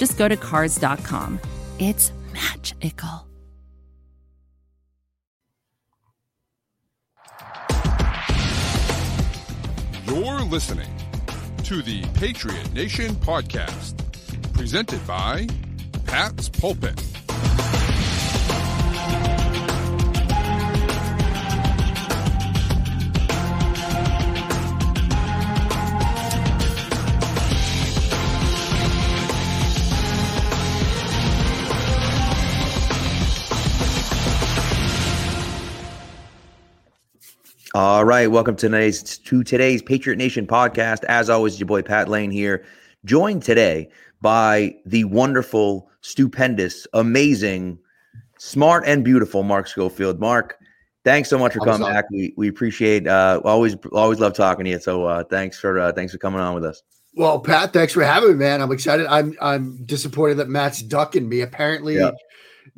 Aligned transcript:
just 0.00 0.16
go 0.16 0.26
to 0.26 0.36
Cars.com. 0.36 1.38
It's 1.78 2.10
magical. 2.32 3.26
You're 10.06 10.40
listening 10.40 10.88
to 11.64 11.82
the 11.82 12.02
Patriot 12.14 12.72
Nation 12.72 13.14
podcast, 13.16 13.94
presented 14.54 15.06
by 15.06 15.46
Pat's 16.06 16.48
Pulpit. 16.48 17.19
All 37.72 38.04
right, 38.04 38.28
welcome 38.28 38.56
to 38.56 38.68
today's 38.68 39.00
to 39.18 39.44
today's 39.44 39.80
Patriot 39.80 40.16
Nation 40.16 40.44
podcast. 40.44 41.04
As 41.04 41.30
always, 41.30 41.60
your 41.60 41.68
boy 41.68 41.82
Pat 41.82 42.08
Lane 42.08 42.32
here, 42.32 42.64
joined 43.04 43.44
today 43.44 43.88
by 44.20 44.74
the 44.86 45.04
wonderful, 45.04 45.88
stupendous, 46.00 46.88
amazing, 46.94 47.78
smart, 48.38 48.82
and 48.86 49.04
beautiful 49.04 49.44
Mark 49.44 49.68
Schofield. 49.68 50.18
Mark, 50.18 50.58
thanks 51.04 51.30
so 51.30 51.38
much 51.38 51.52
for 51.52 51.60
coming 51.60 51.86
back. 51.86 52.10
We 52.10 52.34
we 52.36 52.48
appreciate 52.48 53.06
uh 53.06 53.40
always 53.44 53.76
always 53.92 54.18
love 54.18 54.34
talking 54.34 54.64
to 54.64 54.70
you. 54.72 54.80
So 54.80 55.04
uh 55.04 55.22
thanks 55.22 55.56
for 55.56 55.78
uh 55.78 55.92
thanks 55.92 56.12
for 56.12 56.18
coming 56.18 56.40
on 56.40 56.56
with 56.56 56.64
us. 56.64 56.82
Well, 57.14 57.38
Pat, 57.38 57.72
thanks 57.72 57.92
for 57.92 58.02
having 58.02 58.30
me, 58.30 58.34
man. 58.34 58.62
I'm 58.62 58.72
excited. 58.72 59.06
I'm 59.06 59.36
I'm 59.40 59.84
disappointed 59.84 60.38
that 60.38 60.48
Matt's 60.48 60.82
ducking 60.82 61.28
me. 61.28 61.42
Apparently, 61.42 61.98
yeah 61.98 62.10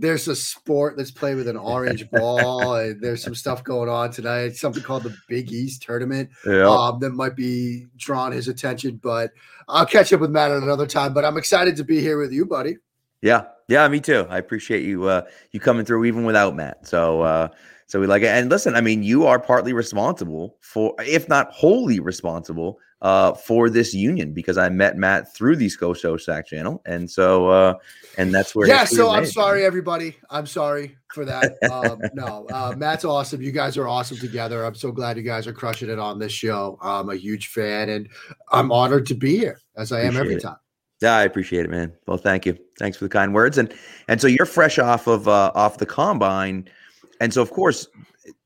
there's 0.03 0.27
a 0.27 0.34
sport 0.34 0.97
that's 0.97 1.12
played 1.12 1.36
with 1.36 1.47
an 1.47 1.56
orange 1.56 2.11
ball. 2.12 2.75
and 2.75 3.00
there's 3.00 3.22
some 3.22 3.34
stuff 3.34 3.62
going 3.62 3.89
on 3.89 4.11
tonight. 4.11 4.56
Something 4.56 4.83
called 4.83 5.05
the 5.05 5.17
Big 5.28 5.53
East 5.53 5.83
tournament 5.83 6.28
yeah. 6.44 6.69
um, 6.69 6.98
that 6.98 7.11
might 7.11 7.36
be 7.36 7.86
drawing 7.97 8.33
his 8.33 8.48
attention. 8.48 8.98
But 9.03 9.31
I'll 9.69 9.86
catch 9.86 10.12
up 10.12 10.20
with 10.20 10.31
Matt 10.31 10.50
at 10.50 10.62
another 10.62 10.86
time. 10.86 11.14
But 11.14 11.25
I'm 11.25 11.36
excited 11.36 11.77
to 11.77 11.84
be 11.84 12.00
here 12.00 12.19
with 12.19 12.33
you, 12.33 12.44
buddy. 12.44 12.78
Yeah, 13.22 13.44
yeah, 13.69 13.86
me 13.86 14.00
too. 14.00 14.27
I 14.28 14.39
appreciate 14.39 14.83
you 14.83 15.05
uh, 15.05 15.22
you 15.53 15.61
coming 15.61 15.84
through 15.84 16.05
even 16.05 16.25
without 16.25 16.56
Matt. 16.56 16.84
So 16.89 17.22
uh, 17.22 17.48
so 17.87 18.00
we 18.00 18.09
like 18.09 18.22
it. 18.22 18.28
And 18.28 18.50
listen, 18.50 18.75
I 18.75 18.81
mean, 18.81 19.05
you 19.05 19.27
are 19.27 19.39
partly 19.39 19.72
responsible 19.72 20.56
for, 20.61 20.94
if 20.98 21.28
not 21.28 21.53
wholly 21.53 22.00
responsible, 22.00 22.81
uh, 23.03 23.34
for 23.34 23.69
this 23.69 23.92
union 23.92 24.33
because 24.33 24.56
I 24.56 24.69
met 24.69 24.97
Matt 24.97 25.34
through 25.34 25.56
the 25.56 25.69
Scotia 25.69 26.17
Sack 26.19 26.47
channel, 26.47 26.81
and 26.86 27.11
so 27.11 27.48
uh, 27.48 27.75
and 28.17 28.33
that's 28.33 28.55
where. 28.55 28.67
Yeah, 28.67 28.84
so 28.84 29.11
I'm 29.11 29.27
sorry, 29.27 29.64
everybody. 29.64 30.17
I'm 30.31 30.47
sorry 30.47 30.97
for 31.12 31.25
that. 31.25 31.59
Um, 31.69 32.00
no, 32.14 32.47
uh, 32.53 32.75
Matt's 32.77 33.05
awesome. 33.05 33.42
You 33.42 33.50
guys 33.50 33.77
are 33.77 33.89
awesome 33.89 34.19
together. 34.19 34.64
I'm 34.64 34.77
so 34.77 34.92
glad 34.92 35.17
you 35.17 35.25
guys 35.25 35.48
are 35.48 35.53
crushing 35.53 35.91
it 35.91 35.99
on 35.99 36.21
this 36.21 36.32
show. 36.32 36.78
I'm 36.81 37.10
a 37.10 37.16
huge 37.16 37.49
fan, 37.49 37.88
and 37.88 38.09
I'm 38.53 38.71
honored 38.71 39.06
to 39.06 39.15
be 39.15 39.37
here 39.37 39.60
as 39.76 39.91
I 39.91 40.03
am 40.03 40.16
every 40.16 40.37
it. 40.37 40.43
time. 40.43 40.56
Yeah, 41.00 41.16
I 41.16 41.25
appreciate 41.25 41.65
it, 41.65 41.71
man. 41.71 41.93
Well, 42.06 42.19
thank 42.19 42.47
you. 42.47 42.56
Thanks 42.78 42.97
for 42.97 43.05
the 43.05 43.10
kind 43.10 43.34
words, 43.34 43.59
and 43.59 43.75
and 44.06 44.21
so 44.21 44.28
you're 44.28 44.47
fresh 44.47 44.78
off 44.78 45.09
of 45.09 45.26
uh, 45.26 45.50
off 45.56 45.78
the 45.78 45.87
combine, 45.87 46.69
and 47.21 47.34
so 47.34 47.43
of 47.43 47.50
course 47.50 47.88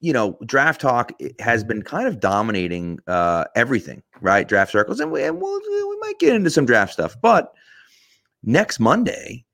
you 0.01 0.13
know, 0.13 0.39
draft 0.45 0.81
talk 0.81 1.13
has 1.41 1.65
been 1.65 1.83
kind 1.83 2.07
of 2.07 2.21
dominating 2.21 2.99
uh, 3.07 3.45
everything, 3.55 4.03
right? 4.21 4.49
Draft 4.49 4.73
circles, 4.73 5.01
and 5.01 5.11
we 5.11 5.23
and 5.23 5.41
we'll, 5.41 5.61
we 5.61 5.97
might 6.01 6.19
get 6.19 6.35
into 6.35 6.51
some 6.51 6.67
draft 6.67 6.93
stuff. 6.93 7.17
But 7.21 7.53
next 8.43 8.81
Monday 8.81 9.45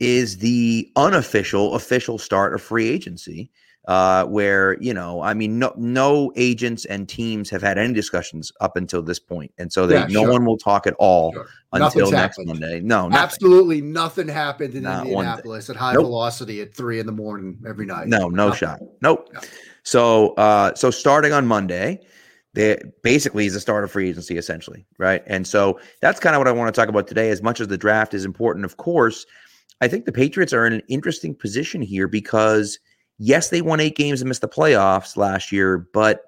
is 0.00 0.38
the 0.38 0.90
unofficial 0.96 1.74
official 1.74 2.18
start 2.18 2.54
of 2.54 2.62
free 2.62 2.88
agency, 2.88 3.50
uh, 3.88 4.24
where 4.24 4.76
you 4.80 4.92
know, 4.92 5.22
I 5.22 5.34
mean, 5.34 5.58
no 5.58 5.72
no 5.76 6.32
agents 6.36 6.84
and 6.84 7.08
teams 7.08 7.50
have 7.50 7.62
had 7.62 7.78
any 7.78 7.94
discussions 7.94 8.52
up 8.60 8.76
until 8.76 9.02
this 9.02 9.18
point, 9.18 9.52
and 9.58 9.72
so 9.72 9.86
they, 9.86 9.94
yeah, 9.94 10.06
no 10.06 10.22
sure. 10.22 10.32
one 10.32 10.44
will 10.44 10.58
talk 10.58 10.86
at 10.86 10.94
all 10.98 11.32
sure. 11.32 11.46
until 11.72 12.10
next 12.10 12.36
happened. 12.36 12.60
Monday. 12.60 12.80
No, 12.80 13.08
nothing. 13.08 13.22
absolutely 13.22 13.80
nothing 13.80 14.28
happened 14.28 14.74
in 14.74 14.82
Not 14.82 15.06
Indianapolis 15.06 15.70
at 15.70 15.76
high 15.76 15.94
nope. 15.94 16.04
velocity 16.04 16.60
at 16.60 16.74
three 16.74 16.98
in 17.00 17.06
the 17.06 17.12
morning 17.12 17.58
every 17.66 17.86
night. 17.86 18.08
No, 18.08 18.28
no 18.28 18.48
nothing. 18.48 18.58
shot. 18.58 18.80
Nope. 19.02 19.34
So, 19.84 20.34
uh, 20.34 20.74
so 20.74 20.90
starting 20.90 21.32
on 21.32 21.46
Monday, 21.46 22.00
they 22.56 22.80
basically 23.02 23.44
is 23.44 23.52
the 23.52 23.60
start 23.60 23.84
of 23.84 23.90
free 23.90 24.08
agency 24.08 24.38
essentially, 24.38 24.86
right? 24.98 25.22
And 25.26 25.46
so 25.46 25.78
that's 26.00 26.18
kind 26.18 26.34
of 26.34 26.40
what 26.40 26.48
I 26.48 26.52
want 26.52 26.74
to 26.74 26.80
talk 26.80 26.88
about 26.88 27.06
today. 27.06 27.28
As 27.28 27.42
much 27.42 27.60
as 27.60 27.68
the 27.68 27.76
draft 27.76 28.14
is 28.14 28.24
important, 28.24 28.64
of 28.64 28.78
course, 28.78 29.26
I 29.82 29.88
think 29.88 30.06
the 30.06 30.12
Patriots 30.12 30.54
are 30.54 30.66
in 30.66 30.72
an 30.72 30.82
interesting 30.88 31.34
position 31.34 31.82
here 31.82 32.08
because 32.08 32.78
yes, 33.18 33.50
they 33.50 33.60
won 33.60 33.78
eight 33.78 33.94
games 33.94 34.22
and 34.22 34.28
missed 34.28 34.40
the 34.40 34.48
playoffs 34.48 35.18
last 35.18 35.52
year, 35.52 35.86
but 35.92 36.22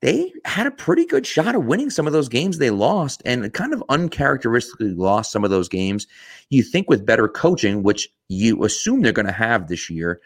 they 0.00 0.32
had 0.44 0.68
a 0.68 0.70
pretty 0.70 1.04
good 1.04 1.26
shot 1.26 1.56
of 1.56 1.64
winning 1.64 1.90
some 1.90 2.06
of 2.06 2.12
those 2.12 2.28
games 2.28 2.58
they 2.58 2.70
lost 2.70 3.20
and 3.24 3.52
kind 3.52 3.74
of 3.74 3.82
uncharacteristically 3.88 4.94
lost 4.94 5.32
some 5.32 5.42
of 5.42 5.50
those 5.50 5.68
games. 5.68 6.06
You 6.50 6.62
think 6.62 6.88
with 6.88 7.04
better 7.04 7.26
coaching, 7.26 7.82
which 7.82 8.08
you 8.28 8.62
assume 8.62 9.02
they're 9.02 9.10
going 9.10 9.26
to 9.26 9.32
have 9.32 9.66
this 9.66 9.90
year, 9.90 10.20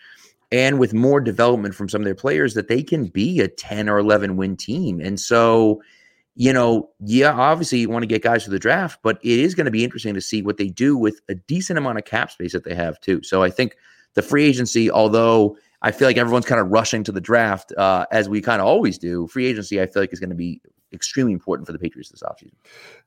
and 0.53 0.79
with 0.79 0.93
more 0.93 1.21
development 1.21 1.75
from 1.75 1.89
some 1.89 2.03
of 2.03 2.05
their 2.05 2.15
players 2.15 2.55
that 2.55 2.69
they 2.69 2.83
can 2.83 3.07
be 3.07 3.41
a 3.41 3.49
10 3.49 3.89
or 3.89 3.99
11 3.99 4.37
win 4.37 4.57
team. 4.57 5.01
And 5.01 5.19
so, 5.19 5.83
you 6.37 6.53
know, 6.53 6.91
yeah, 7.01 7.33
obviously 7.33 7.79
you 7.79 7.89
want 7.89 8.03
to 8.03 8.07
get 8.07 8.23
guys 8.23 8.45
for 8.45 8.51
the 8.51 8.59
draft, 8.59 9.01
but 9.03 9.19
it 9.23 9.39
is 9.39 9.55
going 9.55 9.65
to 9.65 9.71
be 9.71 9.83
interesting 9.83 10.12
to 10.15 10.21
see 10.21 10.43
what 10.43 10.59
they 10.59 10.69
do 10.69 10.97
with 10.97 11.21
a 11.29 11.35
decent 11.35 11.79
amount 11.79 11.99
of 11.99 12.05
cap 12.05 12.31
space 12.31 12.53
that 12.53 12.65
they 12.65 12.75
have 12.75 13.01
too. 13.01 13.23
So 13.23 13.43
I 13.43 13.49
think 13.51 13.77
the 14.12 14.23
free 14.23 14.45
agency, 14.45 14.91
although 14.91 15.57
I 15.81 15.91
feel 15.91 16.07
like 16.07 16.19
everyone's 16.19 16.47
kind 16.47 16.61
of 16.61 16.71
rushing 16.71 17.03
to 17.05 17.12
the 17.12 17.21
draft 17.21 17.73
uh, 17.79 18.05
as 18.12 18.29
we 18.29 18.43
kind 18.43 18.61
of 18.61 18.69
always 18.69 18.99
do, 18.99 19.27
free 19.29 19.47
agency 19.47 19.81
I 19.81 19.87
feel 19.87 20.03
like 20.03 20.12
is 20.12 20.21
going 20.21 20.31
to 20.31 20.37
be 20.37 20.61
extremely 20.93 21.33
important 21.33 21.67
for 21.67 21.73
the 21.73 21.79
Patriots 21.79 22.11
this 22.11 22.23
offseason. 22.23 22.53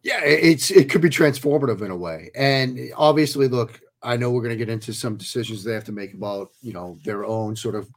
Yeah, 0.01 0.19
it's 0.23 0.71
it 0.71 0.89
could 0.89 1.01
be 1.01 1.09
transformative 1.09 1.81
in 1.83 1.91
a 1.91 1.95
way. 1.95 2.31
And 2.35 2.79
obviously, 2.97 3.47
look, 3.47 3.79
I 4.05 4.15
know 4.15 4.29
we're 4.29 4.41
going 4.41 4.57
to 4.57 4.65
get 4.65 4.71
into 4.71 4.93
some 4.93 5.17
decisions 5.17 5.63
they 5.63 5.73
have 5.73 5.83
to 5.85 5.91
make 5.91 6.13
about 6.13 6.51
you 6.61 6.73
know 6.73 6.97
their 7.03 7.25
own 7.25 7.55
sort 7.55 7.75
of 7.75 7.89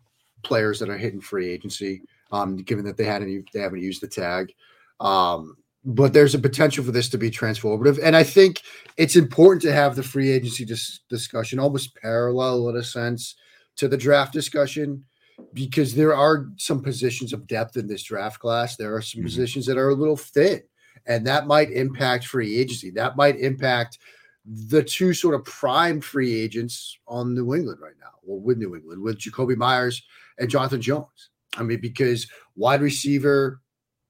players 0.42 0.78
that 0.80 0.88
are 0.88 0.96
hitting 0.96 1.20
free 1.20 1.48
agency, 1.50 2.02
um, 2.32 2.56
given 2.56 2.84
that 2.86 2.96
they 2.96 3.04
hadn't 3.04 3.48
they 3.52 3.60
haven't 3.60 3.82
used 3.82 4.02
the 4.02 4.08
tag. 4.08 4.52
Um, 5.00 5.56
but 5.84 6.12
there's 6.12 6.34
a 6.34 6.38
potential 6.38 6.84
for 6.84 6.90
this 6.90 7.08
to 7.10 7.18
be 7.18 7.30
transformative, 7.30 8.00
and 8.02 8.16
I 8.16 8.24
think 8.24 8.62
it's 8.96 9.16
important 9.16 9.62
to 9.62 9.72
have 9.72 9.94
the 9.94 10.02
free 10.02 10.30
agency 10.30 10.64
dis- 10.64 11.00
discussion 11.08 11.58
almost 11.58 11.94
parallel 11.94 12.68
in 12.70 12.76
a 12.76 12.82
sense 12.82 13.36
to 13.76 13.86
the 13.86 13.96
draft 13.96 14.32
discussion 14.32 15.04
because 15.52 15.94
there 15.94 16.14
are 16.14 16.48
some 16.56 16.82
positions 16.82 17.32
of 17.32 17.46
depth 17.46 17.76
in 17.76 17.86
this 17.86 18.02
draft 18.02 18.40
class. 18.40 18.76
There 18.76 18.94
are 18.94 19.02
some 19.02 19.20
mm-hmm. 19.20 19.26
positions 19.26 19.66
that 19.66 19.78
are 19.78 19.90
a 19.90 19.94
little 19.94 20.16
thin, 20.16 20.62
and 21.06 21.26
that 21.26 21.46
might 21.46 21.70
impact 21.70 22.26
free 22.26 22.58
agency. 22.58 22.90
That 22.90 23.16
might 23.16 23.38
impact 23.38 23.98
the 24.48 24.82
two 24.82 25.12
sort 25.12 25.34
of 25.34 25.44
prime 25.44 26.00
free 26.00 26.34
agents 26.34 26.98
on 27.06 27.34
New 27.34 27.54
England 27.54 27.80
right 27.82 27.94
now, 28.00 28.12
or 28.26 28.40
with 28.40 28.56
New 28.56 28.74
England, 28.74 29.02
with 29.02 29.18
Jakobi 29.18 29.56
Meyers 29.56 30.02
and 30.38 30.48
Jonathan 30.48 30.80
Jones. 30.80 31.30
I 31.56 31.62
mean, 31.62 31.80
because 31.80 32.26
wide 32.56 32.80
receiver, 32.80 33.60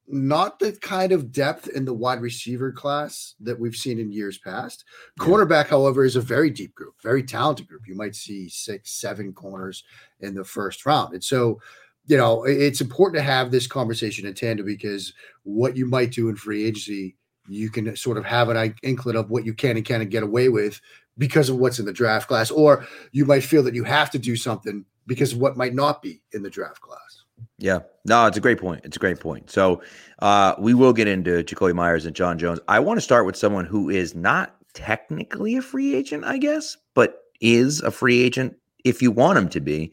not 0.07 0.59
the 0.59 0.73
kind 0.73 1.13
of 1.13 1.33
depth 1.33 1.69
in 1.69 1.85
the 1.85 1.93
wide 1.93 2.21
receiver 2.21 2.71
class 2.71 3.35
that 3.41 3.59
we've 3.59 3.75
seen 3.75 3.99
in 3.99 4.13
years 4.13 4.39
past. 4.39 4.85
Yeah. 5.21 5.27
Cornerback, 5.27 5.67
however, 5.67 6.05
is 6.05 6.17
a 6.17 6.21
very 6.21 6.51
deep 6.51 6.75
group, 6.75 6.95
very 7.03 7.23
talented 7.23 7.67
group. 7.67 7.83
You 7.87 7.97
might 7.97 8.15
see 8.15 8.49
six, 8.49 8.93
seven 8.93 9.33
corners 9.33 9.85
in 10.21 10.35
the 10.35 10.45
first 10.45 10.87
round. 10.87 11.15
And 11.15 11.25
so, 11.25 11.61
you 12.07 12.17
know, 12.17 12.45
it's 12.45 12.81
important 12.81 13.19
to 13.19 13.23
have 13.23 13.51
this 13.51 13.67
conversation 13.67 14.27
in 14.27 14.35
tandem 14.35 14.65
because 14.65 15.13
what 15.43 15.77
you 15.77 15.85
might 15.85 16.13
do 16.13 16.29
in 16.29 16.37
free 16.37 16.65
agency 16.65 17.17
you 17.49 17.71
can 17.71 17.97
sort 17.97 18.19
of 18.19 18.25
have 18.25 18.49
an 18.49 18.75
inkling 18.83 19.17
of 19.17 19.31
what 19.31 19.45
you 19.45 19.55
can 19.55 19.77
and 19.77 19.85
can't 19.85 20.09
get 20.11 20.23
away 20.23 20.49
with 20.49 20.81
because 21.17 21.49
of 21.49 21.57
what's 21.57 21.79
in 21.79 21.85
the 21.85 21.93
draft 21.93 22.29
class, 22.29 22.51
or 22.51 22.87
you 23.13 23.25
might 23.25 23.43
feel 23.43 23.63
that 23.65 23.75
you 23.75 23.85
have 23.85 24.11
to 24.11 24.19
do 24.19 24.37
something 24.37 24.85
because 25.07 25.33
of 25.33 25.39
what 25.39 25.57
might 25.57 25.75
not 25.75 26.03
be 26.03 26.23
in 26.33 26.43
the 26.43 26.51
draft 26.51 26.81
class. 26.81 27.25
Yeah, 27.59 27.81
no, 28.05 28.27
it's 28.27 28.37
a 28.37 28.41
great 28.41 28.61
point. 28.61 28.83
It's 28.85 28.97
a 28.97 29.01
great 29.01 29.19
point. 29.19 29.51
So 29.51 29.83
uh, 30.21 30.55
we 30.59 30.75
will 30.75 30.93
get 30.93 31.09
into 31.09 31.43
Jakobi 31.43 31.75
Meyers 31.75 32.07
and 32.07 32.15
John 32.15 32.39
Jones. 32.39 32.61
I 32.69 32.79
want 32.79 32.99
to 32.99 33.01
start 33.01 33.27
with 33.27 33.37
someone 33.37 33.65
who 33.65 33.91
is 33.91 34.15
not 34.15 34.55
technically 34.75 35.57
a 35.57 35.63
free 35.63 35.95
agent, 35.95 36.25
I 36.25 36.39
guess, 36.39 36.77
but 36.95 37.23
is 37.41 37.81
a 37.81 37.91
free 37.91 38.23
agent 38.23 38.57
if 38.85 39.03
you 39.03 39.11
want 39.11 39.39
him 39.39 39.49
to 39.51 39.61
be, 39.61 39.93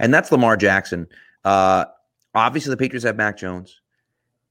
and 0.00 0.12
that's 0.12 0.32
Lamar 0.32 0.56
Jackson. 0.56 1.06
Uh, 1.44 1.84
obviously, 2.34 2.70
the 2.70 2.76
Patriots 2.76 3.04
have 3.04 3.16
Mac 3.16 3.36
Jones. 3.36 3.80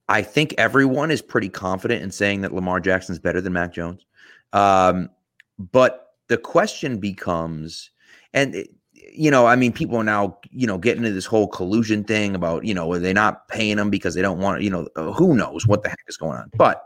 I 0.09 0.21
think 0.21 0.53
everyone 0.57 1.11
is 1.11 1.21
pretty 1.21 1.49
confident 1.49 2.03
in 2.03 2.11
saying 2.11 2.41
that 2.41 2.53
Lamar 2.53 2.79
Jackson 2.79 3.13
is 3.13 3.19
better 3.19 3.41
than 3.41 3.53
Mac 3.53 3.73
Jones. 3.73 4.05
Um, 4.51 5.09
but 5.57 6.15
the 6.27 6.37
question 6.37 6.99
becomes, 6.99 7.89
and 8.33 8.55
it, 8.55 8.69
you 9.11 9.29
know, 9.31 9.45
I 9.45 9.55
mean, 9.55 9.71
people 9.71 9.97
are 9.97 10.03
now, 10.03 10.37
you 10.51 10.67
know, 10.67 10.77
getting 10.77 11.03
into 11.03 11.13
this 11.13 11.25
whole 11.25 11.47
collusion 11.47 12.03
thing 12.03 12.35
about, 12.35 12.65
you 12.65 12.73
know, 12.73 12.91
are 12.91 12.99
they 12.99 13.13
not 13.13 13.47
paying 13.47 13.77
them 13.77 13.89
because 13.89 14.15
they 14.15 14.21
don't 14.21 14.39
want, 14.39 14.61
you 14.61 14.69
know, 14.69 14.87
uh, 14.95 15.11
who 15.11 15.35
knows 15.35 15.67
what 15.67 15.83
the 15.83 15.89
heck 15.89 16.03
is 16.07 16.17
going 16.17 16.37
on. 16.37 16.49
But 16.57 16.83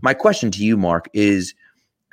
my 0.00 0.14
question 0.14 0.50
to 0.52 0.64
you, 0.64 0.76
Mark, 0.76 1.08
is 1.12 1.54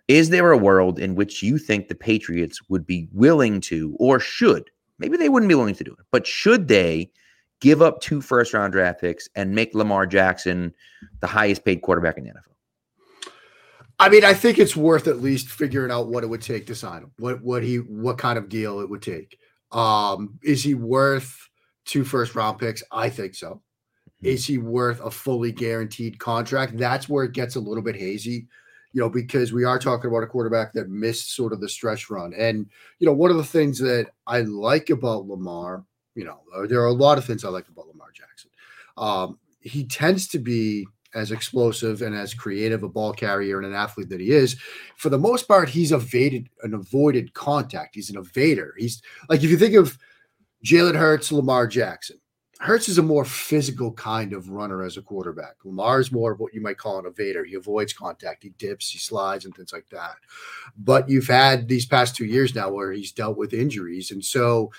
is 0.07 0.29
there 0.29 0.51
a 0.51 0.57
world 0.57 0.99
in 0.99 1.15
which 1.15 1.41
you 1.41 1.57
think 1.57 1.87
the 1.87 1.95
Patriots 1.95 2.59
would 2.69 2.85
be 2.85 3.07
willing 3.13 3.61
to 3.61 3.95
or 3.99 4.19
should, 4.19 4.69
maybe 4.99 5.15
they 5.15 5.29
wouldn't 5.29 5.49
be 5.49 5.55
willing 5.55 5.75
to 5.75 5.83
do 5.83 5.91
it, 5.91 6.05
but 6.11 6.27
should 6.27 6.67
they 6.67 7.09
give 7.61 7.81
up 7.81 8.01
two 8.01 8.21
first 8.21 8.53
round 8.53 8.73
draft 8.73 8.99
picks 8.99 9.29
and 9.35 9.55
make 9.55 9.73
Lamar 9.73 10.05
Jackson 10.05 10.73
the 11.21 11.27
highest 11.27 11.63
paid 11.63 11.81
quarterback 11.81 12.17
in 12.17 12.25
the 12.25 12.31
NFL? 12.31 12.51
I 13.99 14.09
mean, 14.09 14.25
I 14.25 14.33
think 14.33 14.57
it's 14.57 14.75
worth 14.75 15.07
at 15.07 15.21
least 15.21 15.47
figuring 15.47 15.91
out 15.91 16.07
what 16.07 16.23
it 16.23 16.27
would 16.27 16.41
take 16.41 16.65
to 16.67 16.75
sign 16.75 17.03
him. 17.03 17.11
What 17.19 17.41
what 17.43 17.63
he 17.63 17.77
what 17.77 18.17
kind 18.17 18.37
of 18.37 18.49
deal 18.49 18.79
it 18.81 18.89
would 18.89 19.01
take. 19.01 19.37
Um, 19.71 20.39
is 20.43 20.63
he 20.63 20.73
worth 20.73 21.47
two 21.85 22.03
first 22.03 22.35
round 22.35 22.59
picks? 22.59 22.83
I 22.91 23.09
think 23.09 23.35
so. 23.35 23.61
Hmm. 24.21 24.27
Is 24.27 24.45
he 24.45 24.57
worth 24.57 24.99
a 25.01 25.11
fully 25.11 25.51
guaranteed 25.51 26.19
contract? 26.19 26.77
That's 26.77 27.07
where 27.07 27.25
it 27.25 27.33
gets 27.33 27.55
a 27.55 27.59
little 27.59 27.83
bit 27.83 27.95
hazy, 27.95 28.47
you 28.91 29.01
know, 29.01 29.09
because 29.09 29.53
we 29.53 29.63
are 29.65 29.79
talking 29.79 30.09
about 30.09 30.23
a 30.23 30.27
quarterback 30.27 30.73
that 30.73 30.89
missed 30.89 31.35
sort 31.35 31.53
of 31.53 31.61
the 31.61 31.69
stretch 31.69 32.09
run. 32.09 32.33
And, 32.33 32.65
you 32.99 33.05
know, 33.05 33.13
one 33.13 33.31
of 33.31 33.37
the 33.37 33.43
things 33.43 33.77
that 33.79 34.09
I 34.25 34.41
like 34.41 34.89
about 34.89 35.27
Lamar, 35.27 35.85
you 36.15 36.23
know, 36.23 36.41
uh, 36.55 36.67
there 36.67 36.81
are 36.81 36.87
a 36.87 36.93
lot 36.93 37.17
of 37.17 37.25
things 37.25 37.43
I 37.43 37.49
like 37.49 37.67
about 37.67 37.87
Lamar 37.87 38.11
Jackson. 38.13 38.49
Um, 38.97 39.39
he 39.61 39.85
tends 39.85 40.27
to 40.29 40.39
be 40.39 40.85
as 41.13 41.31
explosive 41.31 42.01
and 42.01 42.15
as 42.15 42.33
creative 42.33 42.83
a 42.83 42.89
ball 42.89 43.13
carrier 43.13 43.57
and 43.57 43.67
an 43.67 43.73
athlete 43.73 44.09
that 44.09 44.21
he 44.21 44.31
is, 44.31 44.55
for 44.95 45.09
the 45.09 45.19
most 45.19 45.47
part, 45.47 45.69
he's 45.69 45.91
evaded 45.91 46.49
an 46.63 46.73
avoided 46.73 47.33
contact. 47.33 47.95
He's 47.95 48.09
an 48.09 48.21
evader. 48.21 48.69
He's 48.77 49.01
like 49.29 49.43
if 49.43 49.49
you 49.49 49.57
think 49.57 49.75
of 49.75 49.97
Jalen 50.65 50.95
Hurts, 50.95 51.31
Lamar 51.31 51.67
Jackson. 51.67 52.17
Hurts 52.59 52.87
is 52.87 52.99
a 52.99 53.03
more 53.03 53.25
physical 53.25 53.91
kind 53.93 54.33
of 54.33 54.51
runner 54.51 54.83
as 54.83 54.95
a 54.95 55.01
quarterback. 55.01 55.55
Lamar 55.65 55.99
is 55.99 56.11
more 56.11 56.31
of 56.31 56.39
what 56.39 56.53
you 56.53 56.61
might 56.61 56.77
call 56.77 56.99
an 56.99 57.11
evader. 57.11 57.43
He 57.43 57.55
avoids 57.55 57.91
contact, 57.91 58.43
he 58.43 58.49
dips, 58.59 58.91
he 58.91 58.99
slides, 58.99 59.45
and 59.45 59.55
things 59.55 59.73
like 59.73 59.89
that. 59.89 60.17
But 60.77 61.09
you've 61.09 61.27
had 61.27 61.67
these 61.67 61.87
past 61.87 62.15
two 62.15 62.25
years 62.25 62.53
now 62.53 62.69
where 62.69 62.91
he's 62.91 63.11
dealt 63.11 63.35
with 63.35 63.55
injuries. 63.55 64.11
And 64.11 64.23
so 64.23 64.71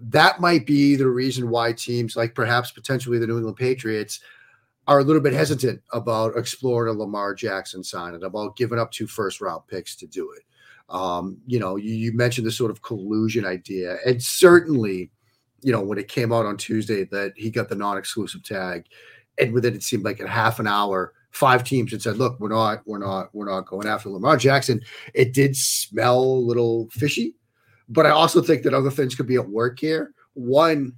that 0.00 0.40
might 0.40 0.66
be 0.66 0.96
the 0.96 1.08
reason 1.08 1.50
why 1.50 1.72
teams 1.72 2.16
like 2.16 2.34
perhaps 2.34 2.70
potentially 2.70 3.18
the 3.18 3.26
New 3.26 3.36
England 3.36 3.56
Patriots 3.56 4.20
are 4.86 5.00
a 5.00 5.04
little 5.04 5.20
bit 5.20 5.34
hesitant 5.34 5.82
about 5.92 6.36
exploring 6.36 6.94
a 6.94 6.98
Lamar 6.98 7.34
Jackson 7.34 7.84
sign 7.84 8.14
and 8.14 8.24
about 8.24 8.56
giving 8.56 8.78
up 8.78 8.90
two 8.90 9.06
first 9.06 9.40
round 9.40 9.62
picks 9.68 9.94
to 9.96 10.06
do 10.06 10.32
it. 10.32 10.42
Um, 10.88 11.36
you 11.46 11.58
know, 11.58 11.76
you, 11.76 11.92
you 11.92 12.12
mentioned 12.12 12.46
the 12.46 12.50
sort 12.50 12.70
of 12.70 12.80
collusion 12.80 13.44
idea, 13.44 13.98
and 14.06 14.22
certainly, 14.22 15.10
you 15.60 15.70
know, 15.70 15.82
when 15.82 15.98
it 15.98 16.08
came 16.08 16.32
out 16.32 16.46
on 16.46 16.56
Tuesday 16.56 17.04
that 17.04 17.34
he 17.36 17.50
got 17.50 17.68
the 17.68 17.74
non 17.74 17.98
exclusive 17.98 18.42
tag, 18.42 18.86
and 19.38 19.52
within 19.52 19.74
it 19.74 19.82
seemed 19.82 20.04
like 20.04 20.20
a 20.20 20.26
half 20.26 20.58
an 20.58 20.66
hour, 20.66 21.12
five 21.30 21.64
teams 21.64 21.92
had 21.92 22.00
said, 22.00 22.16
"Look, 22.16 22.40
we're 22.40 22.48
not, 22.48 22.80
we're 22.86 22.98
not, 22.98 23.28
we're 23.34 23.50
not 23.50 23.66
going 23.66 23.86
after 23.86 24.08
Lamar 24.08 24.38
Jackson." 24.38 24.80
It 25.12 25.34
did 25.34 25.54
smell 25.54 26.22
a 26.22 26.46
little 26.46 26.88
fishy, 26.90 27.34
but 27.88 28.06
I 28.06 28.10
also 28.10 28.42
think 28.42 28.62
that 28.62 28.74
other 28.74 28.90
things 28.90 29.14
could 29.14 29.26
be 29.26 29.36
at 29.36 29.48
work 29.48 29.78
here. 29.78 30.12
One, 30.34 30.94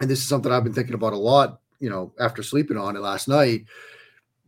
and 0.00 0.10
this 0.10 0.20
is 0.20 0.28
something 0.28 0.50
I've 0.50 0.64
been 0.64 0.74
thinking 0.74 0.94
about 0.94 1.12
a 1.12 1.18
lot 1.18 1.60
you 1.80 1.88
know, 1.90 2.12
after 2.20 2.42
sleeping 2.42 2.76
on 2.76 2.94
it 2.94 3.00
last 3.00 3.26
night, 3.26 3.64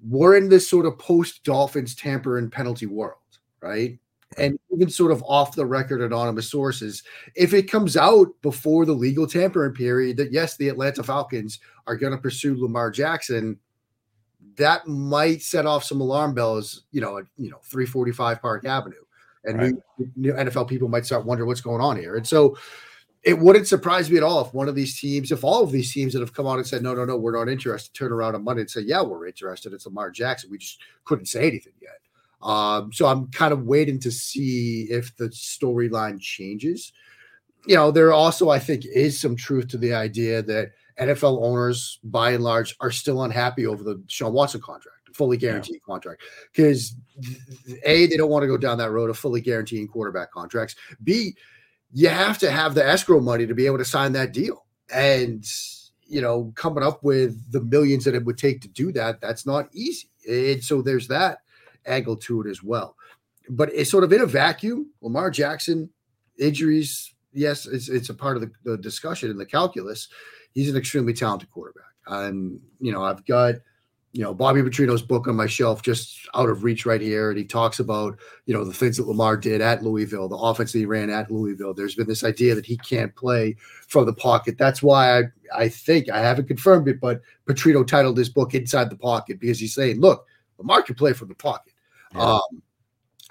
we're 0.06 0.36
in 0.36 0.48
this 0.48 0.68
sort 0.68 0.86
of 0.86 0.98
post 0.98 1.42
Dolphins 1.44 1.94
tampering 1.94 2.50
penalty 2.50 2.86
world, 2.86 3.16
right? 3.60 3.98
And 4.38 4.58
even 4.72 4.88
sort 4.88 5.12
of 5.12 5.22
off 5.24 5.56
the 5.56 5.66
record 5.66 6.00
anonymous 6.00 6.50
sources, 6.50 7.02
if 7.34 7.52
it 7.52 7.70
comes 7.70 7.96
out 7.96 8.28
before 8.42 8.86
the 8.86 8.92
legal 8.92 9.26
tampering 9.26 9.74
period 9.74 10.16
that 10.18 10.32
yes, 10.32 10.56
the 10.56 10.68
Atlanta 10.68 11.02
Falcons 11.02 11.58
are 11.86 11.96
going 11.96 12.12
to 12.12 12.18
pursue 12.18 12.60
Lamar 12.60 12.90
Jackson, 12.90 13.58
that 14.56 14.86
might 14.86 15.42
set 15.42 15.66
off 15.66 15.84
some 15.84 16.00
alarm 16.00 16.34
bells, 16.34 16.84
you 16.92 17.00
know, 17.00 17.18
at 17.18 17.24
you 17.36 17.50
know 17.50 17.58
345 17.64 18.40
Park 18.40 18.64
Avenue, 18.64 19.04
and 19.44 19.58
right. 19.58 19.74
new, 19.98 20.10
new 20.16 20.32
NFL 20.32 20.68
people 20.68 20.88
might 20.88 21.06
start 21.06 21.24
wondering 21.24 21.48
what's 21.48 21.60
going 21.60 21.80
on 21.80 21.96
here. 21.96 22.16
And 22.16 22.26
so, 22.26 22.56
it 23.22 23.38
wouldn't 23.38 23.68
surprise 23.68 24.10
me 24.10 24.16
at 24.16 24.22
all 24.22 24.44
if 24.44 24.52
one 24.52 24.68
of 24.68 24.74
these 24.74 24.98
teams, 24.98 25.30
if 25.30 25.44
all 25.44 25.62
of 25.62 25.70
these 25.70 25.92
teams 25.92 26.12
that 26.12 26.20
have 26.20 26.34
come 26.34 26.46
out 26.46 26.58
and 26.58 26.66
said, 26.66 26.82
no, 26.82 26.92
no, 26.92 27.04
no, 27.04 27.16
we're 27.16 27.38
not 27.38 27.50
interested, 27.50 27.94
turn 27.94 28.12
around 28.12 28.34
on 28.34 28.42
Monday 28.42 28.62
and 28.62 28.70
say, 28.70 28.80
yeah, 28.80 29.00
we're 29.00 29.26
interested. 29.26 29.72
It's 29.72 29.86
Lamar 29.86 30.10
Jackson. 30.10 30.50
We 30.50 30.58
just 30.58 30.80
couldn't 31.04 31.26
say 31.26 31.46
anything 31.46 31.74
yet. 31.80 32.00
Um, 32.42 32.92
so 32.92 33.06
I'm 33.06 33.28
kind 33.28 33.52
of 33.52 33.64
waiting 33.64 34.00
to 34.00 34.10
see 34.10 34.88
if 34.90 35.16
the 35.16 35.28
storyline 35.28 36.20
changes. 36.20 36.92
You 37.66 37.76
know, 37.76 37.92
there 37.92 38.12
also, 38.12 38.50
I 38.50 38.58
think, 38.58 38.84
is 38.84 39.20
some 39.20 39.36
truth 39.36 39.68
to 39.68 39.78
the 39.78 39.94
idea 39.94 40.42
that 40.42 40.72
NFL 40.98 41.44
owners, 41.44 42.00
by 42.02 42.32
and 42.32 42.42
large, 42.42 42.74
are 42.80 42.90
still 42.90 43.22
unhappy 43.22 43.66
over 43.66 43.84
the 43.84 43.96
Deshaun 44.08 44.32
Watson 44.32 44.60
contract, 44.60 45.01
fully 45.14 45.36
guaranteed 45.36 45.74
yeah. 45.74 45.86
contract, 45.86 46.22
because 46.52 46.94
A, 47.84 48.06
they 48.06 48.16
don't 48.16 48.30
want 48.30 48.42
to 48.42 48.46
go 48.46 48.56
down 48.56 48.78
that 48.78 48.90
road 48.90 49.10
of 49.10 49.18
fully 49.18 49.40
guaranteeing 49.40 49.88
quarterback 49.88 50.30
contracts. 50.30 50.74
B, 51.04 51.36
you 51.92 52.08
have 52.08 52.38
to 52.38 52.50
have 52.50 52.74
the 52.74 52.86
escrow 52.86 53.20
money 53.20 53.46
to 53.46 53.54
be 53.54 53.66
able 53.66 53.78
to 53.78 53.84
sign 53.84 54.12
that 54.12 54.32
deal. 54.32 54.64
And, 54.92 55.44
you 56.06 56.20
know, 56.20 56.52
coming 56.54 56.82
up 56.82 57.04
with 57.04 57.52
the 57.52 57.60
millions 57.60 58.04
that 58.04 58.14
it 58.14 58.24
would 58.24 58.38
take 58.38 58.62
to 58.62 58.68
do 58.68 58.92
that, 58.92 59.20
that's 59.20 59.44
not 59.44 59.68
easy. 59.72 60.08
And 60.28 60.64
so 60.64 60.80
there's 60.80 61.08
that 61.08 61.40
angle 61.84 62.16
to 62.16 62.40
it 62.42 62.48
as 62.48 62.62
well. 62.62 62.96
But 63.48 63.72
it's 63.74 63.90
sort 63.90 64.04
of 64.04 64.12
in 64.12 64.22
a 64.22 64.26
vacuum. 64.26 64.90
Lamar 65.02 65.30
Jackson, 65.30 65.90
injuries, 66.38 67.12
yes, 67.32 67.66
it's, 67.66 67.88
it's 67.88 68.08
a 68.08 68.14
part 68.14 68.36
of 68.36 68.42
the, 68.42 68.50
the 68.64 68.78
discussion 68.78 69.30
in 69.30 69.36
the 69.36 69.44
calculus. 69.44 70.08
He's 70.52 70.70
an 70.70 70.76
extremely 70.76 71.12
talented 71.12 71.50
quarterback. 71.50 71.92
And, 72.06 72.60
you 72.80 72.92
know, 72.92 73.04
I've 73.04 73.26
got– 73.26 73.56
you 74.12 74.22
know, 74.22 74.34
Bobby 74.34 74.60
Petrino's 74.60 75.00
book 75.00 75.26
on 75.26 75.36
my 75.36 75.46
shelf, 75.46 75.80
just 75.82 76.28
out 76.34 76.50
of 76.50 76.64
reach 76.64 76.84
right 76.84 77.00
here. 77.00 77.30
And 77.30 77.38
he 77.38 77.44
talks 77.44 77.80
about, 77.80 78.18
you 78.44 78.52
know, 78.52 78.62
the 78.62 78.72
things 78.72 78.98
that 78.98 79.08
Lamar 79.08 79.38
did 79.38 79.62
at 79.62 79.82
Louisville, 79.82 80.28
the 80.28 80.36
offense 80.36 80.72
that 80.72 80.78
he 80.80 80.86
ran 80.86 81.08
at 81.08 81.30
Louisville. 81.30 81.72
There's 81.72 81.94
been 81.94 82.06
this 82.06 82.22
idea 82.22 82.54
that 82.54 82.66
he 82.66 82.76
can't 82.76 83.14
play 83.16 83.56
from 83.88 84.04
the 84.04 84.12
pocket. 84.12 84.58
That's 84.58 84.82
why 84.82 85.18
I, 85.18 85.22
I 85.54 85.68
think, 85.70 86.10
I 86.10 86.18
haven't 86.18 86.48
confirmed 86.48 86.88
it, 86.88 87.00
but 87.00 87.22
Petrino 87.46 87.86
titled 87.86 88.18
his 88.18 88.28
book 88.28 88.54
Inside 88.54 88.90
the 88.90 88.96
Pocket 88.96 89.40
because 89.40 89.58
he's 89.58 89.74
saying, 89.74 89.98
look, 89.98 90.26
Lamar 90.58 90.82
can 90.82 90.94
play 90.94 91.14
from 91.14 91.28
the 91.28 91.34
pocket. 91.34 91.72
Yeah. 92.14 92.34
Um, 92.34 92.62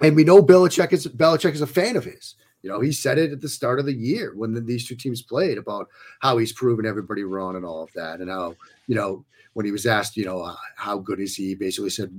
and 0.02 0.16
we 0.16 0.24
know 0.24 0.42
Belichick 0.42 0.94
is 0.94 1.06
Belichick 1.06 1.54
is 1.54 1.62
a 1.62 1.68
fan 1.68 1.96
of 1.96 2.06
his. 2.06 2.36
You 2.64 2.70
know, 2.70 2.80
he 2.80 2.92
said 2.92 3.18
it 3.18 3.32
at 3.32 3.42
the 3.42 3.50
start 3.50 3.80
of 3.80 3.86
the 3.86 3.94
year 3.94 4.34
when 4.36 4.54
the, 4.54 4.62
these 4.62 4.88
two 4.88 4.96
teams 4.96 5.22
played 5.22 5.58
about 5.58 5.88
how 6.20 6.38
he's 6.38 6.54
proven 6.54 6.86
everybody 6.86 7.24
wrong 7.24 7.56
and 7.56 7.66
all 7.66 7.84
of 7.84 7.92
that, 7.94 8.20
and 8.20 8.30
how 8.30 8.56
you 8.88 8.96
know 8.96 9.26
when 9.54 9.66
he 9.66 9.72
was 9.72 9.86
asked, 9.86 10.16
you 10.16 10.26
know, 10.26 10.42
uh, 10.42 10.56
how 10.76 10.98
good 10.98 11.20
is 11.20 11.36
he, 11.36 11.56
basically 11.56 11.90
said 11.90 12.12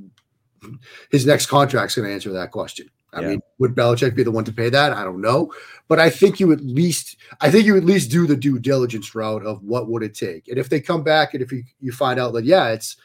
his 1.10 1.26
next 1.26 1.46
contract's 1.46 1.94
going 1.94 2.06
to 2.06 2.14
answer 2.14 2.32
that 2.32 2.50
question. 2.50 2.88
I 3.14 3.20
yeah. 3.20 3.28
mean, 3.28 3.42
would 3.58 3.74
Belichick 3.74 4.14
be 4.14 4.22
the 4.22 4.30
one 4.30 4.44
to 4.44 4.52
pay 4.52 4.70
that? 4.70 4.92
I 4.92 5.04
don't 5.04 5.20
know, 5.20 5.52
but 5.86 5.98
I 5.98 6.08
think 6.08 6.40
you 6.40 6.50
at 6.52 6.62
least, 6.62 7.16
I 7.40 7.50
think 7.50 7.66
you 7.66 7.76
at 7.76 7.84
least 7.84 8.10
do 8.10 8.26
the 8.26 8.36
due 8.36 8.58
diligence 8.58 9.14
route 9.14 9.44
of 9.44 9.62
what 9.62 9.88
would 9.88 10.02
it 10.02 10.14
take, 10.14 10.48
and 10.48 10.58
if 10.58 10.70
they 10.70 10.80
come 10.80 11.02
back 11.02 11.34
and 11.34 11.42
if 11.42 11.52
you 11.52 11.62
you 11.80 11.92
find 11.92 12.18
out 12.18 12.32
that 12.32 12.44
yeah, 12.44 12.68
it's 12.68 12.96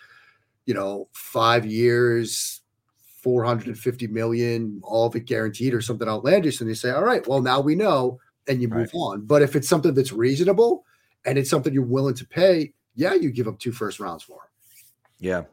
you 0.65 0.73
know 0.73 1.09
five 1.11 1.65
years, 1.65 2.56
four 3.27 3.43
hundred 3.43 3.67
and 3.67 3.77
fifty 3.77 4.07
million, 4.07 4.79
all 4.83 5.07
of 5.07 5.15
it 5.17 5.25
guaranteed 5.25 5.73
or 5.73 5.81
something 5.81 6.07
outlandish, 6.07 6.61
and 6.61 6.69
they 6.69 6.73
say, 6.73 6.91
all 6.91 7.03
right, 7.03 7.27
well 7.27 7.41
now 7.41 7.59
we 7.59 7.75
know, 7.75 8.17
and 8.47 8.61
you 8.61 8.69
move 8.69 8.89
right. 8.93 8.99
on. 8.99 9.25
But 9.25 9.41
if 9.41 9.53
it's 9.53 9.67
something 9.67 9.93
that's 9.93 10.13
reasonable 10.13 10.85
and 11.25 11.37
it's 11.37 11.49
something 11.49 11.73
you're 11.73 11.83
willing 11.83 12.15
to 12.15 12.25
pay, 12.25 12.71
yeah, 12.95 13.15
you 13.15 13.29
give 13.29 13.49
up 13.49 13.59
two 13.59 13.73
first 13.73 13.99
rounds 13.99 14.23
for 14.23 14.35
him. 14.35 14.49
Yeah. 15.19 15.43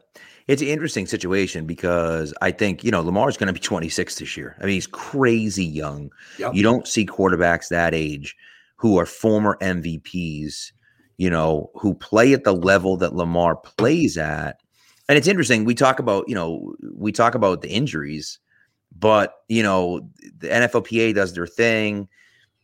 It's 0.47 0.61
an 0.61 0.69
interesting 0.69 1.05
situation 1.05 1.65
because 1.65 2.33
I 2.41 2.51
think, 2.51 2.81
you 2.81 2.91
know, 2.91 3.01
Lamar's 3.01 3.35
going 3.35 3.47
to 3.47 3.53
be 3.53 3.59
26 3.59 4.19
this 4.19 4.37
year. 4.37 4.55
I 4.61 4.65
mean, 4.67 4.75
he's 4.75 4.87
crazy 4.87 5.65
young. 5.65 6.11
Yep. 6.39 6.53
You 6.53 6.63
don't 6.63 6.87
see 6.87 7.05
quarterbacks 7.05 7.67
that 7.69 7.93
age 7.93 8.37
who 8.77 8.97
are 8.97 9.05
former 9.05 9.57
MVPs, 9.61 10.71
you 11.17 11.29
know, 11.29 11.71
who 11.75 11.93
play 11.93 12.31
at 12.31 12.45
the 12.45 12.53
level 12.53 12.95
that 12.97 13.15
Lamar 13.15 13.57
plays 13.57 14.17
at. 14.17 14.61
And 15.07 15.17
it's 15.17 15.27
interesting. 15.27 15.65
We 15.65 15.75
talk 15.75 15.99
about, 15.99 16.27
you 16.27 16.35
know, 16.35 16.75
we 16.95 17.11
talk 17.11 17.35
about 17.35 17.61
the 17.61 17.69
injuries, 17.69 18.39
but, 18.97 19.35
you 19.47 19.61
know, 19.61 20.09
the 20.39 20.47
NFLPA 20.47 21.13
does 21.13 21.33
their 21.33 21.47
thing 21.47 22.07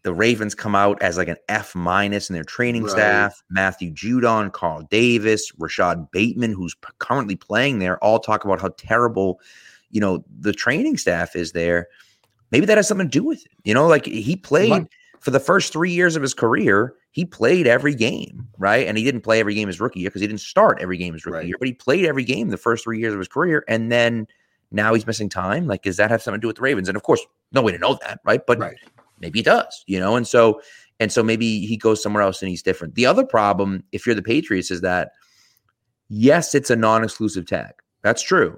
the 0.04 0.14
Ravens 0.14 0.56
come 0.56 0.76
out 0.76 1.02
as 1.02 1.18
like 1.18 1.28
an 1.28 1.38
F 1.48 1.76
minus 1.76 2.30
in 2.30 2.34
their 2.34 2.44
training 2.44 2.84
right. 2.84 2.92
staff. 2.92 3.44
Matthew 3.50 3.92
Judon, 3.92 4.52
Carl 4.52 4.88
Davis, 4.90 5.52
Rashod 5.58 6.10
Bateman, 6.12 6.54
who's 6.54 6.74
p- 6.74 6.90
currently 7.00 7.36
playing 7.36 7.80
there, 7.80 8.04
all 8.04 8.20
talk 8.20 8.44
about 8.44 8.62
how 8.62 8.70
terrible, 8.78 9.40
you 9.92 10.02
know, 10.02 10.24
the 10.40 10.54
training 10.54 10.98
staff 10.98 11.36
is 11.36 11.52
there. 11.52 11.88
maybe 12.52 12.66
that 12.66 12.78
has 12.78 12.88
something 12.88 13.08
to 13.08 13.20
do 13.20 13.24
with 13.24 13.46
it. 13.46 13.52
You 13.64 13.74
know, 13.74 13.88
like 13.88 14.06
he 14.06 14.36
played 14.36 14.88
for 15.20 15.32
the 15.32 15.40
first 15.40 15.72
three 15.72 15.92
years 15.92 16.16
of 16.16 16.22
his 16.22 16.34
career, 16.34 16.96
he 17.12 17.26
played 17.26 17.68
every 17.68 17.94
game, 17.94 18.48
right? 18.58 18.88
And 18.88 18.98
he 18.98 19.04
didn't 19.04 19.22
play 19.22 19.40
every 19.40 19.54
game 19.54 19.68
his 19.68 19.80
rookie 19.80 20.00
year 20.00 20.10
because 20.10 20.22
he 20.22 20.28
didn't 20.28 20.42
start 20.42 20.80
every 20.82 20.98
game 20.98 21.14
his 21.14 21.26
rookie 21.26 21.38
right. 21.38 21.46
year, 21.48 21.58
but 21.60 21.68
he 21.68 21.74
played 21.74 22.06
every 22.06 22.24
game 22.24 22.50
the 22.50 22.58
first 22.58 22.86
three 22.86 23.00
years 23.00 23.14
of 23.14 23.20
his 23.20 23.28
career. 23.28 23.66
And 23.68 23.92
then 23.92 24.28
now 24.72 24.94
he's 24.94 25.06
missing 25.06 25.28
time. 25.28 25.68
Like, 25.68 25.84
does 25.84 25.98
that 25.98 26.10
have 26.10 26.22
something 26.22 26.40
to 26.40 26.42
do 26.42 26.48
with 26.48 26.56
the 26.56 26.62
Ravens? 26.62 26.88
And 26.88 26.96
of 26.96 27.04
course, 27.04 27.22
no 27.52 27.62
way 27.62 27.74
to 27.74 27.78
know 27.78 28.00
that, 28.06 28.22
right? 28.24 28.42
But 28.48 28.60
right. 28.60 28.78
maybe 29.20 29.42
it 29.42 29.46
does, 29.46 29.84
you 29.88 30.00
know? 30.00 30.16
And 30.16 30.26
so, 30.26 30.62
and 31.02 31.12
so 31.12 31.22
maybe 31.22 31.66
he 31.66 31.76
goes 31.76 32.02
somewhere 32.02 32.24
else 32.24 32.42
and 32.42 32.50
he's 32.50 32.64
different. 32.64 32.96
The 32.96 33.06
other 33.06 33.26
problem, 33.26 33.84
if 33.92 34.06
you're 34.06 34.16
the 34.16 34.22
Patriots, 34.22 34.72
is 34.72 34.80
that 34.82 35.12
yes, 36.08 36.56
it's 36.56 36.70
a 36.70 36.76
non 36.78 37.04
exclusive 37.04 37.46
tag. 37.46 37.74
That's 38.04 38.22
true. 38.22 38.58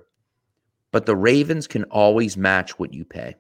But 0.91 1.07
the 1.07 1.15
Ravens 1.15 1.65
can 1.65 1.86
always 1.86 2.38
match 2.38 2.77
what 2.77 2.93
you 2.93 3.03
pay. 3.03 3.36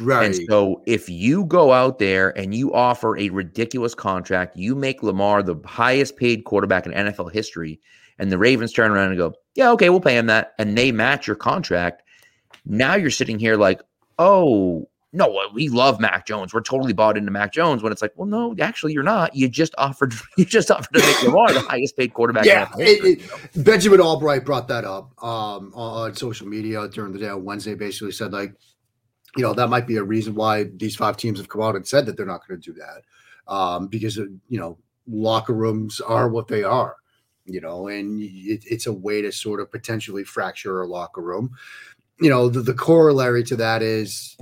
Right. 0.00 0.26
And 0.26 0.46
so 0.48 0.82
if 0.86 1.08
you 1.08 1.44
go 1.44 1.72
out 1.72 1.98
there 1.98 2.36
and 2.38 2.54
you 2.54 2.72
offer 2.72 3.16
a 3.18 3.28
ridiculous 3.30 3.94
contract, 3.94 4.56
you 4.56 4.74
make 4.74 5.02
Lamar 5.02 5.42
the 5.42 5.56
highest 5.64 6.16
paid 6.16 6.44
quarterback 6.44 6.86
in 6.86 6.92
NFL 6.92 7.32
history, 7.32 7.80
and 8.18 8.32
the 8.32 8.38
Ravens 8.38 8.72
turn 8.72 8.90
around 8.90 9.08
and 9.08 9.18
go, 9.18 9.34
Yeah, 9.54 9.70
okay, 9.72 9.90
we'll 9.90 10.00
pay 10.00 10.16
him 10.16 10.26
that, 10.26 10.54
and 10.58 10.76
they 10.76 10.90
match 10.92 11.26
your 11.26 11.36
contract. 11.36 12.02
Now 12.64 12.94
you're 12.94 13.10
sitting 13.10 13.38
here 13.38 13.56
like, 13.56 13.80
oh, 14.18 14.86
no, 15.12 15.40
we 15.52 15.68
love 15.68 15.98
Mac 15.98 16.24
Jones. 16.24 16.54
We're 16.54 16.60
totally 16.60 16.92
bought 16.92 17.16
into 17.16 17.32
Mac 17.32 17.52
Jones. 17.52 17.82
When 17.82 17.90
it's 17.90 18.00
like, 18.00 18.12
well, 18.14 18.28
no, 18.28 18.54
actually, 18.60 18.92
you're 18.92 19.02
not. 19.02 19.34
You 19.34 19.48
just 19.48 19.74
offered, 19.76 20.14
you 20.36 20.44
just 20.44 20.70
offered 20.70 20.94
to 20.94 21.00
make 21.00 21.22
Lamar 21.24 21.52
the 21.52 21.60
highest 21.60 21.96
paid 21.96 22.14
quarterback. 22.14 22.44
Yeah, 22.44 22.68
it, 22.78 23.20
it, 23.20 23.64
Benjamin 23.64 24.00
Albright 24.00 24.44
brought 24.44 24.68
that 24.68 24.84
up 24.84 25.12
um, 25.22 25.72
on 25.74 26.14
social 26.14 26.46
media 26.46 26.86
during 26.88 27.12
the 27.12 27.18
day 27.18 27.28
on 27.28 27.44
Wednesday. 27.44 27.74
Basically, 27.74 28.12
said 28.12 28.32
like, 28.32 28.54
you 29.36 29.42
know, 29.42 29.54
that 29.54 29.68
might 29.68 29.86
be 29.86 29.96
a 29.96 30.02
reason 30.02 30.34
why 30.34 30.64
these 30.76 30.96
five 30.96 31.16
teams 31.16 31.38
have 31.38 31.48
come 31.48 31.62
out 31.62 31.76
and 31.76 31.86
said 31.86 32.06
that 32.06 32.16
they're 32.16 32.26
not 32.26 32.46
going 32.46 32.60
to 32.60 32.72
do 32.72 32.78
that 32.78 33.52
um, 33.52 33.86
because 33.86 34.18
uh, 34.18 34.24
you 34.48 34.58
know 34.58 34.78
locker 35.06 35.54
rooms 35.54 36.00
are 36.00 36.28
what 36.28 36.48
they 36.48 36.62
are 36.62 36.96
you 37.50 37.60
know, 37.60 37.88
and 37.88 38.20
it, 38.22 38.64
it's 38.66 38.86
a 38.86 38.92
way 38.92 39.22
to 39.22 39.32
sort 39.32 39.60
of 39.60 39.70
potentially 39.70 40.24
fracture 40.24 40.82
a 40.82 40.86
locker 40.86 41.20
room. 41.20 41.50
You 42.20 42.30
know, 42.30 42.48
the, 42.48 42.60
the 42.60 42.74
corollary 42.74 43.42
to 43.44 43.56
that 43.56 43.82
is 43.82 44.36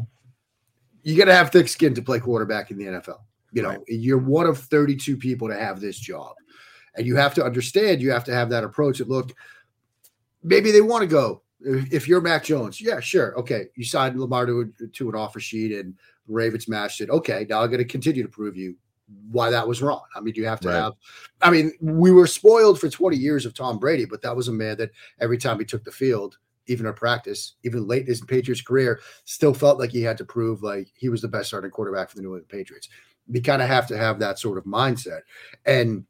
you 1.02 1.16
got 1.16 1.24
to 1.24 1.34
have 1.34 1.50
thick 1.50 1.68
skin 1.68 1.94
to 1.94 2.02
play 2.02 2.20
quarterback 2.20 2.70
in 2.70 2.76
the 2.76 2.84
NFL. 2.84 3.20
You 3.52 3.62
know, 3.62 3.70
right. 3.70 3.80
you're 3.86 4.18
one 4.18 4.46
of 4.46 4.58
32 4.58 5.16
people 5.16 5.48
to 5.48 5.58
have 5.58 5.80
this 5.80 5.98
job. 5.98 6.34
And 6.96 7.06
you 7.06 7.16
have 7.16 7.32
to 7.34 7.44
understand, 7.44 8.02
you 8.02 8.10
have 8.10 8.24
to 8.24 8.34
have 8.34 8.50
that 8.50 8.64
approach 8.64 8.98
that 8.98 9.08
look, 9.08 9.32
maybe 10.42 10.70
they 10.70 10.80
want 10.80 11.02
to 11.02 11.06
go. 11.06 11.42
If 11.60 12.06
you're 12.06 12.20
Mac 12.20 12.44
Jones, 12.44 12.80
yeah, 12.80 13.00
sure. 13.00 13.36
Okay. 13.38 13.66
You 13.74 13.84
signed 13.84 14.18
Lamar 14.18 14.46
to, 14.46 14.72
to 14.92 15.08
an 15.08 15.14
offer 15.14 15.40
sheet 15.40 15.72
and 15.72 15.94
Ravens 16.26 16.68
matched 16.68 17.00
it. 17.00 17.10
Okay. 17.10 17.46
Now 17.48 17.62
I'm 17.62 17.68
going 17.68 17.78
to 17.78 17.84
continue 17.84 18.22
to 18.22 18.28
prove 18.28 18.56
you 18.56 18.76
why 19.30 19.50
that 19.50 19.66
was 19.66 19.82
wrong. 19.82 20.02
I 20.14 20.20
mean, 20.20 20.34
you 20.36 20.46
have 20.46 20.60
to 20.60 20.68
right. 20.68 20.76
have, 20.76 20.92
I 21.40 21.50
mean, 21.50 21.72
we 21.80 22.12
were 22.12 22.26
spoiled 22.26 22.78
for 22.78 22.88
20 22.88 23.16
years 23.16 23.46
of 23.46 23.54
Tom 23.54 23.78
Brady, 23.78 24.04
but 24.04 24.22
that 24.22 24.36
was 24.36 24.48
a 24.48 24.52
man 24.52 24.76
that 24.78 24.90
every 25.20 25.38
time 25.38 25.58
he 25.58 25.64
took 25.64 25.84
the 25.84 25.90
field, 25.90 26.38
even 26.66 26.86
in 26.86 26.92
practice, 26.92 27.54
even 27.64 27.86
late 27.86 28.02
in 28.02 28.08
his 28.08 28.20
Patriots 28.20 28.60
career, 28.60 29.00
still 29.24 29.54
felt 29.54 29.78
like 29.78 29.90
he 29.90 30.02
had 30.02 30.18
to 30.18 30.24
prove 30.24 30.62
like 30.62 30.88
he 30.94 31.08
was 31.08 31.22
the 31.22 31.28
best 31.28 31.48
starting 31.48 31.70
quarterback 31.70 32.10
for 32.10 32.16
the 32.16 32.22
New 32.22 32.28
England 32.28 32.48
Patriots. 32.48 32.88
We 33.26 33.40
kind 33.40 33.62
of 33.62 33.68
have 33.68 33.86
to 33.88 33.96
have 33.96 34.18
that 34.18 34.38
sort 34.38 34.58
of 34.58 34.64
mindset. 34.64 35.20
And 35.64 36.04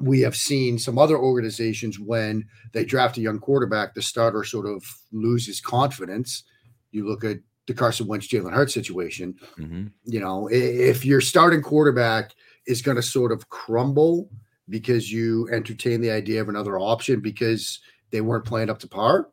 we 0.00 0.20
have 0.20 0.36
seen 0.36 0.78
some 0.78 0.98
other 0.98 1.16
organizations 1.16 1.98
when 1.98 2.46
they 2.72 2.84
draft 2.84 3.16
a 3.16 3.20
young 3.20 3.38
quarterback, 3.38 3.94
the 3.94 4.02
starter 4.02 4.44
sort 4.44 4.66
of 4.66 4.84
loses 5.12 5.60
confidence. 5.60 6.44
You 6.90 7.06
look 7.06 7.24
at 7.24 7.38
the 7.66 7.74
Carson 7.74 8.06
Wentz 8.06 8.28
Jalen 8.28 8.52
Hurts 8.52 8.74
situation. 8.74 9.34
Mm-hmm. 9.58 9.86
You 10.04 10.20
know, 10.20 10.48
if 10.50 11.04
your 11.04 11.20
starting 11.20 11.62
quarterback 11.62 12.32
is 12.66 12.82
going 12.82 12.96
to 12.96 13.02
sort 13.02 13.32
of 13.32 13.48
crumble 13.48 14.30
because 14.68 15.12
you 15.12 15.48
entertain 15.52 16.00
the 16.00 16.10
idea 16.10 16.40
of 16.40 16.48
another 16.48 16.78
option 16.78 17.20
because 17.20 17.80
they 18.10 18.20
weren't 18.20 18.44
playing 18.44 18.70
up 18.70 18.78
to 18.80 18.88
par, 18.88 19.28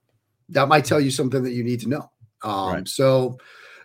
that 0.50 0.68
might 0.68 0.86
tell 0.86 1.00
you 1.00 1.12
something 1.12 1.44
that 1.44 1.54
you 1.54 1.64
need 1.64 1.82
to 1.82 1.90
know. 1.90 2.12
Um, 2.44 2.74
right. 2.74 2.88
So, 2.88 3.38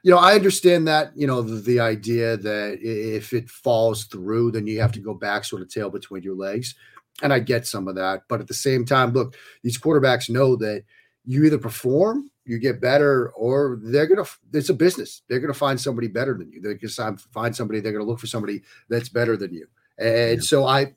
you 0.03 0.11
know, 0.11 0.19
I 0.19 0.35
understand 0.35 0.87
that, 0.89 1.13
you 1.17 1.27
know, 1.27 1.43
the, 1.43 1.57
the, 1.57 1.81
idea 1.81 2.37
that 2.37 2.79
if 2.81 3.33
it 3.33 3.51
falls 3.51 4.05
through, 4.05 4.53
then 4.53 4.67
you 4.67 4.81
have 4.81 4.93
to 4.93 5.01
go 5.01 5.15
back 5.15 5.45
sort 5.45 5.63
of 5.63 5.69
tail 5.69 5.91
between 5.91 6.23
your 6.23 6.37
legs. 6.37 6.75
And 7.23 7.33
I 7.33 7.41
get 7.41 7.67
some 7.67 7.89
of 7.89 7.97
that. 7.97 8.23
But 8.29 8.41
at 8.41 8.47
the 8.47 8.55
same 8.55 8.85
time, 8.85 9.13
look, 9.13 9.37
these 9.63 9.79
quarterbacks 9.79 10.31
know 10.31 10.57
that 10.57 10.85
you 11.25 11.45
either 11.45 11.59
perform, 11.59 12.31
you 12.45 12.59
get 12.59 12.81
better, 12.81 13.31
or 13.31 13.79
they're 13.83 14.07
going 14.07 14.25
to, 14.25 14.31
it's 14.53 14.69
a 14.71 14.75
business. 14.75 15.23
They're 15.29 15.41
going 15.41 15.53
to 15.53 15.59
find 15.59 15.81
somebody 15.81 16.09
better 16.09 16.37
than 16.37 16.51
you. 16.53 16.61
They're 16.61 16.75
going 16.75 16.89
to 16.89 17.29
find 17.33 17.55
somebody, 17.55 17.81
they're 17.81 17.93
going 17.93 18.05
to 18.05 18.09
look 18.09 18.21
for 18.21 18.27
somebody 18.27 18.63
that's 18.89 19.09
better 19.09 19.37
than 19.37 19.53
you. 19.53 19.67
And 19.99 20.43
so 20.43 20.65
I, 20.65 20.95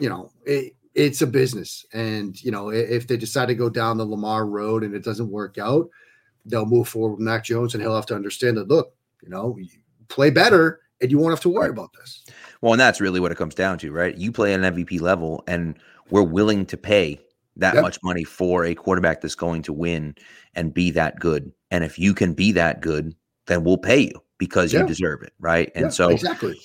you 0.00 0.08
know, 0.08 0.32
it, 0.44 0.74
it's 0.94 1.20
a 1.20 1.26
business. 1.26 1.84
And, 1.92 2.42
you 2.42 2.50
know, 2.50 2.70
if 2.70 3.06
they 3.06 3.18
decide 3.18 3.46
to 3.46 3.54
go 3.54 3.68
down 3.68 3.98
the 3.98 4.04
Lamar 4.04 4.46
road 4.46 4.82
and 4.82 4.94
it 4.94 5.04
doesn't 5.04 5.30
work 5.30 5.58
out, 5.58 5.88
they'll 6.46 6.66
move 6.66 6.88
forward 6.88 7.12
with 7.12 7.20
Mac 7.20 7.44
Jones 7.44 7.74
and 7.74 7.82
he'll 7.82 7.94
have 7.94 8.06
to 8.06 8.14
understand 8.14 8.56
that, 8.56 8.68
look, 8.68 8.94
you 9.22 9.28
know, 9.28 9.56
you 9.58 9.68
play 10.08 10.30
better 10.30 10.80
and 11.00 11.10
you 11.10 11.18
won't 11.18 11.32
have 11.32 11.40
to 11.40 11.48
worry 11.48 11.70
about 11.70 11.92
this. 11.98 12.24
Well, 12.60 12.72
and 12.72 12.80
that's 12.80 13.00
really 13.00 13.20
what 13.20 13.32
it 13.32 13.38
comes 13.38 13.54
down 13.54 13.78
to, 13.78 13.92
right? 13.92 14.16
You 14.16 14.32
play 14.32 14.54
at 14.54 14.60
an 14.60 14.74
MVP 14.74 15.00
level 15.00 15.44
and 15.46 15.78
we're 16.10 16.22
willing 16.22 16.66
to 16.66 16.76
pay 16.76 17.20
that 17.56 17.74
yep. 17.74 17.82
much 17.82 17.98
money 18.02 18.24
for 18.24 18.64
a 18.64 18.74
quarterback 18.74 19.20
that's 19.20 19.34
going 19.34 19.62
to 19.62 19.72
win 19.72 20.14
and 20.54 20.72
be 20.72 20.90
that 20.92 21.18
good. 21.18 21.52
And 21.70 21.84
if 21.84 21.98
you 21.98 22.14
can 22.14 22.32
be 22.32 22.52
that 22.52 22.80
good, 22.80 23.14
then 23.46 23.64
we'll 23.64 23.78
pay 23.78 23.98
you 23.98 24.22
because 24.38 24.72
yeah. 24.72 24.80
you 24.80 24.86
deserve 24.86 25.22
it, 25.22 25.32
right? 25.38 25.70
And 25.74 25.86
yeah, 25.86 25.90
so 25.90 26.08
exactly, 26.10 26.60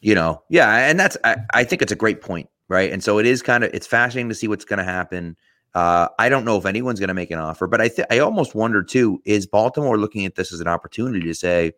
you 0.00 0.14
know, 0.14 0.42
yeah, 0.48 0.88
and 0.88 0.98
that's 0.98 1.16
I, 1.24 1.36
I 1.54 1.64
think 1.64 1.80
it's 1.82 1.92
a 1.92 1.96
great 1.96 2.20
point 2.20 2.48
right? 2.72 2.90
And 2.90 3.04
so 3.04 3.18
it 3.18 3.26
is 3.26 3.42
kind 3.42 3.64
of 3.64 3.70
it's 3.74 3.86
fascinating 3.86 4.30
to 4.30 4.34
see 4.34 4.48
what's 4.48 4.64
going 4.64 4.78
to 4.78 4.84
happen. 4.84 5.36
Uh, 5.74 6.08
I 6.18 6.28
don't 6.28 6.44
know 6.44 6.58
if 6.58 6.66
anyone's 6.66 7.00
going 7.00 7.08
to 7.08 7.14
make 7.14 7.30
an 7.30 7.38
offer, 7.38 7.66
but 7.66 7.80
I 7.80 7.88
th- 7.88 8.06
I 8.10 8.18
almost 8.18 8.54
wonder 8.54 8.82
too: 8.82 9.20
is 9.24 9.46
Baltimore 9.46 9.98
looking 9.98 10.26
at 10.26 10.34
this 10.34 10.52
as 10.52 10.60
an 10.60 10.68
opportunity 10.68 11.26
to 11.26 11.34
say, 11.34 11.72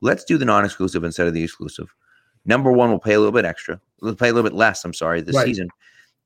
let's 0.00 0.24
do 0.24 0.36
the 0.36 0.44
non-exclusive 0.44 1.04
instead 1.04 1.28
of 1.28 1.34
the 1.34 1.44
exclusive? 1.44 1.94
Number 2.44 2.72
one, 2.72 2.90
we'll 2.90 2.98
pay 2.98 3.14
a 3.14 3.18
little 3.18 3.32
bit 3.32 3.44
extra. 3.44 3.80
We'll 4.00 4.14
pay 4.14 4.28
a 4.28 4.32
little 4.32 4.48
bit 4.48 4.56
less. 4.56 4.84
I'm 4.84 4.92
sorry, 4.92 5.20
this 5.20 5.36
right. 5.36 5.46
season. 5.46 5.68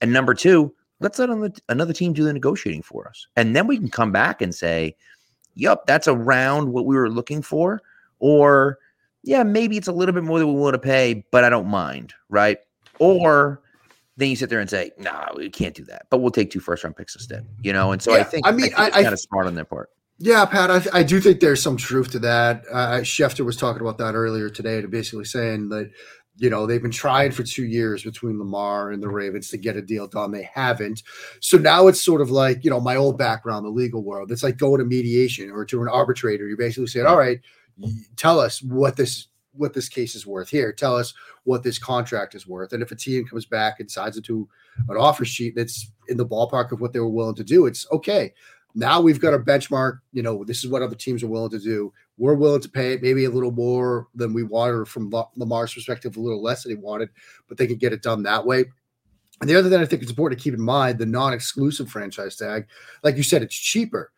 And 0.00 0.12
number 0.12 0.34
two, 0.34 0.74
let's 1.00 1.18
let 1.18 1.28
another 1.68 1.92
team 1.92 2.12
do 2.12 2.24
the 2.24 2.32
negotiating 2.32 2.82
for 2.82 3.06
us, 3.08 3.26
and 3.36 3.54
then 3.54 3.66
we 3.66 3.76
can 3.76 3.90
come 3.90 4.12
back 4.12 4.40
and 4.40 4.54
say, 4.54 4.96
"Yep, 5.56 5.86
that's 5.86 6.08
around 6.08 6.72
what 6.72 6.86
we 6.86 6.96
were 6.96 7.10
looking 7.10 7.42
for," 7.42 7.82
or 8.18 8.78
"Yeah, 9.22 9.42
maybe 9.42 9.76
it's 9.76 9.88
a 9.88 9.92
little 9.92 10.14
bit 10.14 10.24
more 10.24 10.38
than 10.38 10.48
we 10.48 10.58
want 10.58 10.74
to 10.74 10.78
pay, 10.78 11.26
but 11.30 11.44
I 11.44 11.50
don't 11.50 11.68
mind," 11.68 12.14
right? 12.30 12.58
Or 12.98 13.60
then 14.20 14.30
you 14.30 14.36
sit 14.36 14.50
there 14.50 14.60
and 14.60 14.68
say, 14.68 14.92
"No, 14.98 15.12
nah, 15.12 15.28
we 15.36 15.50
can't 15.50 15.74
do 15.74 15.84
that," 15.84 16.06
but 16.10 16.18
we'll 16.18 16.30
take 16.30 16.50
two 16.50 16.60
first 16.60 16.84
round 16.84 16.96
picks 16.96 17.14
instead. 17.14 17.42
Mm-hmm. 17.42 17.60
You 17.62 17.72
know, 17.72 17.92
and 17.92 18.02
so 18.02 18.12
yeah, 18.12 18.20
I 18.20 18.24
think 18.24 18.46
I 18.46 18.52
mean, 18.52 18.70
I, 18.76 18.86
I 18.86 18.90
kind 18.90 19.06
of 19.08 19.20
smart 19.20 19.46
on 19.46 19.54
their 19.54 19.64
part. 19.64 19.90
Yeah, 20.22 20.44
Pat, 20.44 20.70
I, 20.70 20.98
I, 20.98 21.02
do 21.02 21.18
think 21.18 21.40
there's 21.40 21.62
some 21.62 21.78
truth 21.78 22.10
to 22.10 22.18
that. 22.18 22.64
Uh, 22.70 22.76
uh, 22.76 23.00
Schefter 23.00 23.42
was 23.42 23.56
talking 23.56 23.80
about 23.80 23.96
that 23.98 24.14
earlier 24.14 24.50
today, 24.50 24.82
to 24.82 24.86
basically 24.86 25.24
saying 25.24 25.70
that 25.70 25.90
you 26.36 26.50
know 26.50 26.66
they've 26.66 26.82
been 26.82 26.90
trying 26.90 27.32
for 27.32 27.42
two 27.42 27.64
years 27.64 28.02
between 28.02 28.38
Lamar 28.38 28.90
and 28.90 29.02
the 29.02 29.06
mm-hmm. 29.06 29.16
Ravens 29.16 29.48
to 29.48 29.56
get 29.56 29.76
a 29.76 29.82
deal 29.82 30.06
done. 30.06 30.30
They 30.30 30.48
haven't. 30.52 31.02
So 31.40 31.56
now 31.56 31.86
it's 31.86 32.02
sort 32.02 32.20
of 32.20 32.30
like 32.30 32.62
you 32.64 32.70
know 32.70 32.80
my 32.80 32.96
old 32.96 33.16
background, 33.16 33.64
the 33.64 33.70
legal 33.70 34.02
world. 34.02 34.30
It's 34.30 34.42
like 34.42 34.58
going 34.58 34.80
to 34.80 34.84
mediation 34.84 35.50
or 35.50 35.64
to 35.64 35.80
an 35.80 35.88
arbitrator. 35.88 36.46
You're 36.46 36.58
basically 36.58 36.88
saying, 36.88 37.06
"All 37.06 37.18
right, 37.18 37.40
tell 38.16 38.38
us 38.38 38.62
what 38.62 38.96
this 38.96 39.28
what 39.52 39.74
this 39.74 39.88
case 39.88 40.14
is 40.14 40.26
worth. 40.26 40.48
Here, 40.48 40.72
tell 40.72 40.96
us 40.96 41.14
what 41.44 41.62
this 41.62 41.78
contract 41.78 42.34
is 42.34 42.46
worth. 42.46 42.72
And 42.72 42.82
if 42.82 42.92
a 42.92 42.96
team 42.96 43.26
comes 43.26 43.46
back 43.46 43.80
and 43.80 43.90
signs 43.90 44.16
it 44.16 44.24
to 44.24 44.48
an 44.88 44.96
offer 44.96 45.24
sheet 45.24 45.54
that's 45.56 45.90
in 46.08 46.16
the 46.16 46.26
ballpark 46.26 46.72
of 46.72 46.80
what 46.80 46.92
they 46.92 47.00
were 47.00 47.08
willing 47.08 47.34
to 47.36 47.44
do, 47.44 47.66
it's 47.66 47.86
okay. 47.92 48.32
Now 48.74 49.00
we've 49.00 49.20
got 49.20 49.34
a 49.34 49.38
benchmark. 49.38 50.00
You 50.12 50.22
know, 50.22 50.44
this 50.44 50.62
is 50.64 50.70
what 50.70 50.82
other 50.82 50.94
teams 50.94 51.22
are 51.22 51.28
willing 51.28 51.50
to 51.50 51.58
do. 51.58 51.92
We're 52.18 52.34
willing 52.34 52.60
to 52.60 52.68
pay 52.68 52.92
it 52.92 53.02
maybe 53.02 53.24
a 53.24 53.30
little 53.30 53.50
more 53.50 54.06
than 54.14 54.32
we 54.32 54.42
wanted, 54.42 54.86
from 54.86 55.10
Lamar's 55.36 55.74
perspective, 55.74 56.16
a 56.16 56.20
little 56.20 56.42
less 56.42 56.62
than 56.62 56.70
he 56.70 56.76
wanted, 56.76 57.08
but 57.48 57.56
they 57.56 57.66
can 57.66 57.78
get 57.78 57.92
it 57.92 58.02
done 58.02 58.22
that 58.24 58.44
way. 58.44 58.66
And 59.40 59.48
the 59.48 59.58
other 59.58 59.70
thing 59.70 59.80
I 59.80 59.86
think 59.86 60.02
it's 60.02 60.10
important 60.10 60.38
to 60.38 60.44
keep 60.44 60.54
in 60.54 60.60
mind 60.60 60.98
the 60.98 61.06
non 61.06 61.32
exclusive 61.32 61.88
franchise 61.88 62.36
tag, 62.36 62.66
like 63.02 63.16
you 63.16 63.22
said, 63.22 63.42
it's 63.42 63.56
cheaper 63.56 64.12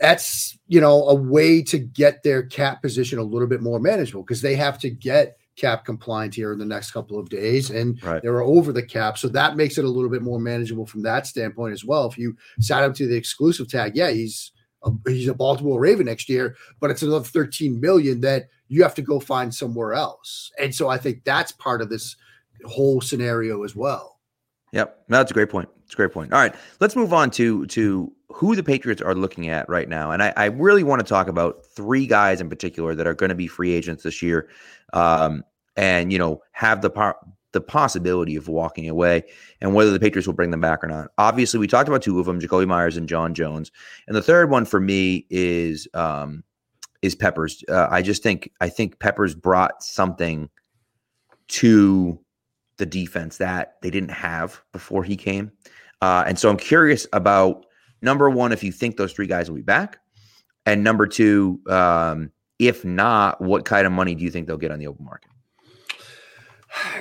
that's 0.00 0.58
you 0.66 0.80
know 0.80 1.08
a 1.08 1.14
way 1.14 1.62
to 1.62 1.78
get 1.78 2.22
their 2.22 2.42
cap 2.42 2.82
position 2.82 3.18
a 3.18 3.22
little 3.22 3.48
bit 3.48 3.62
more 3.62 3.78
manageable 3.78 4.22
because 4.22 4.42
they 4.42 4.56
have 4.56 4.78
to 4.80 4.90
get 4.90 5.38
cap 5.56 5.84
compliant 5.84 6.34
here 6.34 6.52
in 6.52 6.58
the 6.58 6.64
next 6.64 6.90
couple 6.90 7.18
of 7.18 7.28
days 7.28 7.70
and 7.70 8.02
right. 8.02 8.22
they're 8.22 8.42
over 8.42 8.72
the 8.72 8.82
cap. 8.82 9.16
So 9.16 9.28
that 9.28 9.56
makes 9.56 9.78
it 9.78 9.84
a 9.84 9.88
little 9.88 10.10
bit 10.10 10.22
more 10.22 10.40
manageable 10.40 10.84
from 10.84 11.02
that 11.02 11.28
standpoint 11.28 11.72
as 11.72 11.84
well. 11.84 12.08
If 12.08 12.18
you 12.18 12.36
sign 12.58 12.82
up 12.82 12.94
to 12.96 13.06
the 13.06 13.16
exclusive 13.16 13.68
tag 13.68 13.96
yeah 13.96 14.10
he's 14.10 14.52
a, 14.82 14.90
he's 15.06 15.28
a 15.28 15.34
baltimore 15.34 15.80
raven 15.80 16.06
next 16.06 16.28
year 16.28 16.56
but 16.80 16.90
it's 16.90 17.02
another 17.02 17.24
13 17.24 17.80
million 17.80 18.20
that 18.22 18.48
you 18.68 18.82
have 18.82 18.94
to 18.96 19.02
go 19.02 19.20
find 19.20 19.54
somewhere 19.54 19.94
else. 19.94 20.50
And 20.58 20.74
so 20.74 20.88
i 20.88 20.98
think 20.98 21.24
that's 21.24 21.52
part 21.52 21.80
of 21.80 21.88
this 21.88 22.16
whole 22.64 23.00
scenario 23.00 23.62
as 23.62 23.76
well. 23.76 24.18
Yep. 24.72 25.04
That's 25.08 25.30
a 25.30 25.34
great 25.34 25.50
point. 25.50 25.68
It's 25.84 25.94
a 25.94 25.96
great 25.96 26.12
point. 26.12 26.32
All 26.32 26.40
right. 26.40 26.54
Let's 26.80 26.96
move 26.96 27.12
on 27.12 27.30
to 27.32 27.66
to 27.66 28.12
who 28.34 28.56
the 28.56 28.64
Patriots 28.64 29.00
are 29.00 29.14
looking 29.14 29.48
at 29.48 29.68
right 29.68 29.88
now, 29.88 30.10
and 30.10 30.20
I, 30.20 30.32
I 30.36 30.46
really 30.46 30.82
want 30.82 30.98
to 30.98 31.06
talk 31.06 31.28
about 31.28 31.64
three 31.64 32.04
guys 32.04 32.40
in 32.40 32.48
particular 32.48 32.92
that 32.96 33.06
are 33.06 33.14
going 33.14 33.28
to 33.28 33.34
be 33.36 33.46
free 33.46 33.72
agents 33.72 34.02
this 34.02 34.22
year, 34.22 34.48
um, 34.92 35.44
and 35.76 36.12
you 36.12 36.18
know 36.18 36.42
have 36.50 36.82
the 36.82 37.14
the 37.52 37.60
possibility 37.60 38.34
of 38.34 38.48
walking 38.48 38.88
away, 38.88 39.22
and 39.60 39.72
whether 39.72 39.92
the 39.92 40.00
Patriots 40.00 40.26
will 40.26 40.34
bring 40.34 40.50
them 40.50 40.60
back 40.60 40.82
or 40.82 40.88
not. 40.88 41.12
Obviously, 41.16 41.60
we 41.60 41.68
talked 41.68 41.88
about 41.88 42.02
two 42.02 42.18
of 42.18 42.26
them, 42.26 42.40
Jakobi 42.40 42.66
Meyers 42.66 42.96
and 42.96 43.08
John 43.08 43.34
Jones, 43.34 43.70
and 44.08 44.16
the 44.16 44.22
third 44.22 44.50
one 44.50 44.64
for 44.64 44.80
me 44.80 45.26
is 45.30 45.86
um, 45.94 46.42
is 47.02 47.14
Peppers. 47.14 47.62
Uh, 47.68 47.86
I 47.88 48.02
just 48.02 48.24
think 48.24 48.50
I 48.60 48.68
think 48.68 48.98
Peppers 48.98 49.36
brought 49.36 49.80
something 49.80 50.50
to 51.46 52.18
the 52.78 52.86
defense 52.86 53.36
that 53.36 53.76
they 53.80 53.90
didn't 53.90 54.10
have 54.10 54.60
before 54.72 55.04
he 55.04 55.16
came. 55.16 55.52
Uh, 56.02 56.24
and 56.26 56.36
so 56.36 56.50
I'm 56.50 56.56
curious 56.56 57.06
about 57.12 57.66
number 58.04 58.30
one, 58.30 58.52
if 58.52 58.62
you 58.62 58.70
think 58.70 58.96
those 58.96 59.12
three 59.12 59.26
guys 59.26 59.48
will 59.48 59.56
be 59.56 59.62
back, 59.62 59.98
and 60.66 60.84
number 60.84 61.06
two, 61.06 61.60
um, 61.68 62.30
if 62.58 62.84
not, 62.84 63.40
what 63.40 63.64
kind 63.64 63.86
of 63.86 63.92
money 63.92 64.14
do 64.14 64.22
you 64.22 64.30
think 64.30 64.46
they'll 64.46 64.56
get 64.56 64.70
on 64.70 64.78
the 64.78 64.86
open 64.86 65.04
market? 65.04 65.30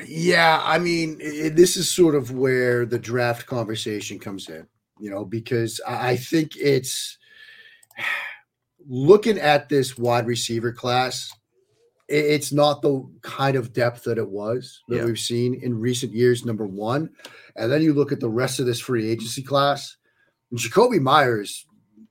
Yeah, 0.08 0.62
I 0.64 0.80
mean, 0.80 1.18
it, 1.20 1.56
this 1.56 1.78
is 1.78 1.90
sort 1.90 2.16
of 2.16 2.32
where 2.32 2.86
the 2.86 3.00
draft 3.00 3.48
conversation 3.48 4.20
comes 4.20 4.48
in, 4.50 4.68
you 5.00 5.10
know, 5.10 5.26
because 5.26 5.82
I, 5.88 6.16
think 6.16 6.56
it's 6.56 7.18
looking 8.88 9.40
at 9.40 9.70
this 9.70 9.98
wide 9.98 10.28
receiver 10.28 10.72
class 10.72 11.32
it's 12.10 12.52
not 12.52 12.82
the 12.82 13.10
kind 13.22 13.56
of 13.56 13.74
depth 13.74 14.04
that 14.04 14.18
it 14.18 14.30
was 14.30 14.84
that 14.88 14.98
yeah. 14.98 15.06
we've 15.06 15.18
seen 15.18 15.56
in 15.56 15.80
recent 15.80 16.14
years. 16.14 16.46
Number 16.46 16.66
one, 16.66 17.10
and 17.56 17.72
then 17.72 17.82
you 17.82 17.94
look 17.94 18.12
at 18.12 18.20
the 18.20 18.30
rest 18.30 18.60
of 18.60 18.66
this 18.66 18.80
free 18.80 19.10
agency 19.10 19.42
class. 19.42 19.96
Jakobi 20.54 21.00
Meyers, 21.00 21.66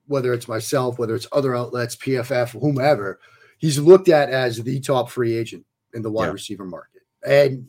whether 0.07 0.33
it's 0.33 0.47
myself, 0.47 0.99
whether 0.99 1.15
it's 1.15 1.27
other 1.31 1.55
outlets, 1.55 1.95
PFF, 1.95 2.59
whomever, 2.59 3.19
he's 3.57 3.79
looked 3.79 4.09
at 4.09 4.29
as 4.29 4.61
the 4.61 4.79
top 4.79 5.09
free 5.09 5.35
agent 5.35 5.65
in 5.93 6.01
the 6.01 6.11
wide 6.11 6.25
yeah. 6.25 6.31
receiver 6.31 6.65
market, 6.65 7.01
and 7.25 7.67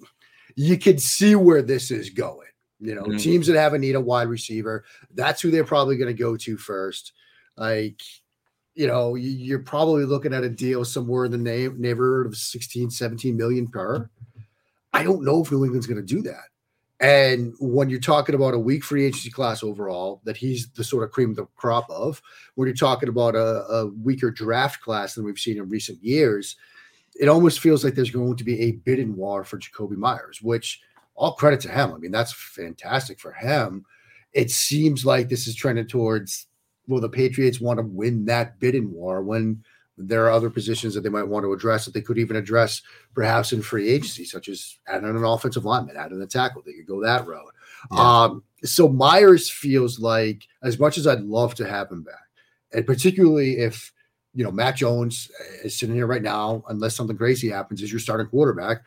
you 0.57 0.79
can 0.79 0.99
see 0.99 1.35
where 1.35 1.63
this 1.63 1.91
is 1.91 2.11
going. 2.11 2.49
You 2.81 2.95
know, 2.95 3.05
mm-hmm. 3.05 3.19
teams 3.19 3.47
that 3.47 3.57
have 3.57 3.73
a 3.75 3.79
need 3.79 3.95
a 3.95 4.01
wide 4.01 4.29
receiver, 4.29 4.85
that's 5.15 5.41
who 5.41 5.51
they're 5.51 5.65
probably 5.65 5.97
going 5.97 6.15
to 6.15 6.23
go 6.23 6.37
to 6.37 6.57
first. 6.57 7.13
Like 7.57 8.01
you 8.75 8.89
know, 8.89 9.15
you're 9.15 9.61
probably 9.61 10.05
looking 10.05 10.35
at 10.35 10.43
a 10.43 10.51
deal 10.51 10.85
somewhere 10.85 11.25
in 11.27 11.31
the 11.31 11.39
neighborhood 11.79 12.27
of 12.27 12.37
16, 12.37 12.91
17 12.91 13.37
million 13.37 13.69
per. 13.69 14.11
I 14.93 15.03
don't 15.03 15.25
know 15.25 15.43
if 15.43 15.51
New 15.51 15.65
England's 15.65 15.87
going 15.87 16.05
to 16.05 16.15
do 16.15 16.23
that. 16.23 16.45
And 17.05 17.53
when 17.61 17.91
you're 17.91 18.01
talking 18.01 18.35
about 18.35 18.55
a 18.55 18.59
weak 18.59 18.83
free 18.83 19.05
agency 19.05 19.29
class 19.29 19.63
overall, 19.63 20.23
that 20.25 20.39
he's 20.39 20.71
the 20.71 20.83
sort 20.83 21.05
of 21.05 21.11
cream 21.11 21.29
of 21.29 21.37
the 21.37 21.45
crop 21.55 21.85
of, 21.91 22.23
when 22.55 22.67
you're 22.67 22.75
talking 22.75 23.11
about 23.11 23.35
a, 23.35 23.67
a 23.67 23.87
weaker 24.03 24.31
draft 24.31 24.81
class 24.81 25.15
than 25.15 25.27
we've 25.27 25.39
seen 25.39 25.59
in 25.59 25.69
recent 25.69 26.03
years, 26.03 26.57
it 27.21 27.29
almost 27.29 27.61
feels 27.61 27.85
like 27.85 27.95
there's 27.95 28.11
going 28.11 28.37
to 28.37 28.45
be 28.45 28.59
a 28.59 28.73
bidding 28.73 29.15
war 29.17 29.45
for 29.45 29.59
Jakobi 29.59 29.99
Meyers, 29.99 30.41
which 30.41 30.81
all 31.15 31.35
credit 31.35 31.61
to 31.61 31.69
him. 31.69 31.93
I 31.93 31.99
mean, 31.99 32.11
that's 32.11 32.33
fantastic 32.33 33.21
for 33.21 33.33
him. 33.33 33.85
It 34.33 34.51
seems 34.51 35.05
like 35.05 35.29
this 35.29 35.47
is 35.47 35.55
trending 35.55 35.87
towards 35.87 36.47
well, 36.87 37.03
the 37.03 37.09
Patriots 37.11 37.61
want 37.61 37.79
to 37.79 37.85
win 37.85 38.25
that 38.27 38.59
bidding 38.61 38.91
war 38.91 39.23
when 39.23 39.63
there 39.97 40.25
are 40.25 40.31
other 40.31 40.51
positions 40.51 40.95
that 40.95 41.03
they 41.03 41.09
might 41.09 41.29
want 41.29 41.45
to 41.45 41.53
address 41.53 41.85
that 41.85 41.95
they 41.95 42.01
could 42.01 42.19
even 42.19 42.37
address 42.37 42.83
perhaps 43.15 43.53
in 43.53 43.63
free 43.63 43.89
agency, 43.89 44.25
such 44.25 44.49
as 44.49 44.79
adding 44.89 45.09
an 45.09 45.25
offensive 45.25 45.65
lineman, 45.65 45.97
adding 45.97 46.21
a 46.21 46.27
tackle. 46.27 46.63
They 46.65 46.73
could 46.73 46.87
go 46.87 47.03
that 47.03 47.27
road. 47.27 47.51
Yeah. 47.93 48.23
Um, 48.23 48.43
so 48.65 48.89
Meyers 48.89 49.51
feels 49.51 50.01
like, 50.01 50.47
as 50.63 50.79
much 50.79 50.99
as 50.99 51.07
I'd 51.07 51.21
love 51.21 51.55
to 51.57 51.69
have 51.69 51.91
him 51.91 52.03
back, 52.03 52.15
and 52.73 52.87
particularly 52.87 53.59
if 53.59 53.93
you 54.35 54.43
know 54.43 54.51
Mac 54.51 54.77
Jones 54.77 55.31
is 55.63 55.79
sitting 55.79 55.95
here 55.95 56.07
right 56.07 56.23
now, 56.23 56.65
unless 56.69 56.97
something 56.97 57.17
crazy 57.17 57.49
happens, 57.49 57.83
is 57.83 57.93
your 57.93 58.01
starting 58.01 58.27
quarterback. 58.27 58.83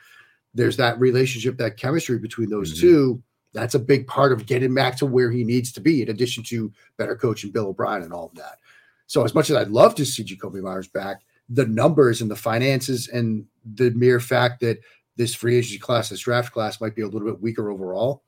There's 0.54 0.78
that 0.78 1.00
relationship, 1.00 1.58
that 1.58 1.78
chemistry 1.78 2.18
between 2.18 2.50
those 2.50 2.74
mm-hmm. 2.74 2.82
two 2.82 3.24
that's 3.54 3.76
a 3.76 3.80
big 3.80 4.08
part 4.08 4.32
of 4.32 4.46
getting 4.46 4.74
back 4.74 4.96
to 4.98 5.06
where 5.06 5.32
he 5.32 5.44
needs 5.44 5.72
to 5.74 5.82
be, 5.82 6.02
in 6.02 6.10
addition 6.10 6.44
to 6.44 6.72
better 6.98 7.16
coaching 7.16 7.52
Bill 7.52 7.68
O'Brien 7.68 8.04
and 8.04 8.14
all 8.14 8.28
of 8.28 8.36
that. 8.36 8.60
So, 9.08 9.24
as 9.24 9.34
much 9.34 9.50
as 9.50 9.56
I'd 9.56 9.70
love 9.70 9.96
to 9.96 10.06
see 10.06 10.24
Jakobi 10.24 10.62
Meyers 10.62 10.88
back, 10.88 11.22
the 11.50 11.66
numbers 11.66 12.22
and 12.22 12.30
the 12.30 12.36
finances 12.36 13.08
and 13.08 13.46
the 13.76 13.92
mere 13.92 14.20
fact 14.20 14.60
that 14.62 14.80
this 15.16 15.34
free 15.34 15.58
agency 15.58 15.80
class, 15.80 16.10
this 16.10 16.20
draft 16.20 16.54
class, 16.54 16.80
might 16.80 16.96
be 16.96 17.02
a 17.02 17.08
little 17.08 17.28
bit 17.28 17.42
weaker 17.42 17.70
overall, 17.70 18.24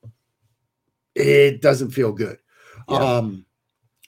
it 1.15 1.61
doesn't 1.61 1.91
feel 1.91 2.11
good. 2.11 2.39
Yeah. 2.89 2.97
Um, 2.97 3.45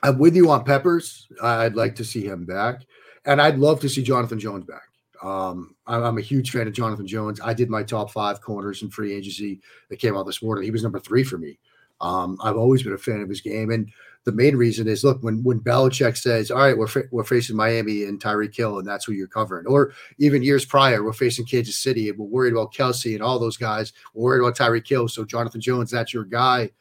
I'm 0.01 0.17
with 0.17 0.35
you 0.35 0.49
on 0.49 0.63
Peppers. 0.63 1.27
I'd 1.43 1.75
like 1.75 1.95
to 1.95 2.05
see 2.05 2.25
him 2.25 2.45
back, 2.45 2.81
and 3.25 3.41
I'd 3.41 3.59
love 3.59 3.79
to 3.81 3.89
see 3.89 4.01
Jonathan 4.01 4.39
Jones 4.39 4.65
back. 4.65 4.81
Um, 5.21 5.75
I'm 5.85 6.17
a 6.17 6.21
huge 6.21 6.51
fan 6.51 6.67
of 6.67 6.73
Jonathan 6.73 7.05
Jones. 7.05 7.39
I 7.43 7.53
did 7.53 7.69
my 7.69 7.83
top 7.83 8.11
five 8.11 8.41
corners 8.41 8.81
in 8.81 8.89
free 8.89 9.13
agency 9.13 9.61
that 9.89 9.97
came 9.97 10.17
out 10.17 10.25
this 10.25 10.41
morning. 10.41 10.63
He 10.63 10.71
was 10.71 10.81
number 10.81 10.99
three 10.99 11.23
for 11.23 11.37
me. 11.37 11.59
Um, 12.01 12.37
I've 12.43 12.57
always 12.57 12.83
been 12.83 12.93
a 12.93 12.97
fan 12.97 13.21
of 13.21 13.29
his 13.29 13.41
game, 13.41 13.71
and 13.71 13.89
the 14.23 14.31
main 14.31 14.55
reason 14.55 14.87
is 14.87 15.03
look 15.03 15.21
when 15.23 15.43
when 15.43 15.59
Belichick 15.59 16.17
says, 16.17 16.51
"All 16.51 16.59
right, 16.59 16.77
we're 16.77 16.87
fa- 16.87 17.07
we're 17.11 17.23
facing 17.23 17.55
Miami 17.55 18.03
and 18.03 18.19
Tyreek 18.19 18.55
Hill, 18.55 18.79
and 18.79 18.87
that's 18.87 19.05
who 19.05 19.13
you're 19.13 19.27
covering," 19.27 19.65
or 19.67 19.93
even 20.19 20.43
years 20.43 20.65
prior, 20.65 21.03
we're 21.03 21.13
facing 21.13 21.45
Kansas 21.45 21.77
City 21.77 22.09
and 22.09 22.17
we're 22.17 22.25
worried 22.25 22.53
about 22.53 22.73
Kelce 22.73 23.13
and 23.13 23.23
all 23.23 23.39
those 23.39 23.57
guys. 23.57 23.93
We're 24.13 24.23
worried 24.23 24.41
about 24.41 24.57
Tyreek 24.57 24.87
Hill, 24.87 25.07
so 25.07 25.25
Jonathan 25.25 25.61
Jones, 25.61 25.91
that's 25.91 26.13
your 26.13 26.25
guy. 26.25 26.71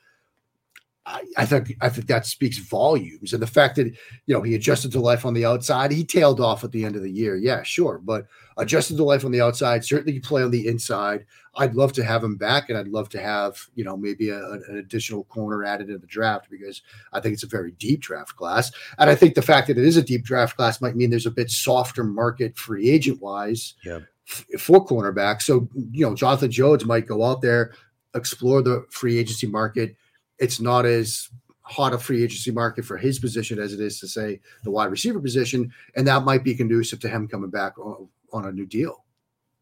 I, 1.06 1.24
I 1.38 1.46
think 1.46 1.76
I 1.80 1.88
think 1.88 2.08
that 2.08 2.26
speaks 2.26 2.58
volumes, 2.58 3.32
and 3.32 3.42
the 3.42 3.46
fact 3.46 3.76
that 3.76 3.86
you 3.86 4.34
know 4.34 4.42
he 4.42 4.54
adjusted 4.54 4.92
to 4.92 5.00
life 5.00 5.24
on 5.24 5.32
the 5.32 5.46
outside, 5.46 5.92
he 5.92 6.04
tailed 6.04 6.40
off 6.40 6.62
at 6.62 6.72
the 6.72 6.84
end 6.84 6.94
of 6.94 7.02
the 7.02 7.10
year. 7.10 7.36
Yeah, 7.36 7.62
sure, 7.62 7.98
but 8.02 8.26
adjusted 8.58 8.98
to 8.98 9.04
life 9.04 9.24
on 9.24 9.32
the 9.32 9.40
outside, 9.40 9.84
certainly 9.84 10.12
you 10.12 10.20
play 10.20 10.42
on 10.42 10.50
the 10.50 10.68
inside. 10.68 11.24
I'd 11.56 11.74
love 11.74 11.94
to 11.94 12.04
have 12.04 12.22
him 12.22 12.36
back, 12.36 12.68
and 12.68 12.76
I'd 12.76 12.88
love 12.88 13.08
to 13.10 13.20
have 13.20 13.58
you 13.74 13.82
know 13.82 13.96
maybe 13.96 14.28
a, 14.28 14.38
an 14.52 14.76
additional 14.76 15.24
corner 15.24 15.64
added 15.64 15.88
in 15.88 16.00
the 16.00 16.06
draft 16.06 16.50
because 16.50 16.82
I 17.14 17.20
think 17.20 17.32
it's 17.32 17.44
a 17.44 17.48
very 17.48 17.72
deep 17.72 18.00
draft 18.00 18.36
class, 18.36 18.70
and 18.98 19.08
I 19.08 19.14
think 19.14 19.34
the 19.34 19.42
fact 19.42 19.68
that 19.68 19.78
it 19.78 19.84
is 19.84 19.96
a 19.96 20.02
deep 20.02 20.22
draft 20.22 20.56
class 20.56 20.82
might 20.82 20.96
mean 20.96 21.08
there's 21.08 21.24
a 21.24 21.30
bit 21.30 21.50
softer 21.50 22.04
market 22.04 22.58
free 22.58 22.90
agent 22.90 23.22
wise. 23.22 23.74
Yeah. 23.84 24.00
For 24.58 24.86
cornerback, 24.86 25.42
so 25.42 25.68
you 25.90 26.06
know 26.06 26.14
Jonathan 26.14 26.52
Jones 26.52 26.84
might 26.84 27.06
go 27.06 27.24
out 27.24 27.40
there, 27.40 27.72
explore 28.14 28.62
the 28.62 28.86
free 28.90 29.18
agency 29.18 29.48
market, 29.48 29.96
it's 30.40 30.60
not 30.60 30.86
as 30.86 31.28
hot 31.62 31.92
a 31.92 31.98
free 31.98 32.24
agency 32.24 32.50
market 32.50 32.84
for 32.84 32.96
his 32.96 33.20
position 33.20 33.60
as 33.60 33.72
it 33.72 33.80
is 33.80 34.00
to 34.00 34.08
say 34.08 34.40
the 34.64 34.70
wide 34.70 34.90
receiver 34.90 35.20
position, 35.20 35.72
and 35.94 36.06
that 36.06 36.24
might 36.24 36.42
be 36.42 36.54
conducive 36.54 36.98
to 37.00 37.08
him 37.08 37.28
coming 37.28 37.50
back 37.50 37.78
on, 37.78 38.08
on 38.32 38.46
a 38.46 38.52
new 38.52 38.66
deal. 38.66 39.04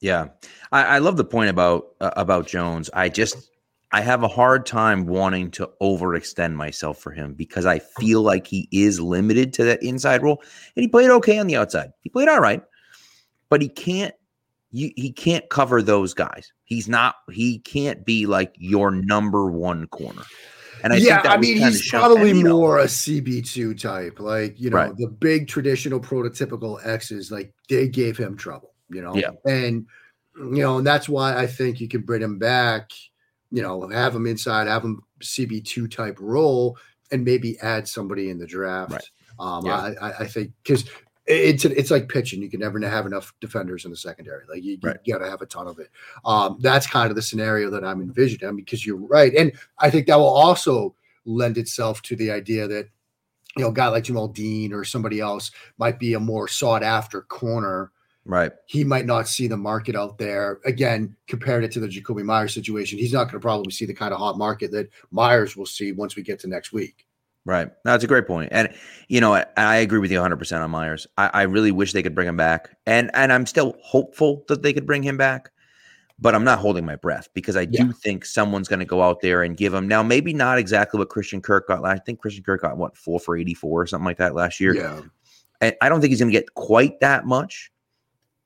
Yeah, 0.00 0.28
I, 0.72 0.84
I 0.84 0.98
love 0.98 1.16
the 1.16 1.24
point 1.24 1.50
about 1.50 1.88
uh, 2.00 2.12
about 2.16 2.46
Jones. 2.46 2.88
I 2.94 3.08
just 3.08 3.50
I 3.90 4.00
have 4.00 4.22
a 4.22 4.28
hard 4.28 4.64
time 4.64 5.06
wanting 5.06 5.50
to 5.52 5.68
overextend 5.82 6.54
myself 6.54 6.98
for 6.98 7.10
him 7.10 7.34
because 7.34 7.66
I 7.66 7.80
feel 7.80 8.22
like 8.22 8.46
he 8.46 8.68
is 8.70 9.00
limited 9.00 9.52
to 9.54 9.64
that 9.64 9.82
inside 9.82 10.22
role, 10.22 10.42
and 10.76 10.82
he 10.82 10.88
played 10.88 11.10
okay 11.10 11.38
on 11.38 11.46
the 11.46 11.56
outside. 11.56 11.90
He 12.00 12.10
played 12.10 12.28
all 12.28 12.40
right, 12.40 12.62
but 13.50 13.60
he 13.60 13.68
can't. 13.68 14.14
You, 14.70 14.92
he 14.96 15.12
can't 15.12 15.48
cover 15.48 15.80
those 15.80 16.12
guys. 16.12 16.52
He's 16.64 16.88
not. 16.88 17.16
He 17.32 17.58
can't 17.60 18.04
be 18.04 18.26
like 18.26 18.54
your 18.58 18.90
number 18.90 19.50
one 19.50 19.86
corner. 19.88 20.22
And 20.82 20.92
I 20.92 20.96
yeah, 20.96 21.22
I 21.24 21.36
mean, 21.36 21.56
he's 21.56 21.88
probably 21.88 22.32
more 22.32 22.78
a 22.78 22.84
CB2 22.84 23.80
type, 23.80 24.20
like, 24.20 24.58
you 24.58 24.70
know, 24.70 24.76
right. 24.76 24.96
the 24.96 25.08
big 25.08 25.48
traditional 25.48 26.00
prototypical 26.00 26.84
X's, 26.86 27.30
like 27.30 27.52
they 27.68 27.88
gave 27.88 28.16
him 28.16 28.36
trouble, 28.36 28.74
you 28.88 29.02
know? 29.02 29.14
Yeah. 29.14 29.30
And, 29.44 29.86
you 30.36 30.62
know, 30.62 30.78
and 30.78 30.86
that's 30.86 31.08
why 31.08 31.36
I 31.36 31.46
think 31.46 31.80
you 31.80 31.88
can 31.88 32.02
bring 32.02 32.22
him 32.22 32.38
back, 32.38 32.90
you 33.50 33.62
know, 33.62 33.88
have 33.88 34.14
him 34.14 34.26
inside, 34.26 34.66
have 34.66 34.84
him 34.84 35.02
CB2 35.20 35.90
type 35.90 36.18
role, 36.20 36.78
and 37.10 37.24
maybe 37.24 37.58
add 37.60 37.88
somebody 37.88 38.30
in 38.30 38.38
the 38.38 38.46
draft. 38.46 38.92
Right. 38.92 39.10
Um, 39.40 39.66
yeah. 39.66 39.92
I, 40.00 40.12
I 40.20 40.26
think 40.26 40.52
because 40.62 40.84
it's 41.28 41.64
it's 41.64 41.90
like 41.90 42.08
pitching. 42.08 42.40
You 42.40 42.48
can 42.48 42.60
never 42.60 42.80
have 42.80 43.06
enough 43.06 43.34
defenders 43.40 43.84
in 43.84 43.90
the 43.90 43.96
secondary. 43.96 44.44
Like 44.48 44.64
you, 44.64 44.78
right. 44.82 44.96
you 45.04 45.12
got 45.12 45.24
to 45.24 45.30
have 45.30 45.42
a 45.42 45.46
ton 45.46 45.68
of 45.68 45.78
it. 45.78 45.90
Um, 46.24 46.58
that's 46.60 46.86
kind 46.86 47.10
of 47.10 47.16
the 47.16 47.22
scenario 47.22 47.70
that 47.70 47.84
I'm 47.84 48.00
envisioning 48.00 48.56
because 48.56 48.86
you're 48.86 48.96
right, 48.96 49.34
and 49.34 49.52
I 49.78 49.90
think 49.90 50.06
that 50.06 50.18
will 50.18 50.26
also 50.26 50.94
lend 51.24 51.58
itself 51.58 52.00
to 52.02 52.16
the 52.16 52.30
idea 52.30 52.66
that 52.68 52.88
you 53.56 53.64
know, 53.64 53.70
a 53.70 53.72
guy 53.72 53.88
like 53.88 54.04
Jamel 54.04 54.32
Dean 54.32 54.72
or 54.72 54.84
somebody 54.84 55.20
else 55.20 55.50
might 55.78 55.98
be 55.98 56.14
a 56.14 56.20
more 56.20 56.48
sought 56.48 56.82
after 56.82 57.22
corner. 57.22 57.92
Right. 58.24 58.52
He 58.66 58.84
might 58.84 59.06
not 59.06 59.26
see 59.26 59.48
the 59.48 59.56
market 59.56 59.96
out 59.96 60.18
there. 60.18 60.60
Again, 60.64 61.16
compared 61.26 61.64
it 61.64 61.72
to 61.72 61.80
the 61.80 61.88
Jakobi 61.88 62.22
Meyers 62.22 62.54
situation, 62.54 62.98
he's 62.98 63.12
not 63.12 63.24
going 63.24 63.34
to 63.34 63.40
probably 63.40 63.72
see 63.72 63.86
the 63.86 63.94
kind 63.94 64.12
of 64.12 64.18
hot 64.18 64.38
market 64.38 64.70
that 64.72 64.90
Meyers 65.10 65.56
will 65.56 65.66
see 65.66 65.92
once 65.92 66.14
we 66.14 66.22
get 66.22 66.38
to 66.40 66.46
next 66.46 66.72
week. 66.72 67.07
Right. 67.48 67.70
That's 67.82 68.04
a 68.04 68.06
great 68.06 68.26
point. 68.26 68.50
And, 68.52 68.68
you 69.08 69.22
know, 69.22 69.32
I 69.56 69.76
agree 69.76 70.00
with 70.00 70.10
you 70.10 70.18
100% 70.18 70.60
on 70.62 70.70
Meyers. 70.70 71.06
I, 71.16 71.30
I 71.32 71.42
really 71.44 71.72
wish 71.72 71.94
they 71.94 72.02
could 72.02 72.14
bring 72.14 72.28
him 72.28 72.36
back. 72.36 72.76
And, 72.84 73.10
and 73.14 73.32
I'm 73.32 73.46
still 73.46 73.74
hopeful 73.82 74.44
that 74.48 74.60
they 74.62 74.74
could 74.74 74.84
bring 74.84 75.02
him 75.02 75.16
back. 75.16 75.50
but 76.20 76.34
I'm 76.34 76.44
not 76.44 76.58
holding 76.58 76.84
my 76.84 76.96
breath 76.96 77.28
because 77.32 77.56
I 77.56 77.64
do 77.64 77.92
think 77.92 78.24
someone's 78.26 78.68
going 78.68 78.80
to 78.80 78.84
go 78.84 79.02
out 79.02 79.20
there 79.22 79.44
and 79.44 79.56
give 79.56 79.72
him 79.72 79.86
now. 79.88 80.02
Maybe 80.02 80.34
not 80.34 80.58
exactly 80.58 80.98
what 80.98 81.08
Christian 81.08 81.40
Kirk 81.40 81.68
got. 81.68 81.80
last- 81.80 82.00
I 82.00 82.04
think 82.04 82.18
Christian 82.20 82.42
Kirk 82.44 82.60
got 82.60 82.76
what 82.76 82.96
four 82.98 83.18
for 83.20 83.36
84 83.36 83.82
or 83.82 83.86
something 83.86 84.04
like 84.04 84.18
that 84.18 84.34
last 84.34 84.58
year. 84.60 84.74
Yeah. 84.74 85.00
And 85.60 85.74
I 85.80 85.88
don't 85.88 86.00
think 86.02 86.10
he's 86.10 86.20
going 86.20 86.32
to 86.32 86.38
get 86.38 86.52
quite 86.54 87.00
that 87.00 87.24
much, 87.24 87.70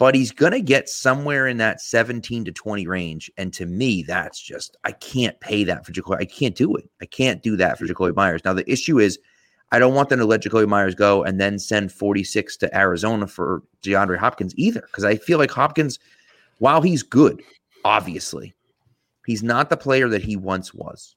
but 0.03 0.17
he's 0.17 0.33
going 0.33 0.51
to 0.51 0.61
get 0.61 0.89
somewhere 0.89 1.47
in 1.47 1.59
that 1.59 1.81
17 1.81 2.45
to 2.47 2.51
20 2.51 2.89
range. 2.89 3.31
And 3.37 3.55
to 3.55 3.67
me, 3.67 4.03
that's 4.03 4.41
just, 4.43 4.77
I 4.83 4.91
can't 4.91 5.39
pay 5.39 5.63
that 5.63 5.87
for 5.87 5.93
Jakobi. 5.93 6.17
I 6.19 6.25
can't 6.25 6.57
do 6.57 6.75
it. 6.75 6.91
I 7.01 7.07
can't 7.07 7.41
do 7.41 7.57
that 7.59 7.79
for 7.79 7.87
Jakobi 7.87 8.17
Meyers. 8.17 8.45
Now, 8.45 8.53
the 8.53 8.69
issue 8.69 8.99
is, 8.99 9.17
I 9.71 9.79
don't 9.79 9.95
want 9.95 10.09
them 10.09 10.19
to 10.19 10.25
let 10.25 10.43
Jakobi 10.43 10.67
Meyers 10.67 10.97
go 10.97 11.23
and 11.23 11.41
then 11.41 11.57
send 11.57 11.93
46 11.93 12.57
to 12.57 12.77
Arizona 12.77 13.29
for 13.29 13.63
DeAndre 13.85 14.19
Hopkins 14.19 14.55
either. 14.57 14.81
Because 14.81 15.05
I 15.05 15.15
feel 15.15 15.39
like 15.39 15.53
Hopkins, 15.53 16.01
while 16.59 16.83
he's 16.83 17.05
good, 17.05 17.41
obviously, 17.85 18.53
he's 19.25 19.45
not 19.45 19.71
the 19.71 19.77
player 19.77 20.09
that 20.09 20.25
he 20.25 20.35
once 20.35 20.75
was. 20.75 21.15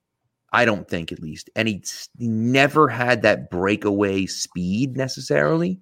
I 0.54 0.64
don't 0.64 0.88
think, 0.88 1.12
at 1.12 1.24
least. 1.24 1.50
And 1.56 1.68
he, 1.68 1.78
s- 1.78 2.10
he 2.20 2.28
never 2.28 2.88
had 2.88 3.24
that 3.24 3.50
breakaway 3.50 4.28
speed 4.28 4.96
necessarily 4.96 5.80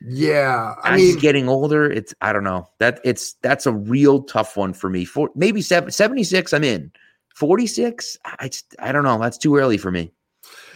Yeah. 0.00 0.74
I 0.82 0.94
as 0.94 0.96
mean, 0.96 1.06
he's 1.06 1.16
getting 1.16 1.48
older, 1.48 1.90
it's 1.90 2.14
I 2.20 2.32
don't 2.32 2.44
know. 2.44 2.68
That 2.78 3.00
it's 3.04 3.34
that's 3.42 3.66
a 3.66 3.72
real 3.72 4.22
tough 4.22 4.56
one 4.56 4.72
for 4.72 4.88
me. 4.90 5.04
For 5.04 5.30
maybe 5.34 5.62
seven, 5.62 5.90
76, 5.90 6.52
I'm 6.52 6.64
in. 6.64 6.92
46, 7.34 8.16
I 8.38 8.48
just, 8.48 8.76
I 8.78 8.92
don't 8.92 9.02
know. 9.02 9.18
That's 9.18 9.38
too 9.38 9.56
early 9.56 9.76
for 9.78 9.90
me. 9.90 10.12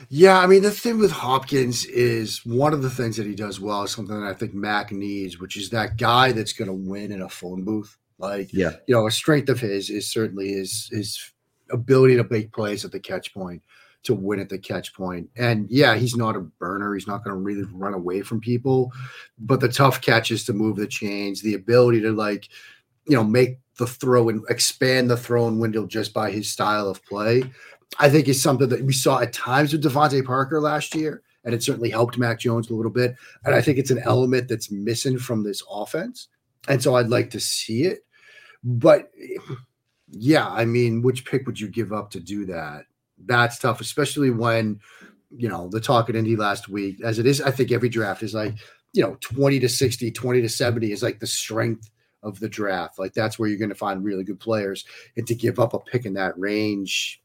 Yeah, 0.09 0.39
I 0.39 0.47
mean 0.47 0.63
the 0.63 0.71
thing 0.71 0.99
with 0.99 1.11
Hopkins 1.11 1.85
is 1.87 2.45
one 2.47 2.73
of 2.73 2.83
the 2.83 2.91
things 2.91 3.17
that 3.17 3.27
he 3.27 3.35
does 3.35 3.61
well 3.61 3.83
is 3.83 3.91
something 3.91 4.19
that 4.19 4.29
I 4.29 4.35
think 4.35 4.55
Mac 4.55 4.93
needs, 4.93 5.39
which 5.39 5.57
is 5.57 5.71
that 5.71 5.97
guy 5.97 6.33
that's 6.33 6.53
going 6.53 6.69
to 6.69 6.73
win 6.91 7.13
in 7.13 7.23
a 7.23 7.29
phone 7.29 7.65
booth. 7.65 7.97
Like, 8.19 8.53
Yeah. 8.53 8.73
you 8.87 8.95
know, 8.95 9.07
a 9.07 9.11
strength 9.11 9.49
of 9.49 9.61
his 9.61 9.91
is 9.91 10.11
certainly 10.11 10.53
his 10.53 10.89
his 10.93 11.33
ability 11.71 12.17
to 12.17 12.27
make 12.31 12.53
plays 12.53 12.85
at 12.85 12.93
the 12.93 13.01
catch 13.01 13.35
point, 13.35 13.63
to 14.05 14.15
win 14.15 14.41
at 14.41 14.49
the 14.49 14.59
catch 14.59 14.95
point. 14.95 15.29
And 15.37 15.69
yeah, 15.71 15.95
he's 15.97 16.17
not 16.17 16.37
a 16.37 16.41
burner. 16.41 16.95
He's 16.95 17.07
not 17.07 17.25
going 17.25 17.35
to 17.35 17.41
really 17.41 17.65
run 17.73 17.95
away 17.95 18.23
from 18.23 18.41
people, 18.41 18.93
but 19.39 19.61
the 19.61 19.69
tough 19.69 20.01
catches 20.01 20.45
to 20.45 20.53
move 20.53 20.77
the 20.77 20.87
chains, 20.87 21.43
the 21.43 21.55
ability 21.55 22.01
to 22.03 22.13
like, 22.13 22.49
you 23.07 23.17
know, 23.17 23.25
make 23.25 23.59
the 23.79 23.87
throw 23.87 24.29
and 24.29 24.45
expand 24.49 25.11
the 25.11 25.17
throwing 25.17 25.59
window 25.59 25.87
just 25.87 26.13
by 26.15 26.31
his 26.31 26.49
style 26.49 26.89
of 26.89 27.05
play. 27.05 27.43
I 27.99 28.11
think 28.11 28.29
is 28.29 28.43
something 28.43 28.69
that 28.69 28.85
we 28.85 28.93
saw 28.93 29.21
at 29.21 29.33
times 29.33 29.73
with 29.73 29.83
DeVante 29.83 30.25
Parker 30.25 30.61
last 30.61 30.95
year, 30.95 31.23
and 31.45 31.55
it 31.55 31.63
certainly 31.63 31.91
helped 31.91 32.19
Mac 32.19 32.39
Jones 32.39 32.69
a 32.69 32.75
little 32.75 32.91
bit. 32.91 33.17
And 33.45 33.55
I 33.55 33.63
think 33.63 33.79
it's 33.79 33.91
an 33.91 34.03
element 34.05 34.49
that's 34.49 34.71
missing 34.71 35.19
from 35.19 35.43
this 35.43 35.63
offense. 35.71 36.29
And 36.69 36.83
so 36.83 36.97
I'd 36.97 37.09
like 37.09 37.31
to 37.31 37.41
see 37.41 37.85
it. 37.85 38.05
But 38.63 39.11
yeah, 40.11 40.49
I 40.49 40.65
mean, 40.65 41.03
which 41.03 41.25
pick 41.25 41.47
would 41.47 41.59
you 41.59 41.69
give 41.69 41.93
up 41.93 42.11
to 42.11 42.21
do 42.21 42.45
that? 42.47 42.85
That's 43.27 43.59
tough, 43.59 43.81
especially 43.81 44.31
when, 44.31 44.81
you 45.31 45.49
know, 45.49 45.69
the 45.69 45.81
talk 45.81 46.09
at 46.09 46.17
Indy 46.17 46.37
last 46.37 46.69
week, 46.69 47.03
as 47.03 47.19
it 47.19 47.27
is, 47.27 47.41
I 47.41 47.51
think 47.51 47.73
every 47.73 47.89
draft 47.89 48.23
is 48.23 48.35
like, 48.35 48.55
you 48.93 49.03
know, 49.03 49.17
20 49.21 49.61
to 49.61 49.69
60, 49.69 50.11
20 50.11 50.43
to 50.43 50.49
70 50.49 50.93
is 50.93 51.03
like 51.03 51.21
the 51.21 51.27
strength 51.27 51.91
of 52.23 52.41
the 52.41 52.49
draft. 52.49 52.99
Like 52.99 53.13
that's 53.13 53.39
where 53.39 53.49
you're 53.49 53.59
going 53.59 53.69
to 53.69 53.75
find 53.75 54.05
really 54.05 54.25
good 54.25 54.41
players. 54.41 54.85
And 55.17 55.27
to 55.27 55.35
give 55.35 55.59
up 55.59 55.75
a 55.75 55.79
pick 55.79 56.07
in 56.07 56.15
that 56.15 56.39
range, 56.39 57.21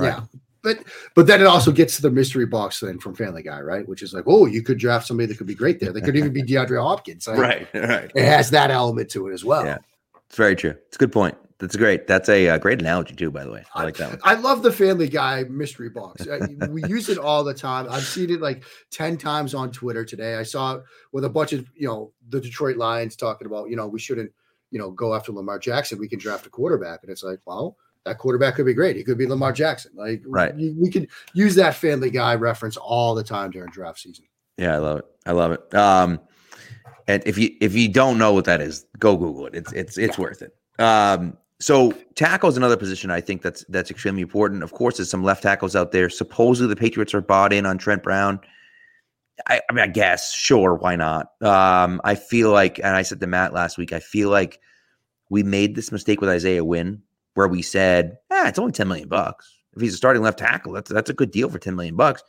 yeah. 0.00 0.22
But 0.62 0.78
but 1.14 1.26
then 1.26 1.40
it 1.40 1.46
also 1.46 1.72
gets 1.72 1.96
to 1.96 2.02
the 2.02 2.10
mystery 2.10 2.46
box 2.46 2.80
then 2.80 2.98
from 2.98 3.14
Family 3.14 3.42
Guy, 3.42 3.60
right? 3.60 3.86
Which 3.88 4.02
is 4.02 4.14
like, 4.14 4.24
oh, 4.26 4.46
you 4.46 4.62
could 4.62 4.78
draft 4.78 5.06
somebody 5.06 5.26
that 5.26 5.36
could 5.36 5.46
be 5.46 5.56
great 5.56 5.80
there. 5.80 5.92
They 5.92 6.00
could 6.00 6.16
even 6.16 6.32
be 6.32 6.42
DeAndre 6.44 6.80
Hopkins. 6.80 7.26
Like, 7.26 7.38
right. 7.38 7.68
It 7.74 8.24
has 8.24 8.50
that 8.50 8.70
element 8.70 9.10
to 9.10 9.26
it 9.28 9.32
as 9.32 9.44
well. 9.44 9.64
Yeah. 9.64 9.78
It's 10.28 10.36
very 10.36 10.54
true. 10.54 10.74
It's 10.86 10.96
a 10.96 10.98
good 10.98 11.12
point. 11.12 11.36
That's 11.62 11.76
great. 11.76 12.08
That's 12.08 12.28
a 12.28 12.48
uh, 12.48 12.58
great 12.58 12.80
analogy 12.80 13.14
too, 13.14 13.30
by 13.30 13.44
the 13.44 13.52
way. 13.52 13.62
I 13.72 13.84
like 13.84 13.96
that 13.98 14.10
one. 14.10 14.18
I 14.24 14.34
love 14.34 14.64
the 14.64 14.72
Family 14.72 15.08
Guy 15.08 15.44
mystery 15.44 15.90
box. 15.90 16.26
I- 16.26 16.66
we 16.66 16.82
use 16.88 17.08
it 17.08 17.18
all 17.18 17.44
the 17.44 17.54
time. 17.54 17.86
I've 17.88 18.02
seen 18.02 18.30
it 18.30 18.40
like 18.40 18.64
10 18.90 19.16
times 19.16 19.54
on 19.54 19.70
Twitter 19.70 20.04
today. 20.04 20.34
I 20.34 20.42
saw 20.42 20.74
it 20.74 20.82
with 21.12 21.24
a 21.24 21.28
bunch 21.30 21.52
of, 21.52 21.64
you 21.76 21.86
know, 21.86 22.12
the 22.30 22.40
Detroit 22.40 22.78
Lions 22.78 23.14
talking 23.14 23.46
about, 23.46 23.70
you 23.70 23.76
know, 23.76 23.86
we 23.86 24.00
shouldn't, 24.00 24.32
you 24.72 24.80
know, 24.80 24.90
go 24.90 25.14
after 25.14 25.30
Lamar 25.30 25.60
Jackson. 25.60 26.00
We 26.00 26.08
can 26.08 26.18
draft 26.18 26.46
a 26.46 26.50
quarterback. 26.50 27.04
And 27.04 27.12
it's 27.12 27.22
like, 27.22 27.38
well, 27.46 27.76
that 28.04 28.18
quarterback 28.18 28.56
could 28.56 28.66
be 28.66 28.74
great. 28.74 28.96
He 28.96 29.04
could 29.04 29.16
be 29.16 29.28
Lamar 29.28 29.52
Jackson. 29.52 29.92
Like, 29.94 30.20
Right. 30.26 30.52
we, 30.56 30.72
we 30.72 30.90
could 30.90 31.08
use 31.32 31.54
that 31.54 31.76
Family 31.76 32.10
Guy 32.10 32.34
reference 32.34 32.76
all 32.76 33.14
the 33.14 33.22
time 33.22 33.52
during 33.52 33.70
draft 33.70 34.00
season. 34.00 34.24
Yeah, 34.58 34.74
I 34.74 34.78
love 34.78 34.98
it. 34.98 35.04
I 35.26 35.30
love 35.30 35.52
it. 35.52 35.74
Um, 35.76 36.18
and 37.06 37.22
if 37.24 37.38
you 37.38 37.50
if 37.60 37.74
you 37.74 37.88
don't 37.88 38.18
know 38.18 38.32
what 38.32 38.46
that 38.46 38.60
is, 38.60 38.84
go 38.98 39.16
Google 39.16 39.46
it. 39.46 39.54
It's 39.54 39.72
it's 39.72 39.96
it's 39.98 40.18
worth 40.18 40.42
it. 40.42 40.54
Um, 40.80 41.36
so 41.62 41.92
tackle 42.16 42.48
is 42.48 42.56
another 42.56 42.76
position 42.76 43.12
I 43.12 43.20
think 43.20 43.40
that's 43.40 43.64
that's 43.68 43.90
extremely 43.90 44.22
important. 44.22 44.64
Of 44.64 44.72
course, 44.72 44.96
there's 44.96 45.08
some 45.10 45.22
left 45.22 45.44
tackles 45.44 45.76
out 45.76 45.92
there. 45.92 46.10
Supposedly 46.10 46.68
the 46.68 46.78
Patriots 46.78 47.14
are 47.14 47.20
bought 47.20 47.52
in 47.52 47.66
on 47.66 47.78
Trent 47.78 48.02
Brown. 48.02 48.40
I, 49.46 49.60
I 49.70 49.72
mean, 49.72 49.84
I 49.84 49.86
guess 49.86 50.34
sure, 50.34 50.74
why 50.74 50.96
not? 50.96 51.28
Um, 51.40 52.00
I 52.04 52.16
feel 52.16 52.50
like, 52.50 52.78
and 52.78 52.88
I 52.88 53.02
said 53.02 53.20
to 53.20 53.26
Matt 53.28 53.52
last 53.52 53.78
week, 53.78 53.92
I 53.92 54.00
feel 54.00 54.28
like 54.28 54.60
we 55.30 55.42
made 55.42 55.76
this 55.76 55.92
mistake 55.92 56.20
with 56.20 56.30
Isaiah 56.30 56.64
Wynn, 56.64 57.00
where 57.34 57.48
we 57.48 57.62
said, 57.62 58.18
ah, 58.30 58.48
it's 58.48 58.58
only 58.58 58.72
ten 58.72 58.88
million 58.88 59.08
bucks. 59.08 59.56
If 59.74 59.82
he's 59.82 59.94
a 59.94 59.96
starting 59.96 60.22
left 60.22 60.40
tackle, 60.40 60.72
that's 60.72 60.90
that's 60.90 61.10
a 61.10 61.14
good 61.14 61.30
deal 61.30 61.48
for 61.48 61.60
ten 61.60 61.76
million 61.76 61.94
bucks. 61.94 62.24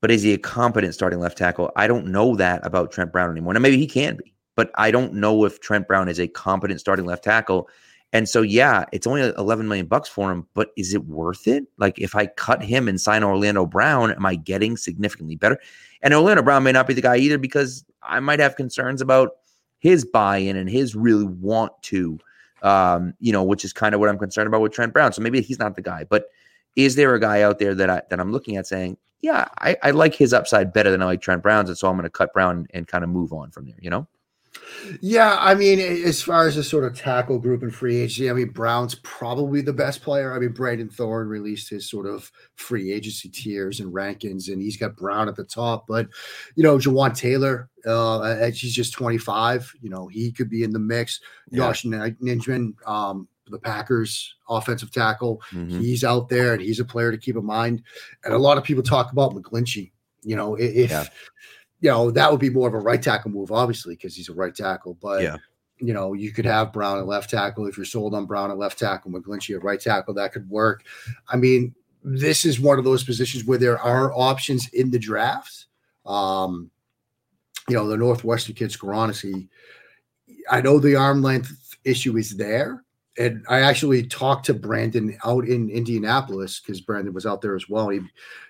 But 0.00 0.10
is 0.10 0.22
he 0.22 0.32
a 0.32 0.38
competent 0.38 0.94
starting 0.94 1.20
left 1.20 1.36
tackle? 1.36 1.70
I 1.76 1.86
don't 1.86 2.06
know 2.06 2.34
that 2.36 2.64
about 2.66 2.92
Trent 2.92 3.12
Brown 3.12 3.30
anymore. 3.30 3.52
Now 3.52 3.60
maybe 3.60 3.76
he 3.78 3.86
can 3.86 4.16
be, 4.16 4.32
but 4.56 4.70
I 4.76 4.90
don't 4.90 5.12
know 5.14 5.44
if 5.44 5.60
Trent 5.60 5.86
Brown 5.86 6.08
is 6.08 6.18
a 6.18 6.28
competent 6.28 6.80
starting 6.80 7.04
left 7.04 7.24
tackle. 7.24 7.68
And 8.12 8.28
so, 8.28 8.40
yeah, 8.40 8.84
it's 8.90 9.06
only 9.06 9.20
11 9.36 9.68
million 9.68 9.86
bucks 9.86 10.08
for 10.08 10.32
him, 10.32 10.46
but 10.54 10.70
is 10.76 10.94
it 10.94 11.04
worth 11.04 11.46
it? 11.46 11.64
Like, 11.76 11.98
if 11.98 12.14
I 12.14 12.26
cut 12.26 12.62
him 12.62 12.88
and 12.88 12.98
sign 12.98 13.22
Orlando 13.22 13.66
Brown, 13.66 14.12
am 14.12 14.24
I 14.24 14.34
getting 14.36 14.78
significantly 14.78 15.36
better? 15.36 15.58
And 16.00 16.14
Orlando 16.14 16.42
Brown 16.42 16.62
may 16.62 16.72
not 16.72 16.86
be 16.86 16.94
the 16.94 17.02
guy 17.02 17.16
either 17.16 17.36
because 17.36 17.84
I 18.02 18.20
might 18.20 18.40
have 18.40 18.56
concerns 18.56 19.02
about 19.02 19.32
his 19.78 20.04
buy-in 20.04 20.56
and 20.56 20.70
his 20.70 20.94
really 20.94 21.26
want 21.26 21.72
to, 21.82 22.18
um, 22.62 23.14
you 23.20 23.32
know, 23.32 23.42
which 23.42 23.64
is 23.64 23.72
kind 23.72 23.94
of 23.94 24.00
what 24.00 24.08
I'm 24.08 24.18
concerned 24.18 24.46
about 24.46 24.62
with 24.62 24.72
Trent 24.72 24.92
Brown. 24.94 25.12
So 25.12 25.20
maybe 25.20 25.42
he's 25.42 25.58
not 25.58 25.76
the 25.76 25.82
guy. 25.82 26.04
But 26.04 26.28
is 26.76 26.94
there 26.94 27.14
a 27.14 27.20
guy 27.20 27.42
out 27.42 27.58
there 27.58 27.74
that 27.74 27.90
I 27.90 28.02
that 28.08 28.20
I'm 28.20 28.32
looking 28.32 28.56
at 28.56 28.66
saying, 28.66 28.96
yeah, 29.20 29.48
I, 29.58 29.76
I 29.82 29.90
like 29.90 30.14
his 30.14 30.32
upside 30.32 30.72
better 30.72 30.90
than 30.90 31.02
I 31.02 31.06
like 31.06 31.20
Trent 31.20 31.42
Brown's, 31.42 31.68
and 31.68 31.76
so 31.76 31.88
I'm 31.88 31.96
going 31.96 32.04
to 32.04 32.10
cut 32.10 32.32
Brown 32.32 32.66
and 32.72 32.86
kind 32.86 33.04
of 33.04 33.10
move 33.10 33.32
on 33.32 33.50
from 33.50 33.66
there. 33.66 33.78
You 33.80 33.90
know? 33.90 34.08
Yeah, 35.00 35.36
I 35.40 35.54
mean, 35.54 35.78
as 35.80 36.22
far 36.22 36.46
as 36.46 36.56
the 36.56 36.62
sort 36.62 36.84
of 36.84 36.96
tackle 36.96 37.38
group 37.38 37.62
and 37.62 37.74
free 37.74 37.96
agency, 37.98 38.30
I 38.30 38.32
mean, 38.32 38.50
Brown's 38.50 38.96
probably 38.96 39.60
the 39.60 39.72
best 39.72 40.02
player. 40.02 40.34
I 40.34 40.38
mean, 40.38 40.50
Brandon 40.52 40.88
Thorne 40.88 41.28
released 41.28 41.68
his 41.70 41.88
sort 41.88 42.06
of 42.06 42.30
free 42.56 42.92
agency 42.92 43.28
tiers 43.28 43.80
and 43.80 43.92
rankings, 43.92 44.52
and 44.52 44.62
he's 44.62 44.76
got 44.76 44.96
Brown 44.96 45.28
at 45.28 45.36
the 45.36 45.44
top. 45.44 45.86
But 45.86 46.08
you 46.54 46.62
know, 46.62 46.78
Jawaan 46.78 47.16
Taylor, 47.16 47.68
uh, 47.86 48.46
he's 48.50 48.74
just 48.74 48.92
25. 48.92 49.72
You 49.80 49.90
know, 49.90 50.06
he 50.06 50.32
could 50.32 50.48
be 50.48 50.62
in 50.62 50.72
the 50.72 50.78
mix. 50.78 51.20
Yeah. 51.50 51.58
Josh 51.58 51.84
Nin- 51.84 52.16
Nijman, 52.22 52.72
um, 52.88 53.28
the 53.50 53.58
Packers 53.58 54.34
offensive 54.48 54.90
tackle, 54.92 55.40
Mhm. 55.52 55.80
he's 55.80 56.04
out 56.04 56.28
there, 56.28 56.52
and 56.52 56.62
he's 56.62 56.80
a 56.80 56.84
player 56.84 57.10
to 57.10 57.18
keep 57.18 57.36
in 57.36 57.44
mind. 57.44 57.82
And 58.24 58.34
a 58.34 58.38
lot 58.38 58.58
of 58.58 58.64
people 58.64 58.82
talk 58.82 59.12
about 59.12 59.32
McGlinchey. 59.32 59.92
You 60.22 60.36
know, 60.36 60.56
if 60.56 60.90
Yeah. 60.90 61.04
You 61.80 61.90
know 61.90 62.10
that 62.10 62.30
would 62.30 62.40
be 62.40 62.50
more 62.50 62.68
of 62.68 62.74
a 62.74 62.78
right 62.78 63.02
tackle 63.02 63.30
move, 63.30 63.52
obviously, 63.52 63.94
because 63.94 64.16
he's 64.16 64.28
a 64.28 64.34
right 64.34 64.54
tackle. 64.54 64.94
But 65.00 65.22
Yeah. 65.22 65.36
you 65.78 65.92
know, 65.92 66.12
you 66.12 66.32
could 66.32 66.44
have 66.44 66.72
Brown 66.72 66.98
at 66.98 67.06
left 67.06 67.30
tackle 67.30 67.66
if 67.66 67.76
you're 67.76 67.86
sold 67.86 68.14
on 68.14 68.26
Brown 68.26 68.50
at 68.50 68.58
left 68.58 68.78
tackle, 68.78 69.12
McGlinchey 69.12 69.54
at 69.56 69.62
right 69.62 69.80
tackle. 69.80 70.14
That 70.14 70.32
could 70.32 70.48
work. 70.50 70.82
I 71.28 71.36
mean, 71.36 71.74
this 72.02 72.44
is 72.44 72.58
one 72.58 72.78
of 72.78 72.84
those 72.84 73.04
positions 73.04 73.44
where 73.44 73.58
there 73.58 73.78
are 73.78 74.12
options 74.12 74.68
in 74.70 74.90
the 74.90 74.98
draft. 74.98 75.66
Um, 76.04 76.70
you 77.68 77.76
know, 77.76 77.86
the 77.86 77.96
Northwestern 77.96 78.54
kid 78.54 78.70
Skoronski, 78.70 79.48
I 80.50 80.60
know 80.60 80.78
the 80.78 80.96
arm 80.96 81.22
length 81.22 81.76
issue 81.84 82.16
is 82.16 82.36
there. 82.36 82.82
And 83.18 83.44
I 83.48 83.60
actually 83.60 84.04
talked 84.06 84.46
to 84.46 84.54
Brandon 84.54 85.18
out 85.24 85.44
in 85.46 85.68
Indianapolis 85.70 86.60
because 86.60 86.80
Brandon 86.80 87.12
was 87.12 87.26
out 87.26 87.42
there 87.42 87.56
as 87.56 87.68
well. 87.68 87.88
He 87.88 88.00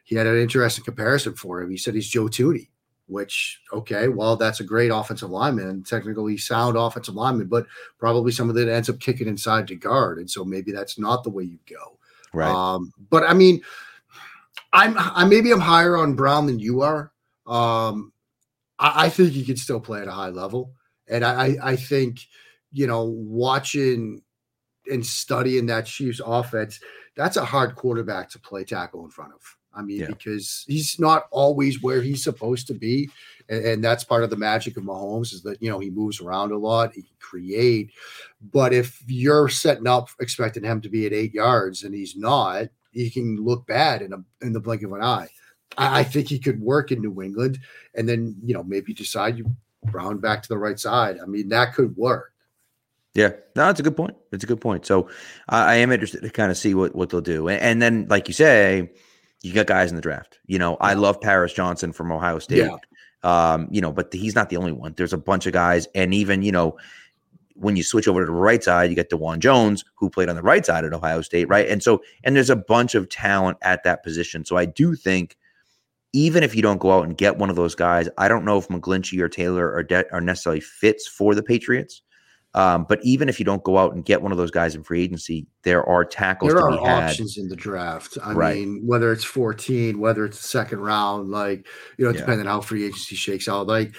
he 0.04 0.14
had 0.14 0.26
an 0.26 0.38
interesting 0.38 0.84
comparison 0.84 1.34
for 1.34 1.62
him. 1.62 1.70
He 1.70 1.78
said 1.78 1.94
he's 1.94 2.06
Joe 2.08 2.26
Thuney, 2.26 2.68
which 3.08 3.60
okay, 3.72 4.08
well, 4.08 4.36
that's 4.36 4.60
a 4.60 4.64
great 4.64 4.90
offensive 4.90 5.30
lineman, 5.30 5.82
technically 5.82 6.36
sound 6.36 6.76
offensive 6.76 7.14
lineman, 7.14 7.48
but 7.48 7.66
probably 7.98 8.30
some 8.32 8.48
of 8.48 8.54
that 8.54 8.68
ends 8.68 8.88
up 8.88 9.00
kicking 9.00 9.28
inside 9.28 9.66
to 9.68 9.74
guard. 9.74 10.18
And 10.18 10.30
so 10.30 10.44
maybe 10.44 10.72
that's 10.72 10.98
not 10.98 11.24
the 11.24 11.30
way 11.30 11.44
you 11.44 11.58
go. 11.68 11.98
Right. 12.32 12.50
Um, 12.50 12.92
but 13.10 13.24
I 13.24 13.34
mean, 13.34 13.62
I'm 14.72 14.94
I 14.98 15.24
maybe 15.24 15.50
I'm 15.50 15.60
higher 15.60 15.96
on 15.96 16.14
Brown 16.14 16.46
than 16.46 16.58
you 16.58 16.82
are. 16.82 17.12
Um, 17.46 18.12
I, 18.78 19.06
I 19.06 19.08
think 19.08 19.32
he 19.32 19.44
can 19.44 19.56
still 19.56 19.80
play 19.80 20.00
at 20.00 20.08
a 20.08 20.12
high 20.12 20.28
level, 20.28 20.74
and 21.08 21.24
I 21.24 21.46
I, 21.46 21.56
I 21.62 21.76
think 21.76 22.20
you 22.70 22.86
know 22.86 23.04
watching 23.04 24.22
and 24.90 25.04
studying 25.04 25.66
that 25.66 25.86
Chiefs 25.86 26.20
offense, 26.24 26.80
that's 27.16 27.36
a 27.36 27.44
hard 27.44 27.74
quarterback 27.74 28.30
to 28.30 28.38
play 28.38 28.64
tackle 28.64 29.04
in 29.04 29.10
front 29.10 29.32
of. 29.34 29.57
I 29.78 29.82
mean, 29.82 30.00
Yeah. 30.00 30.08
because 30.08 30.64
he's 30.66 30.98
not 30.98 31.26
always 31.30 31.80
where 31.82 32.02
he's 32.02 32.24
supposed 32.24 32.66
to 32.66 32.74
be. 32.74 33.08
And, 33.48 33.64
and 33.64 33.84
that's 33.84 34.04
part 34.04 34.24
of 34.24 34.30
the 34.30 34.36
magic 34.36 34.76
of 34.76 34.82
Mahomes 34.82 35.32
is 35.32 35.42
that, 35.42 35.62
you 35.62 35.70
know, 35.70 35.78
he 35.78 35.88
moves 35.90 36.20
around 36.20 36.52
a 36.52 36.58
lot, 36.58 36.94
he 36.94 37.02
can 37.02 37.16
create. 37.20 37.92
But 38.52 38.72
if 38.72 39.02
you're 39.06 39.48
setting 39.48 39.86
up 39.86 40.08
expecting 40.20 40.64
him 40.64 40.80
to 40.80 40.88
be 40.88 41.06
at 41.06 41.12
eight 41.12 41.32
yards 41.32 41.84
and 41.84 41.94
he's 41.94 42.16
not, 42.16 42.66
he 42.90 43.08
can 43.08 43.36
look 43.36 43.66
bad 43.66 44.02
in 44.02 44.12
a 44.12 44.24
in 44.42 44.52
the 44.52 44.60
blink 44.60 44.82
of 44.82 44.92
an 44.92 45.02
eye. 45.02 45.28
I, 45.76 46.00
I 46.00 46.04
think 46.04 46.28
he 46.28 46.38
could 46.38 46.60
work 46.60 46.90
in 46.90 47.00
New 47.00 47.22
England 47.22 47.60
and 47.94 48.08
then, 48.08 48.34
you 48.42 48.54
know, 48.54 48.64
maybe 48.64 48.92
decide 48.92 49.38
you 49.38 49.46
round 49.92 50.20
back 50.20 50.42
to 50.42 50.48
the 50.48 50.58
right 50.58 50.78
side. 50.78 51.18
I 51.22 51.26
mean, 51.26 51.50
that 51.50 51.74
could 51.74 51.96
work. 51.96 52.32
Yeah, 53.14 53.28
no, 53.56 53.66
that's 53.66 53.80
a 53.80 53.82
good 53.82 53.96
point. 53.96 54.16
It's 54.32 54.44
a 54.44 54.46
good 54.46 54.60
point. 54.60 54.86
So 54.86 55.08
I 55.48 55.72
I 55.72 55.74
am 55.76 55.92
interested 55.92 56.22
to 56.22 56.30
kind 56.30 56.50
of 56.50 56.56
see 56.56 56.74
what 56.74 56.94
what 56.94 57.10
they'll 57.10 57.20
do, 57.20 57.48
and, 57.48 57.60
and 57.60 57.82
then 57.82 58.06
like 58.08 58.28
you 58.28 58.34
say, 58.34 58.90
you 59.42 59.52
got 59.52 59.66
guys 59.66 59.90
in 59.90 59.96
the 59.96 60.02
draft. 60.02 60.38
You 60.46 60.58
know, 60.58 60.76
I 60.80 60.94
love 60.94 61.20
Paris 61.20 61.52
Johnson 61.52 61.92
from 61.92 62.12
Ohio 62.12 62.38
State. 62.38 62.58
Yeah. 62.58 62.76
Um, 63.22 63.68
you 63.70 63.80
know, 63.80 63.92
but 63.92 64.12
he's 64.12 64.34
not 64.34 64.48
the 64.48 64.56
only 64.56 64.72
one. 64.72 64.94
There's 64.96 65.12
a 65.12 65.18
bunch 65.18 65.46
of 65.46 65.52
guys, 65.52 65.88
and 65.94 66.14
even 66.14 66.42
you 66.42 66.52
know, 66.52 66.76
when 67.54 67.76
you 67.76 67.82
switch 67.82 68.06
over 68.06 68.20
to 68.20 68.26
the 68.26 68.32
right 68.32 68.62
side, 68.62 68.90
you 68.90 68.96
get 68.96 69.10
Dawand 69.10 69.40
Jones, 69.40 69.84
who 69.96 70.08
played 70.08 70.28
on 70.28 70.36
the 70.36 70.42
right 70.42 70.64
side 70.64 70.84
at 70.84 70.92
Ohio 70.92 71.22
State, 71.22 71.48
right? 71.48 71.68
And 71.68 71.82
so, 71.82 72.02
and 72.22 72.36
there's 72.36 72.50
a 72.50 72.56
bunch 72.56 72.94
of 72.94 73.08
talent 73.08 73.58
at 73.62 73.82
that 73.82 74.04
position. 74.04 74.44
So 74.44 74.56
I 74.56 74.64
do 74.64 74.94
think, 74.94 75.36
even 76.12 76.42
if 76.42 76.54
you 76.54 76.62
don't 76.62 76.80
go 76.80 76.92
out 76.92 77.04
and 77.04 77.16
get 77.16 77.36
one 77.36 77.50
of 77.50 77.56
those 77.56 77.74
guys, 77.74 78.08
I 78.16 78.28
don't 78.28 78.44
know 78.44 78.58
if 78.58 78.68
McGlinchey 78.68 79.20
or 79.20 79.28
Taylor 79.28 79.72
are 79.72 79.82
de- 79.82 80.10
are 80.12 80.20
necessarily 80.20 80.60
fits 80.60 81.06
for 81.06 81.34
the 81.34 81.42
Patriots. 81.42 82.02
Um, 82.58 82.86
but 82.88 82.98
even 83.04 83.28
if 83.28 83.38
you 83.38 83.44
don't 83.44 83.62
go 83.62 83.78
out 83.78 83.94
and 83.94 84.04
get 84.04 84.20
one 84.20 84.32
of 84.32 84.38
those 84.38 84.50
guys 84.50 84.74
in 84.74 84.82
free 84.82 85.00
agency, 85.02 85.46
there 85.62 85.84
are 85.84 86.04
tackles 86.04 86.50
There 86.52 86.60
to 86.60 86.66
are 86.66 86.70
be 86.72 86.76
had. 86.84 87.10
options 87.10 87.38
in 87.38 87.48
the 87.48 87.54
draft. 87.54 88.18
I 88.22 88.32
Right. 88.32 88.56
mean, 88.56 88.82
whether 88.84 89.12
it's 89.12 89.22
14, 89.22 90.00
whether 90.00 90.24
it's 90.24 90.42
the 90.42 90.48
second 90.48 90.80
round, 90.80 91.30
like, 91.30 91.66
you 91.98 92.04
know, 92.04 92.10
Yeah. 92.10 92.18
depending 92.18 92.48
on 92.48 92.52
how 92.54 92.60
free 92.60 92.84
agency 92.84 93.14
shakes 93.14 93.46
out. 93.48 93.68
Like, 93.68 93.94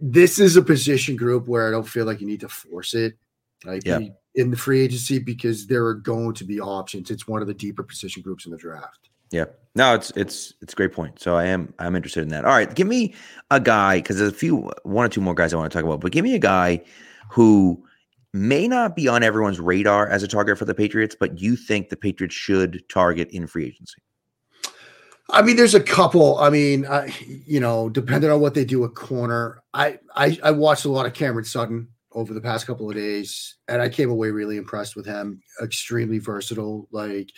this 0.00 0.38
is 0.38 0.56
a 0.56 0.62
position 0.62 1.16
group 1.16 1.48
where 1.48 1.66
I 1.66 1.72
don't 1.72 1.88
feel 1.88 2.04
like 2.06 2.20
you 2.20 2.26
need 2.28 2.40
to 2.40 2.48
force 2.48 2.94
it. 2.94 3.14
Like, 3.64 3.84
Yeah. 3.84 3.98
in 4.36 4.52
the 4.52 4.56
free 4.56 4.80
agency, 4.80 5.18
because 5.18 5.66
there 5.66 5.84
are 5.86 5.94
going 5.94 6.34
to 6.34 6.44
be 6.44 6.60
options. 6.60 7.10
It's 7.10 7.26
one 7.26 7.42
of 7.42 7.48
the 7.48 7.54
deeper 7.54 7.82
position 7.82 8.22
groups 8.22 8.46
in 8.46 8.52
the 8.52 8.58
draft. 8.58 9.08
Yeah. 9.32 9.46
No, 9.74 9.94
it's 9.94 10.12
it's 10.14 10.54
it's 10.62 10.72
a 10.72 10.76
great 10.76 10.92
point. 10.92 11.20
So 11.20 11.34
I 11.34 11.46
am 11.46 11.74
I'm 11.80 11.96
interested 11.96 12.22
in 12.22 12.28
that. 12.28 12.44
All 12.44 12.52
right, 12.52 12.72
give 12.72 12.86
me 12.86 13.14
a 13.50 13.58
guy 13.58 13.96
because 13.98 14.18
there's 14.18 14.30
a 14.30 14.34
few 14.34 14.70
one 14.84 15.04
or 15.04 15.08
two 15.08 15.20
more 15.20 15.34
guys 15.34 15.52
I 15.52 15.56
want 15.56 15.70
to 15.72 15.76
talk 15.76 15.84
about, 15.84 16.00
but 16.00 16.12
give 16.12 16.22
me 16.24 16.34
a 16.34 16.38
guy 16.38 16.82
who 17.30 17.84
may 18.32 18.68
not 18.68 18.94
be 18.94 19.08
on 19.08 19.22
everyone's 19.22 19.60
radar 19.60 20.08
as 20.08 20.22
a 20.22 20.28
target 20.28 20.58
for 20.58 20.64
the 20.64 20.74
Patriots, 20.74 21.16
but 21.18 21.40
you 21.40 21.56
think 21.56 21.88
the 21.88 21.96
Patriots 21.96 22.34
should 22.34 22.82
target 22.88 23.28
in 23.30 23.46
free 23.46 23.66
agency. 23.66 24.02
I 25.30 25.42
mean, 25.42 25.56
there's 25.56 25.74
a 25.74 25.82
couple. 25.82 26.38
I 26.38 26.48
mean, 26.48 26.86
I, 26.86 27.14
you 27.46 27.60
know, 27.60 27.90
depending 27.90 28.30
on 28.30 28.40
what 28.40 28.54
they 28.54 28.64
do 28.64 28.84
at 28.84 28.94
corner, 28.94 29.62
I, 29.74 29.98
I 30.14 30.38
I 30.42 30.50
watched 30.52 30.86
a 30.86 30.90
lot 30.90 31.04
of 31.04 31.12
Cameron 31.12 31.44
Sutton 31.44 31.88
over 32.18 32.34
the 32.34 32.40
past 32.40 32.66
couple 32.66 32.90
of 32.90 32.96
days, 32.96 33.56
and 33.68 33.80
I 33.80 33.88
came 33.88 34.10
away 34.10 34.30
really 34.30 34.56
impressed 34.56 34.96
with 34.96 35.06
him. 35.06 35.40
Extremely 35.62 36.18
versatile. 36.18 36.88
Like, 36.90 37.30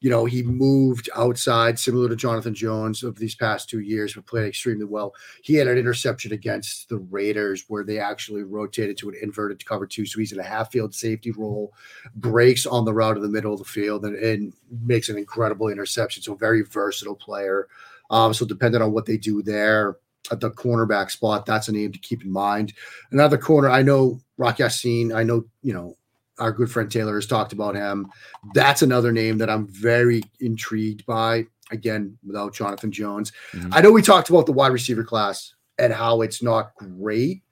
you 0.00 0.10
know, 0.10 0.24
he 0.24 0.42
moved 0.42 1.08
outside, 1.14 1.78
similar 1.78 2.08
to 2.08 2.16
Jonathan 2.16 2.52
Jones 2.52 3.04
of 3.04 3.16
these 3.16 3.36
past 3.36 3.70
two 3.70 3.78
years, 3.78 4.14
but 4.14 4.26
played 4.26 4.48
extremely 4.48 4.86
well. 4.86 5.14
He 5.44 5.54
had 5.54 5.68
an 5.68 5.78
interception 5.78 6.32
against 6.32 6.88
the 6.88 6.98
Raiders 6.98 7.64
where 7.68 7.84
they 7.84 8.00
actually 8.00 8.42
rotated 8.42 8.98
to 8.98 9.08
an 9.08 9.14
inverted 9.22 9.64
cover 9.64 9.86
two, 9.86 10.04
so 10.04 10.18
he's 10.18 10.32
in 10.32 10.40
a 10.40 10.42
half 10.42 10.72
field 10.72 10.94
safety 10.94 11.30
role, 11.30 11.72
breaks 12.16 12.66
on 12.66 12.84
the 12.84 12.92
route 12.92 13.16
in 13.16 13.22
the 13.22 13.28
middle 13.28 13.52
of 13.52 13.60
the 13.60 13.64
field, 13.64 14.04
and, 14.04 14.16
and 14.16 14.52
makes 14.82 15.08
an 15.08 15.16
incredible 15.16 15.68
interception. 15.68 16.24
So 16.24 16.34
very 16.34 16.62
versatile 16.62 17.14
player. 17.14 17.68
Um, 18.10 18.34
so 18.34 18.44
depending 18.44 18.82
on 18.82 18.92
what 18.92 19.06
they 19.06 19.16
do 19.16 19.42
there 19.42 19.98
at 20.30 20.40
the 20.40 20.50
cornerback 20.50 21.10
spot, 21.10 21.44
that's 21.44 21.68
a 21.68 21.72
name 21.72 21.92
to 21.92 21.98
keep 21.98 22.24
in 22.24 22.30
mind. 22.30 22.72
Another 23.12 23.36
corner, 23.36 23.68
I 23.68 23.82
know 23.82 24.20
Rock 24.36 24.58
Ya-Sin. 24.58 25.12
I 25.12 25.22
know 25.22 25.44
you 25.62 25.72
know 25.72 25.96
our 26.38 26.50
good 26.52 26.70
friend 26.70 26.90
Taylor 26.90 27.14
has 27.14 27.26
talked 27.26 27.52
about 27.52 27.76
him. 27.76 28.08
That's 28.54 28.82
another 28.82 29.12
name 29.12 29.38
that 29.38 29.48
I'm 29.50 29.66
very 29.68 30.22
intrigued 30.40 31.06
by. 31.06 31.46
Again, 31.70 32.18
without 32.26 32.52
Jonathan 32.54 32.90
Jones, 32.92 33.32
Mhm. 33.52 33.70
I 33.72 33.80
know 33.80 33.90
we 33.92 34.02
talked 34.02 34.28
about 34.30 34.46
the 34.46 34.52
wide 34.52 34.72
receiver 34.72 35.02
class 35.04 35.54
and 35.78 35.92
how 35.92 36.20
it's 36.22 36.42
not 36.42 36.74
great, 36.76 37.42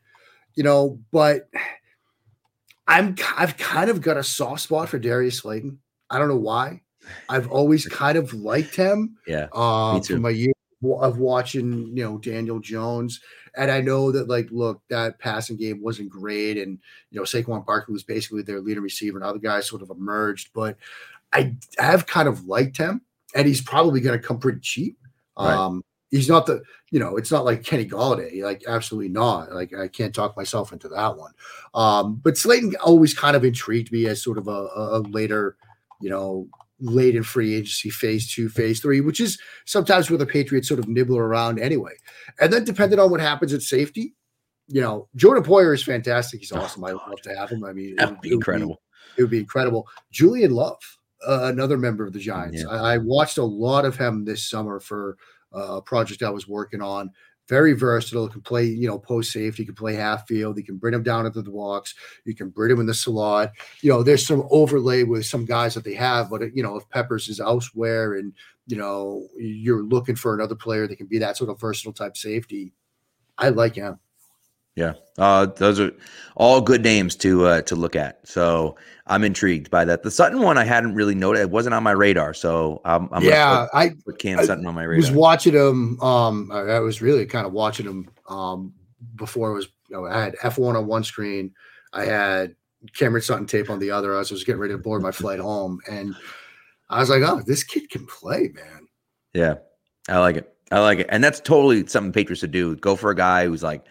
you 0.55 0.63
know, 0.65 0.99
but 1.13 1.49
I'm 2.87 3.15
I've 3.37 3.57
kind 3.57 3.89
of 3.91 4.01
got 4.01 4.17
a 4.17 4.23
soft 4.25 4.63
spot 4.63 4.89
for 4.89 4.99
Darius 4.99 5.39
Slayton. 5.39 5.79
I 6.11 6.19
don't 6.19 6.29
know 6.29 6.37
why. 6.37 6.83
I've 7.29 7.51
always 7.51 7.87
kind 7.89 8.19
of 8.19 8.35
liked 8.35 8.75
him 8.77 9.17
Yeah. 9.27 9.47
uh, 9.53 10.01
too. 10.01 10.15
from 10.15 10.23
my 10.23 10.31
year 10.31 10.53
of 11.01 11.19
watching, 11.19 11.97
you 11.97 12.03
know, 12.05 12.19
Daniel 12.19 12.59
Jones. 12.59 13.21
And 13.57 13.71
I 13.71 13.81
know 13.81 14.11
that, 14.13 14.29
like, 14.29 14.49
look, 14.51 14.81
that 14.89 15.19
passing 15.19 15.57
game 15.57 15.83
wasn't 15.83 16.09
great. 16.09 16.57
And, 16.57 16.79
you 17.11 17.19
know, 17.19 17.25
Saquon 17.25 17.67
Barkley 17.67 17.93
was 17.93 18.03
basically 18.03 18.43
their 18.43 18.61
leading 18.61 18.83
receiver, 18.83 19.19
and 19.19 19.25
other 19.25 19.39
guys 19.39 19.67
sort 19.67 19.83
of 19.83 19.91
emerged. 19.91 20.51
But 20.55 20.77
I 21.33 21.57
have 21.79 22.07
kind 22.07 22.29
of 22.29 22.47
liked 22.47 22.77
him, 22.77 23.03
and 23.35 23.47
he's 23.47 23.61
probably 23.61 24.01
going 24.01 24.19
to 24.19 24.27
come 24.27 24.39
pretty 24.39 24.61
cheap. 24.61 24.99
Right. 25.39 25.55
Um, 25.55 25.85
he's 26.11 26.29
not 26.29 26.47
the, 26.47 26.63
you 26.91 27.01
know, 27.01 27.17
it's 27.17 27.33
not 27.33 27.45
like 27.45 27.65
Kenny 27.65 27.87
Golladay, 27.87 28.43
like, 28.43 28.65
absolutely 28.67 29.09
not. 29.09 29.53
Like, 29.53 29.75
I 29.75 29.89
can't 29.89 30.15
talk 30.15 30.37
myself 30.37 30.73
into 30.73 30.89
that 30.89 31.17
one. 31.17 31.33
Um, 31.75 32.21
but 32.23 32.37
Slayton 32.37 32.75
always 32.85 33.15
kind 33.15 33.35
of 33.35 33.45
intrigued 33.45 33.93
me 33.93 34.07
as 34.07 34.23
sort 34.23 34.39
of 34.39 34.47
a 34.49 34.69
a 34.77 34.99
later, 35.11 35.57
you 36.01 36.11
know, 36.11 36.49
late 36.83 37.15
in 37.17 37.23
free 37.23 37.55
agency 37.55 37.89
phase 37.91 38.31
two, 38.33 38.49
phase 38.49 38.81
three, 38.81 39.01
which 39.01 39.21
is 39.21 39.39
sometimes 39.65 40.11
where 40.11 40.19
the 40.19 40.27
Patriots 40.27 40.67
sort 40.69 40.81
of 40.81 40.89
nibble 40.89 41.17
around 41.17 41.59
anyway. 41.61 41.93
And 42.41 42.53
then 42.53 42.65
depending 42.65 42.99
on 42.99 43.11
what 43.11 43.21
happens 43.21 43.53
at 43.53 43.63
safety, 43.63 44.15
you 44.67 44.81
know, 44.81 45.09
Jordan 45.17 45.45
Poyer 45.45 45.75
is 45.75 45.83
fantastic. 45.85 46.41
He's 46.41 46.53
Oh, 46.53 46.57
awesome. 46.61 46.85
I 46.85 46.93
would 46.93 47.03
love 47.09 47.21
to 47.23 47.35
have 47.37 47.51
him. 47.51 47.65
I 47.65 47.73
mean, 47.73 47.95
That 47.97 48.09
it 48.09 48.11
would 48.13 48.21
be 48.21 48.29
it 48.31 48.35
incredible. 48.35 48.83
it 49.17 49.23
would 49.23 49.31
be 49.31 49.39
incredible. 49.39 49.87
Julian 50.11 50.51
Love, 50.53 50.79
uh, 51.27 51.45
another 51.45 51.79
member 51.79 52.05
of 52.07 52.13
the 52.13 52.19
Giants. 52.19 52.63
Yeah. 52.63 52.69
I, 52.69 52.95
I 52.95 52.99
watched 52.99 53.39
a 53.39 53.45
lot 53.45 53.85
of 53.85 53.97
him 53.97 54.25
this 54.25 54.49
summer 54.49 54.81
for 54.81 55.17
uh, 55.55 55.77
a 55.77 55.83
project 55.83 56.23
I 56.23 56.31
was 56.31 56.49
working 56.49 56.83
on. 56.83 57.11
Very 57.53 57.75
versatile. 57.75 58.31
Can 58.31 58.41
play, 58.41 58.65
you 58.65 58.89
know, 58.89 58.99
post 58.99 59.31
safety. 59.31 59.67
Can 59.67 59.75
play 59.75 59.93
half 59.93 60.27
field. 60.27 60.57
You 60.57 60.65
can 60.65 60.79
bring 60.79 60.95
him 60.95 61.03
down 61.03 61.27
into 61.27 61.43
the 61.43 61.51
blocks. 61.51 61.95
You 62.25 62.35
can 62.35 62.49
bring 62.49 62.71
him 62.71 62.81
in 62.81 62.87
the 62.87 62.95
slot. 62.95 63.53
You 63.83 63.91
know, 63.91 64.03
there's 64.03 64.27
some 64.27 64.49
overlay 64.51 65.03
with 65.03 65.27
some 65.27 65.45
guys 65.45 65.75
that 65.75 65.85
they 65.85 65.93
have, 65.93 66.31
but 66.31 66.41
you 66.57 66.63
know, 66.63 66.77
if 66.77 66.89
Peppers 66.89 67.29
is 67.29 67.41
elsewhere 67.41 68.15
and 68.15 68.33
you 68.69 68.79
know 68.79 69.29
you're 69.37 69.83
looking 69.83 70.17
for 70.17 70.33
another 70.33 70.55
player 70.55 70.87
that 70.87 70.97
can 70.97 71.09
be 71.09 71.19
that 71.19 71.37
sort 71.37 71.51
of 71.51 71.61
versatile 71.61 71.93
type 71.93 72.17
safety, 72.17 72.73
I 73.37 73.51
like 73.51 73.75
him. 73.75 73.99
Yeah, 74.75 74.95
uh, 75.19 75.47
those 75.47 75.79
are 75.79 75.93
all 76.35 76.61
good 76.61 76.83
names 76.83 77.15
to 77.17 77.45
uh, 77.47 77.63
to 77.63 77.77
look 77.77 77.95
at. 77.95 78.27
So 78.27 78.77
I'm 79.07 79.23
intrigued 79.23 79.71
by 79.71 79.85
that. 79.85 80.03
The 80.03 80.11
Sutton 80.11 80.41
one 80.41 80.57
I 80.57 80.65
hadn't 80.65 80.95
really 80.95 81.15
noted; 81.15 81.41
it 81.41 81.51
wasn't 81.51 81.75
on 81.75 81.83
my 81.83 81.91
radar. 81.91 82.33
So 82.33 82.81
I'm, 82.85 83.09
I'm 83.13 83.23
yeah, 83.23 83.67
I 83.75 83.89
gonna 83.89 83.97
put, 83.97 84.05
put 84.05 84.19
Cam 84.19 84.39
I 84.39 84.45
Sutton 84.45 84.67
on 84.67 84.75
my 84.75 84.85
radar. 84.85 84.97
was 84.97 85.11
watching 85.11 85.55
him. 85.55 86.01
Um, 86.01 86.51
I, 86.51 86.61
I 86.61 86.79
was 86.81 87.03
really 87.03 87.27
kind 87.27 87.47
of 87.47 87.53
watching 87.53 87.85
him 87.87 88.09
um, 88.29 88.73
before 89.17 89.51
it 89.51 89.55
was. 89.55 89.69
You 89.91 89.97
know, 89.97 90.07
I 90.07 90.23
had 90.23 90.37
F1 90.37 90.75
on 90.75 90.87
one 90.87 91.05
screen. 91.05 91.53
I 91.93 92.07
had 92.07 92.55
Cameron 92.97 93.23
Sutton 93.23 93.45
tape 93.45 93.69
on 93.69 93.79
the 93.79 93.91
other. 93.91 94.19
As 94.19 94.33
I 94.33 94.35
was 94.35 94.45
getting 94.45 94.61
ready 94.61 94.73
to 94.73 94.79
board 94.79 95.03
my 95.03 95.13
flight 95.13 95.39
home, 95.39 95.81
and 95.91 96.15
I 96.89 97.01
was 97.01 97.11
like, 97.11 97.23
"Oh, 97.23 97.43
this 97.47 97.63
kid 97.63 97.91
can 97.91 98.07
play, 98.07 98.51
man." 98.55 98.89
Yeah, 99.35 99.57
I 100.09 100.19
like 100.19 100.37
it. 100.37 100.55
I 100.71 100.81
like 100.81 101.01
it, 101.01 101.09
and 101.11 101.23
that's 101.23 101.41
totally 101.41 101.87
something 101.89 102.13
Patriots 102.13 102.41
should 102.41 102.53
do. 102.53 102.75
Go 102.77 102.97
for 102.97 103.11
a 103.11 103.15
guy 103.15 103.45
who's 103.45 103.63
like 103.63 103.85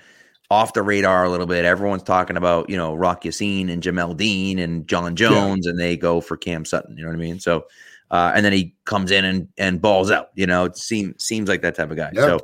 off 0.52 0.74
the 0.74 0.84
radar 0.84 1.24
a 1.24 1.30
little 1.30 1.46
bit. 1.46 1.64
Everyone's 1.64 2.04
talking 2.04 2.36
about 2.36 2.70
you 2.70 2.76
know 2.76 2.94
Rock 2.94 3.24
Ya-Sin 3.24 3.70
and 3.70 3.82
Jamel 3.82 4.16
Dean 4.18 4.60
and 4.60 4.86
John 4.86 5.16
Jones, 5.16 5.66
and 5.66 5.80
they 5.80 5.96
go 5.96 6.20
for 6.20 6.36
Cam 6.36 6.66
Sutton. 6.66 6.98
You 6.98 7.04
know 7.04 7.10
what 7.10 7.16
I 7.16 7.20
mean? 7.20 7.40
So, 7.40 7.66
uh, 8.12 8.34
and 8.36 8.44
then 8.44 8.52
he 8.52 8.76
comes 8.84 9.12
in 9.12 9.24
and 9.24 9.48
and 9.58 9.82
balls 9.82 10.12
out. 10.12 10.30
You 10.36 10.46
know, 10.46 10.66
it 10.66 10.78
seems 10.78 11.24
seems 11.24 11.48
like 11.48 11.62
that 11.62 11.76
type 11.76 11.90
of 11.90 11.96
guy. 11.96 12.12
Yep. 12.14 12.42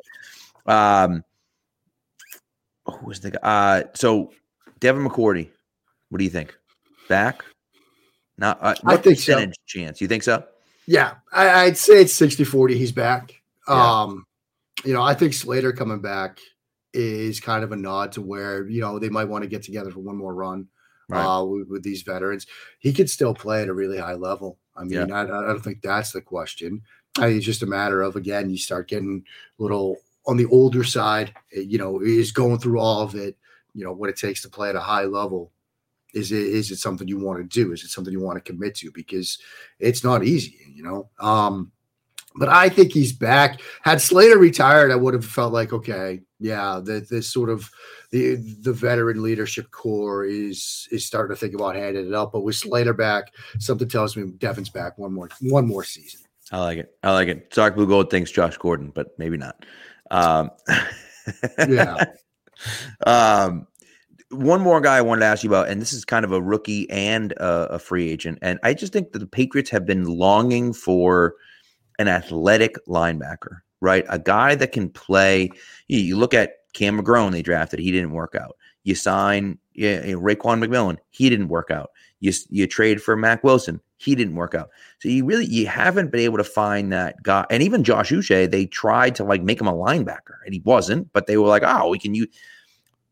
So, 0.65 0.71
um, 0.73 1.25
who 2.85 3.05
was 3.05 3.19
the 3.19 3.31
guy? 3.31 3.39
Uh, 3.43 3.83
so 3.93 4.31
Devin 4.79 5.05
McCourty, 5.05 5.49
what 6.07 6.19
do 6.19 6.23
you 6.23 6.31
think? 6.31 6.57
Back? 7.09 7.43
Not. 8.37 8.57
Uh, 8.61 8.75
I 8.85 8.95
think 8.95 9.19
so. 9.19 9.51
chance? 9.65 9.99
You 9.99 10.07
think 10.07 10.23
so? 10.23 10.45
Yeah, 10.85 11.15
I, 11.33 11.65
I'd 11.65 11.77
say 11.77 11.99
it's 11.99 12.13
60 12.13 12.45
40. 12.45 12.77
He's 12.77 12.93
back. 12.93 13.33
Yeah. 13.67 14.01
Um, 14.03 14.25
you 14.85 14.93
know, 14.93 15.01
I 15.01 15.13
think 15.13 15.33
Slater 15.33 15.73
coming 15.73 15.99
back 15.99 16.39
is 16.97 17.39
kind 17.39 17.63
of 17.63 17.71
a 17.71 17.75
nod 17.75 18.11
to 18.13 18.21
where, 18.21 18.67
you 18.67 18.81
know, 18.81 18.97
they 18.99 19.09
might 19.09 19.25
want 19.29 19.43
to 19.43 19.49
get 19.49 19.61
together 19.63 19.91
for 19.91 19.99
one 19.99 20.17
more 20.17 20.33
run 20.33 20.67
Right. 21.09 21.23
uh, 21.23 21.43
with, 21.45 21.69
with 21.69 21.83
these 21.83 22.01
veterans. 22.01 22.47
He 22.79 22.91
could 22.91 23.09
still 23.09 23.33
play 23.33 23.61
at 23.61 23.69
a 23.69 23.73
really 23.73 23.97
high 23.97 24.15
level. 24.15 24.57
I 24.75 24.83
mean, 24.83 25.07
Yeah. 25.07 25.15
I, 25.15 25.21
I 25.21 25.47
don't 25.47 25.63
think 25.63 25.81
that's 25.81 26.11
the 26.11 26.19
question. 26.21 26.81
I 27.17 27.27
it's 27.27 27.45
just 27.45 27.63
a 27.63 27.65
matter 27.67 28.01
of, 28.01 28.17
again, 28.17 28.49
you 28.49 28.57
start 28.57 28.89
getting 28.89 29.23
a 29.57 29.61
little 29.63 29.95
on 30.25 30.35
the 30.35 30.47
older 30.47 30.83
side, 30.83 31.33
eh, 31.55 31.61
you 31.61 31.77
know, 31.77 32.01
is 32.01 32.31
going 32.33 32.59
through 32.59 32.79
all 32.79 33.01
of 33.03 33.15
it, 33.15 33.37
you 33.73 33.85
know, 33.85 33.93
what 33.93 34.09
it 34.09 34.17
takes 34.17 34.41
to 34.41 34.49
play 34.49 34.67
at 34.69 34.75
a 34.75 34.81
high 34.81 35.05
level. 35.05 35.51
Is 36.13 36.31
it 36.31 36.43
is 36.45 36.71
it 36.71 36.77
something 36.77 37.07
you 37.07 37.19
want 37.19 37.39
to 37.39 37.43
do? 37.63 37.71
Is 37.71 37.83
it 37.83 37.89
something 37.89 38.11
you 38.11 38.21
want 38.21 38.43
to 38.43 38.51
commit 38.51 38.75
to? 38.75 38.91
Because 38.91 39.37
it's 39.79 40.03
not 40.03 40.23
easy, 40.25 40.57
you 40.73 40.83
know. 40.83 41.09
Um, 41.19 41.71
but 42.37 42.49
I 42.49 42.69
think 42.69 42.91
he's 42.91 43.13
back. 43.13 43.61
Had 43.81 44.01
Slater 44.01 44.37
retired, 44.37 44.91
I 44.91 44.95
would 44.95 45.13
have 45.13 45.25
felt 45.25 45.53
like, 45.53 45.73
okay, 45.73 46.21
yeah, 46.39 46.79
that 46.83 47.09
this 47.09 47.31
sort 47.31 47.49
of 47.49 47.69
the 48.11 48.35
the 48.61 48.73
veteran 48.73 49.23
leadership 49.23 49.71
core 49.71 50.23
is 50.23 50.87
is 50.91 51.05
starting 51.05 51.35
to 51.35 51.39
think 51.39 51.55
about 51.55 51.75
handing 51.75 52.07
it 52.07 52.13
up. 52.13 52.31
But 52.31 52.41
with 52.41 52.55
Slater 52.55 52.93
back, 52.93 53.33
something 53.59 53.89
tells 53.89 54.15
me 54.15 54.31
Devin's 54.37 54.69
back 54.69 54.97
one 54.97 55.13
more 55.13 55.29
one 55.41 55.67
more 55.67 55.83
season. 55.83 56.21
I 56.51 56.59
like 56.59 56.77
it. 56.77 56.95
I 57.03 57.11
like 57.13 57.27
it. 57.27 57.51
Dark 57.51 57.75
Blue 57.75 57.87
Gold 57.87 58.09
thinks 58.09 58.31
Josh 58.31 58.57
Gordon, 58.57 58.91
but 58.93 59.07
maybe 59.17 59.37
not. 59.37 59.65
Um, 60.11 60.51
yeah. 61.67 62.05
um, 63.05 63.67
one 64.29 64.61
more 64.61 64.79
guy 64.79 64.97
I 64.97 65.01
wanted 65.01 65.21
to 65.21 65.25
ask 65.25 65.43
you 65.43 65.49
about, 65.49 65.67
and 65.67 65.81
this 65.81 65.91
is 65.91 66.05
kind 66.05 66.23
of 66.23 66.31
a 66.31 66.41
rookie 66.41 66.89
and 66.89 67.33
a, 67.33 67.73
a 67.73 67.79
free 67.79 68.09
agent, 68.09 68.39
and 68.41 68.59
I 68.63 68.73
just 68.73 68.93
think 68.93 69.11
that 69.11 69.19
the 69.19 69.27
Patriots 69.27 69.69
have 69.71 69.85
been 69.85 70.05
longing 70.05 70.71
for 70.71 71.35
an 71.99 72.07
athletic 72.07 72.75
linebacker, 72.87 73.61
right? 73.81 74.05
A 74.09 74.19
guy 74.19 74.55
that 74.55 74.71
can 74.71 74.89
play. 74.89 75.49
You, 75.87 76.17
look 76.17 76.33
at 76.33 76.57
Cam 76.73 76.99
McGrone, 76.99 77.31
they 77.31 77.41
drafted, 77.41 77.79
he 77.79 77.91
didn't 77.91 78.11
work 78.11 78.35
out. 78.35 78.57
You 78.83 78.95
sign 78.95 79.59
yeah, 79.77 80.01
Raekwon 80.01 80.63
McMillan, 80.63 80.97
he 81.11 81.29
didn't 81.29 81.49
work 81.49 81.71
out. 81.71 81.91
You 82.19 82.33
you 82.49 82.65
trade 82.65 83.01
for 83.01 83.15
Mack 83.15 83.43
Wilson, 83.43 83.79
he 83.97 84.15
didn't 84.15 84.35
work 84.35 84.55
out. 84.55 84.69
So 84.99 85.07
you 85.07 85.23
really 85.23 85.45
you 85.45 85.67
haven't 85.67 86.11
been 86.11 86.21
able 86.21 86.37
to 86.37 86.43
find 86.43 86.91
that 86.91 87.21
guy. 87.21 87.45
And 87.51 87.61
even 87.61 87.83
Josh 87.83 88.09
Uche, 88.09 88.49
they 88.49 88.65
tried 88.65 89.13
to 89.15 89.23
like 89.23 89.43
make 89.43 89.61
him 89.61 89.67
a 89.67 89.73
linebacker, 89.73 90.39
and 90.45 90.53
he 90.53 90.61
wasn't. 90.65 91.13
But 91.13 91.27
they 91.27 91.37
were 91.37 91.47
like, 91.47 91.61
oh, 91.63 91.89
we 91.89 91.99
can 91.99 92.15
use. 92.15 92.27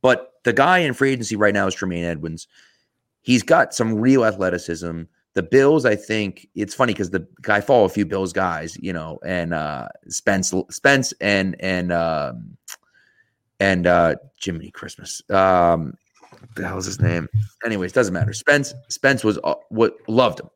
But 0.02 0.34
the 0.44 0.54
guy 0.54 0.80
in 0.80 0.94
free 0.94 1.12
agency 1.12 1.36
right 1.36 1.54
now 1.54 1.68
is 1.68 1.76
Tremaine 1.76 2.04
Edmunds. 2.04 2.48
He's 3.22 3.44
got 3.44 3.74
some 3.74 3.96
real 3.96 4.26
athleticism. 4.26 5.04
The 5.36 5.44
Bills, 5.44 5.86
I 5.86 5.96
think 5.98 6.48
it's 6.56 6.74
funny 6.74 6.94
because 6.94 7.10
the 7.12 7.28
I 7.48 7.62
follow 7.62 7.84
a 7.84 7.90
few 7.90 8.06
Bills 8.06 8.32
guys, 8.34 8.78
you 8.82 8.94
know, 8.94 9.20
and 9.26 9.54
uh 9.54 9.90
Spence, 10.08 10.54
Spence, 10.72 11.14
and 11.20 11.56
and 11.60 11.92
um, 11.92 12.58
and 13.60 13.86
uh 13.86 14.16
Jiminy 14.42 14.72
Christmas. 14.72 15.22
Um, 15.30 15.94
the 16.56 16.66
hell 16.66 16.78
was 16.78 16.86
his 16.86 17.02
name? 17.02 17.28
Anyways, 17.66 17.92
doesn't 17.92 18.14
matter. 18.14 18.32
Spence, 18.32 18.74
Spence 18.90 19.24
was 19.24 19.38
uh, 19.44 19.56
what 19.70 19.96
loved 20.08 20.40
him. 20.40 20.50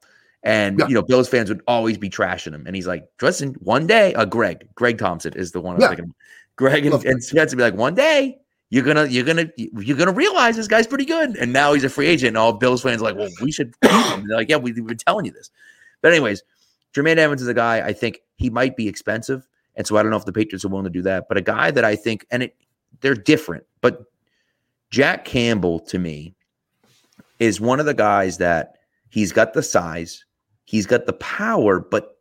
And 0.44 0.80
Yeah. 0.80 0.88
you 0.88 0.94
know, 0.96 1.02
Bills 1.02 1.28
fans 1.28 1.50
would 1.50 1.62
always 1.68 1.98
be 1.98 2.10
trashing 2.10 2.54
him. 2.54 2.63
And 2.65 2.74
he's 2.76 2.88
like, 2.88 3.04
listen, 3.22 3.56
one 3.60 3.86
day, 3.86 4.13
uh 4.13 4.26
Greg, 4.26 4.68
Greg 4.76 4.98
Thompson 4.98 5.34
is 5.34 5.52
the 5.52 5.60
one 5.60 5.76
I 5.76 5.80
was 5.80 5.84
Yeah. 5.84 5.89
thinking. 5.96 6.13
Greg 6.56 6.86
and, 6.86 7.04
and 7.06 7.22
Spence 7.24 7.52
would 7.52 7.58
be 7.58 7.63
like, 7.63 7.76
one 7.76 7.96
day 7.96 8.38
you're 8.69 8.84
gonna 8.84 9.05
you're 9.05 9.23
gonna 9.23 9.49
you're 9.58 9.97
gonna 9.97 10.12
realize 10.12 10.55
this 10.55 10.67
guy's 10.67 10.88
pretty 10.88 11.05
good. 11.05 11.36
And 11.38 11.51
now 11.51 11.73
he's 11.73 11.84
a 11.84 11.89
free 11.89 12.08
agent, 12.08 12.29
and 12.29 12.38
all 12.38 12.53
Bills 12.53 12.84
fans 12.84 13.01
like, 13.01 13.15
well, 13.15 13.29
we 13.41 13.51
should. 13.51 13.73
They're 13.82 14.21
like, 14.29 14.49
yeah, 14.49 14.58
we, 14.58 14.71
we've 14.73 14.86
been 14.86 14.97
telling 14.97 15.25
you 15.25 15.32
this. 15.32 15.49
But 16.01 16.12
anyways, 16.12 16.43
Tremaine 16.93 17.17
Edmunds 17.17 17.41
is 17.41 17.47
a 17.47 17.53
guy 17.53 17.86
I 17.86 17.93
think 17.93 18.21
he 18.38 18.49
might 18.49 18.75
be 18.75 18.88
expensive. 18.88 19.47
And 19.75 19.88
so 19.88 19.97
I 19.97 20.03
don't 20.03 20.12
know 20.12 20.17
if 20.17 20.25
the 20.25 20.34
Patriots 20.34 20.65
are 20.65 20.69
willing 20.69 20.86
to 20.86 20.89
do 20.89 21.01
that. 21.03 21.27
But 21.27 21.38
a 21.38 21.41
guy 21.41 21.71
that 21.71 21.86
I 21.86 21.95
think, 21.95 22.25
and 22.32 22.43
it 22.43 22.55
they're 23.01 23.15
different, 23.15 23.63
but 23.82 24.03
Jack 24.91 25.25
Campbell 25.25 25.79
to 25.82 25.99
me 25.99 26.36
is 27.39 27.62
one 27.62 27.79
of 27.79 27.86
the 27.86 27.93
guys 27.93 28.38
that 28.38 28.75
he's 29.10 29.32
got 29.32 29.53
the 29.53 29.63
size, 29.63 30.25
he's 30.65 30.86
got 30.86 31.05
the 31.05 31.13
power, 31.13 31.79
but 31.79 32.17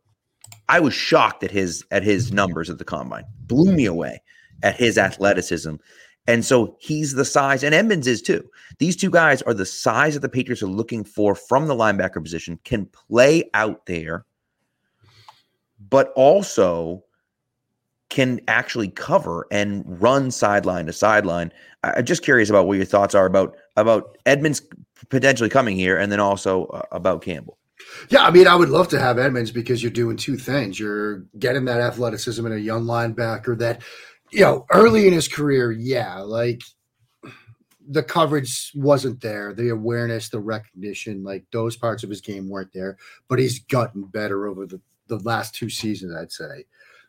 I 0.67 0.79
was 0.79 0.93
shocked 0.93 1.43
at 1.43 1.51
his 1.51 1.83
at 1.91 2.03
his 2.03 2.31
numbers 2.31 2.69
at 2.69 2.77
the 2.77 2.85
combine. 2.85 3.25
Blew 3.41 3.71
me 3.71 3.85
away 3.85 4.21
at 4.63 4.75
his 4.75 4.97
athleticism. 4.97 5.75
And 6.29 6.45
so 6.45 6.75
he's 6.77 7.13
the 7.13 7.25
size, 7.25 7.63
and 7.63 7.73
Edmunds 7.73 8.05
is 8.05 8.21
too. 8.21 8.47
These 8.77 8.95
two 8.95 9.09
guys 9.09 9.41
are 9.41 9.53
the 9.53 9.65
size 9.65 10.13
that 10.13 10.19
the 10.19 10.29
Patriots 10.29 10.61
are 10.61 10.67
looking 10.67 11.03
for 11.03 11.33
from 11.33 11.65
the 11.65 11.73
linebacker 11.73 12.21
position, 12.23 12.59
can 12.63 12.85
play 12.85 13.49
out 13.55 13.87
there, 13.87 14.25
but 15.89 16.13
also 16.15 17.03
can 18.09 18.41
actually 18.47 18.89
cover 18.89 19.47
and 19.49 19.83
run 19.99 20.29
sideline 20.29 20.85
to 20.85 20.93
sideline. 20.93 21.51
I'm 21.83 22.05
just 22.05 22.21
curious 22.21 22.51
about 22.51 22.67
what 22.67 22.77
your 22.77 22.85
thoughts 22.85 23.15
are 23.15 23.25
about 23.25 23.57
about 23.75 24.15
Edmunds 24.27 24.61
potentially 25.09 25.49
coming 25.49 25.77
here, 25.77 25.97
and 25.97 26.11
then 26.11 26.19
also 26.19 26.65
uh, 26.65 26.83
about 26.91 27.23
Campbell. 27.23 27.57
Yeah, 28.09 28.23
I 28.23 28.29
mean, 28.29 28.47
I 28.47 28.55
would 28.55 28.69
love 28.69 28.87
to 28.89 28.99
have 28.99 29.17
Edmunds 29.17 29.51
because 29.51 29.81
you're 29.81 29.89
doing 29.91 30.17
two 30.17 30.37
things. 30.37 30.79
You're 30.79 31.19
getting 31.39 31.65
that 31.65 31.81
athleticism 31.81 32.45
in 32.45 32.51
a 32.51 32.57
young 32.57 32.83
linebacker 32.85 33.57
that, 33.57 33.81
you 34.31 34.41
know, 34.41 34.65
early 34.71 35.07
in 35.07 35.13
his 35.13 35.27
career, 35.27 35.71
yeah, 35.71 36.19
like 36.19 36.61
the 37.89 38.03
coverage 38.03 38.71
wasn't 38.75 39.19
there, 39.19 39.53
the 39.53 39.69
awareness, 39.69 40.29
the 40.29 40.39
recognition, 40.39 41.23
like 41.23 41.43
those 41.51 41.75
parts 41.75 42.03
of 42.03 42.09
his 42.09 42.21
game 42.21 42.47
weren't 42.47 42.71
there, 42.71 42.97
but 43.27 43.39
he's 43.39 43.59
gotten 43.59 44.03
better 44.03 44.47
over 44.47 44.67
the, 44.67 44.79
the 45.07 45.17
last 45.19 45.55
two 45.55 45.69
seasons, 45.69 46.15
I'd 46.15 46.31
say. 46.31 46.65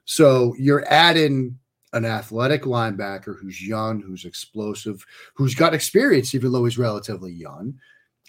So 0.07 0.55
you're 0.59 0.91
adding 0.91 1.59
an 1.93 2.07
athletic 2.07 2.63
linebacker 2.63 3.39
who's 3.39 3.67
young, 3.67 4.01
who's 4.01 4.25
explosive, 4.25 5.05
who's 5.35 5.55
got 5.55 5.75
experience, 5.75 6.35
even 6.35 6.51
though 6.51 6.65
he's 6.65 6.79
relatively 6.79 7.33
young. 7.33 7.75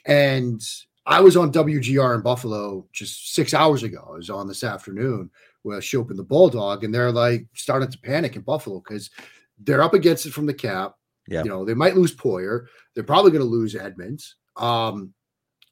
And 0.06 0.62
I 1.06 1.22
was 1.22 1.38
on 1.38 1.52
WGR 1.54 2.16
in 2.16 2.22
Buffalo 2.22 2.86
just 2.92 3.34
six 3.34 3.54
hours 3.54 3.84
ago. 3.84 4.10
I 4.10 4.18
was 4.18 4.30
on 4.30 4.48
this 4.48 4.64
afternoon 4.64 5.30
with 5.64 5.84
Schopp 5.84 6.10
and 6.10 6.20
the 6.20 6.24
Bulldog, 6.24 6.84
and 6.84 6.94
they're 6.94 7.12
like 7.12 7.46
starting 7.56 7.90
to 7.90 7.98
panic 8.00 8.36
in 8.36 8.42
Buffalo 8.42 8.80
because 8.80 9.10
they're 9.60 9.82
up 9.84 9.94
against 9.94 10.26
it 10.26 10.34
from 10.34 10.46
the 10.46 10.54
cap. 10.54 10.96
Yeah. 11.28 11.44
You 11.44 11.50
know, 11.50 11.66
they 11.66 11.76
might 11.76 11.96
lose 11.96 12.16
Poyer. 12.16 12.66
They're 12.94 13.04
probably 13.04 13.32
going 13.32 13.44
to 13.44 13.50
lose 13.50 13.76
Edmunds. 13.76 14.36
Um, 14.58 15.14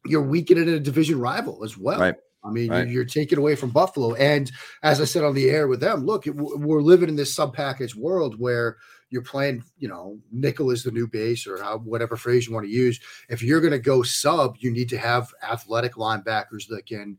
you're 0.05 0.21
weakening 0.21 0.69
a 0.69 0.79
division 0.79 1.19
rival 1.19 1.63
as 1.63 1.77
well. 1.77 1.99
Right. 1.99 2.15
I 2.43 2.51
mean, 2.51 2.69
Right. 2.71 2.87
you're, 2.87 3.03
taking 3.03 3.37
away 3.37 3.55
from 3.55 3.69
Buffalo. 3.71 4.13
And 4.13 4.49
as 4.81 5.01
I 5.01 5.05
said 5.05 5.25
on 5.25 5.35
the 5.35 5.49
air 5.49 5.67
with 5.67 5.81
them, 5.81 6.05
look, 6.05 6.25
it, 6.25 6.35
we're 6.35 6.81
living 6.81 7.09
in 7.09 7.17
this 7.17 7.33
sub 7.33 7.53
package 7.53 7.95
world 7.95 8.39
where 8.39 8.77
you're 9.09 9.23
playing, 9.23 9.63
you 9.77 9.89
know, 9.89 10.19
nickel 10.31 10.71
is 10.71 10.83
the 10.83 10.91
new 10.91 11.07
base 11.07 11.45
or 11.45 11.61
how, 11.61 11.79
whatever 11.79 12.15
phrase 12.15 12.47
you 12.47 12.53
want 12.53 12.65
to 12.65 12.71
use. 12.71 12.99
If 13.27 13.43
you're 13.43 13.59
going 13.59 13.71
to 13.71 13.79
go 13.79 14.03
sub, 14.03 14.55
you 14.59 14.71
need 14.71 14.87
to 14.89 14.97
have 14.97 15.33
athletic 15.43 15.95
linebackers 15.95 16.67
that 16.69 16.85
can 16.85 17.17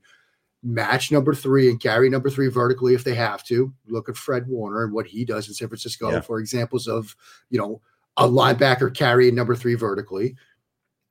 match 0.62 1.10
number 1.10 1.34
three 1.34 1.70
and 1.70 1.80
carry 1.80 2.10
number 2.10 2.28
three 2.30 2.48
vertically 2.48 2.94
if 2.94 3.04
they 3.04 3.14
have 3.14 3.42
to. 3.44 3.72
Look 3.88 4.08
at 4.08 4.16
Fred 4.16 4.46
Warner 4.46 4.84
and 4.84 4.92
what 4.92 5.06
he 5.06 5.24
does 5.24 5.48
in 5.48 5.54
San 5.54 5.68
Francisco 5.68 6.10
Yeah. 6.10 6.20
for 6.20 6.38
examples 6.38 6.86
of, 6.86 7.16
you 7.48 7.58
know, 7.58 7.80
a 8.16 8.28
linebacker 8.28 8.94
carrying 8.94 9.34
number 9.34 9.54
three 9.54 9.74
vertically 9.74 10.36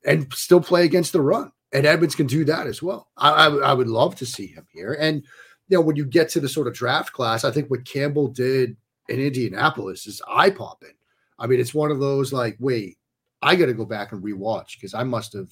and 0.06 0.32
still 0.34 0.62
play 0.62 0.86
against 0.86 1.14
the 1.14 1.22
run. 1.22 1.52
And 1.72 1.86
Edmunds 1.86 2.16
can 2.16 2.28
do 2.28 2.46
that 2.46 2.68
as 2.68 2.82
well. 2.82 3.10
I, 3.18 3.48
I, 3.48 3.56
I 3.58 3.74
would 3.74 3.88
love 3.88 4.16
to 4.18 4.26
see 4.26 4.48
him 4.48 4.66
here. 4.72 4.98
And, 5.00 5.24
you 5.68 5.78
know, 5.78 5.82
when 5.82 5.96
you 5.96 6.06
get 6.06 6.30
to 6.30 6.40
the 6.40 6.50
sort 6.50 6.68
of 6.68 6.74
draft 6.74 7.14
class, 7.14 7.44
I 7.44 7.52
think 7.52 7.70
what 7.70 7.86
Campbell 7.86 8.28
did 8.28 8.76
in 9.08 9.20
Indianapolis 9.20 10.08
is 10.08 10.22
eye 10.28 10.50
popping. 10.50 10.94
I 11.38 11.48
mean, 11.48 11.60
it's 11.60 11.74
one 11.74 11.92
of 11.92 12.00
those 12.00 12.34
like, 12.34 12.58
wait, 12.60 12.98
I 13.42 13.56
got 13.56 13.68
to 13.68 13.74
go 13.74 13.86
back 13.86 14.12
and 14.12 14.24
rewatch 14.24 14.74
because 14.76 14.94
I 14.94 15.04
must 15.04 15.34
have. 15.34 15.50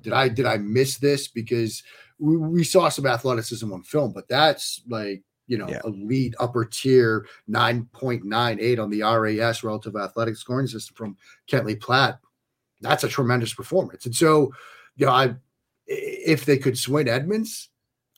Did 0.00 0.12
I 0.12 0.28
did 0.28 0.44
I 0.44 0.56
miss 0.58 0.98
this? 0.98 1.28
Because 1.28 1.82
we, 2.24 2.36
we 2.36 2.64
saw 2.64 2.88
some 2.88 3.06
athleticism 3.06 3.72
on 3.72 3.82
film, 3.82 4.12
but 4.12 4.28
that's 4.28 4.82
like 4.88 5.22
you 5.46 5.58
know 5.58 5.68
Yeah. 5.68 5.80
elite 5.84 6.34
upper 6.40 6.64
tier 6.64 7.26
nine 7.46 7.86
point 7.92 8.24
nine 8.24 8.58
eight 8.60 8.78
on 8.78 8.90
the 8.90 9.02
RAS 9.02 9.62
relative 9.62 9.94
athletic 9.96 10.36
scoring 10.36 10.66
system 10.66 10.94
from 10.96 11.16
Kent 11.46 11.66
Lee 11.66 11.76
Platte. 11.76 12.18
That's 12.80 13.04
a 13.04 13.08
tremendous 13.08 13.52
performance, 13.54 14.06
and 14.06 14.14
so 14.14 14.52
you 14.96 15.06
know 15.06 15.12
I 15.12 15.34
if 15.86 16.46
they 16.46 16.56
could 16.56 16.78
swing 16.78 17.08
Edmunds, 17.08 17.68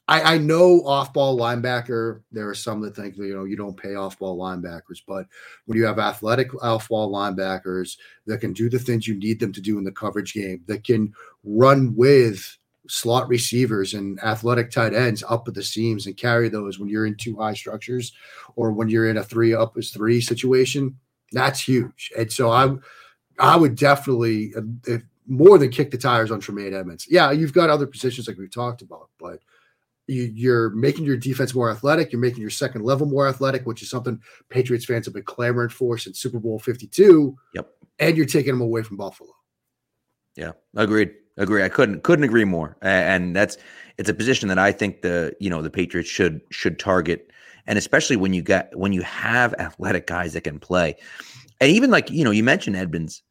I, 0.06 0.34
I 0.34 0.38
know 0.38 0.86
off-ball 0.86 1.36
linebacker. 1.36 2.22
There 2.30 2.48
are 2.48 2.54
some 2.54 2.80
that 2.82 2.94
think 2.94 3.16
you 3.16 3.34
know 3.34 3.44
you 3.44 3.56
don't 3.56 3.76
pay 3.76 3.96
off-ball 3.96 4.38
linebackers, 4.38 5.02
but 5.06 5.26
when 5.64 5.76
you 5.76 5.84
have 5.84 5.98
athletic 5.98 6.48
off-ball 6.62 7.12
linebackers 7.12 7.96
that 8.26 8.40
can 8.40 8.52
do 8.52 8.70
the 8.70 8.78
things 8.78 9.08
you 9.08 9.16
need 9.16 9.40
them 9.40 9.52
to 9.52 9.60
do 9.60 9.78
in 9.78 9.84
the 9.84 9.90
coverage 9.90 10.32
game, 10.32 10.62
that 10.66 10.84
can 10.84 11.12
run 11.42 11.92
with 11.96 12.56
slot 12.88 13.28
receivers 13.28 13.94
and 13.94 14.22
athletic 14.22 14.70
tight 14.70 14.94
ends 14.94 15.22
up 15.28 15.46
at 15.48 15.54
the 15.54 15.62
seams 15.62 16.06
and 16.06 16.16
carry 16.16 16.48
those 16.48 16.78
when 16.78 16.88
you're 16.88 17.06
in 17.06 17.16
two 17.16 17.36
high 17.36 17.54
structures 17.54 18.12
or 18.56 18.72
when 18.72 18.88
you're 18.88 19.08
in 19.08 19.16
a 19.16 19.24
three 19.24 19.54
up 19.54 19.76
is 19.78 19.90
three 19.90 20.20
situation, 20.20 20.96
that's 21.32 21.60
huge. 21.60 22.12
And 22.16 22.30
so 22.32 22.50
I, 22.50 22.74
I 23.38 23.56
would 23.56 23.76
definitely 23.76 24.52
uh, 24.56 24.62
if, 24.86 25.02
more 25.26 25.58
than 25.58 25.70
kick 25.70 25.90
the 25.90 25.98
tires 25.98 26.30
on 26.30 26.40
Tremaine 26.40 26.74
Edmunds. 26.74 27.06
Yeah, 27.10 27.30
you've 27.32 27.52
got 27.52 27.70
other 27.70 27.86
positions 27.86 28.28
like 28.28 28.38
we've 28.38 28.50
talked 28.50 28.82
about, 28.82 29.10
but 29.18 29.40
you, 30.06 30.30
you're 30.34 30.70
making 30.70 31.04
your 31.04 31.16
defense 31.16 31.54
more 31.54 31.70
athletic. 31.70 32.12
You're 32.12 32.20
making 32.20 32.40
your 32.40 32.50
second 32.50 32.82
level 32.82 33.06
more 33.06 33.28
athletic, 33.28 33.66
which 33.66 33.82
is 33.82 33.90
something 33.90 34.20
Patriots 34.48 34.84
fans 34.84 35.06
have 35.06 35.14
been 35.14 35.24
clamoring 35.24 35.70
for 35.70 35.98
since 35.98 36.20
Super 36.20 36.38
Bowl 36.38 36.58
52. 36.58 37.36
Yep. 37.54 37.70
And 37.98 38.16
you're 38.16 38.26
taking 38.26 38.52
them 38.52 38.60
away 38.60 38.82
from 38.82 38.96
Buffalo. 38.96 39.30
Yeah, 40.36 40.52
I 40.76 40.84
agreed. 40.84 41.12
Agree. 41.36 41.62
I 41.62 41.68
couldn't 41.68 42.02
couldn't 42.02 42.24
agree 42.24 42.44
more. 42.44 42.76
And 42.82 43.36
that's 43.36 43.58
it's 43.98 44.08
a 44.08 44.14
position 44.14 44.48
that 44.48 44.58
I 44.58 44.72
think 44.72 45.02
the 45.02 45.34
you 45.40 45.50
know 45.50 45.62
the 45.62 45.70
Patriots 45.70 46.08
should 46.08 46.40
should 46.50 46.78
target, 46.78 47.30
and 47.66 47.78
especially 47.78 48.16
when 48.16 48.32
you 48.32 48.42
get 48.42 48.70
when 48.76 48.92
you 48.92 49.02
have 49.02 49.54
athletic 49.58 50.06
guys 50.06 50.32
that 50.32 50.42
can 50.42 50.58
play, 50.58 50.96
and 51.60 51.70
even 51.70 51.90
like 51.90 52.10
you 52.10 52.24
know 52.24 52.30
you 52.30 52.42
mentioned 52.42 52.76
Edmunds 52.76 53.22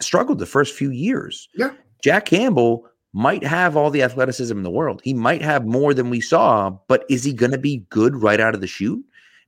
struggled 0.00 0.38
the 0.38 0.46
first 0.46 0.74
few 0.74 0.90
years. 0.90 1.48
Yeah. 1.54 1.72
Jack 2.02 2.26
Campbell 2.26 2.86
might 3.12 3.44
have 3.44 3.76
all 3.76 3.90
the 3.90 4.02
athleticism 4.02 4.56
in 4.56 4.62
the 4.62 4.70
world. 4.70 5.00
He 5.04 5.12
might 5.12 5.42
have 5.42 5.66
more 5.66 5.92
than 5.92 6.10
we 6.10 6.20
saw, 6.20 6.70
but 6.88 7.04
is 7.10 7.24
he 7.24 7.32
going 7.32 7.52
to 7.52 7.58
be 7.58 7.84
good 7.90 8.16
right 8.16 8.40
out 8.40 8.54
of 8.54 8.60
the 8.60 8.66
chute? 8.66 9.04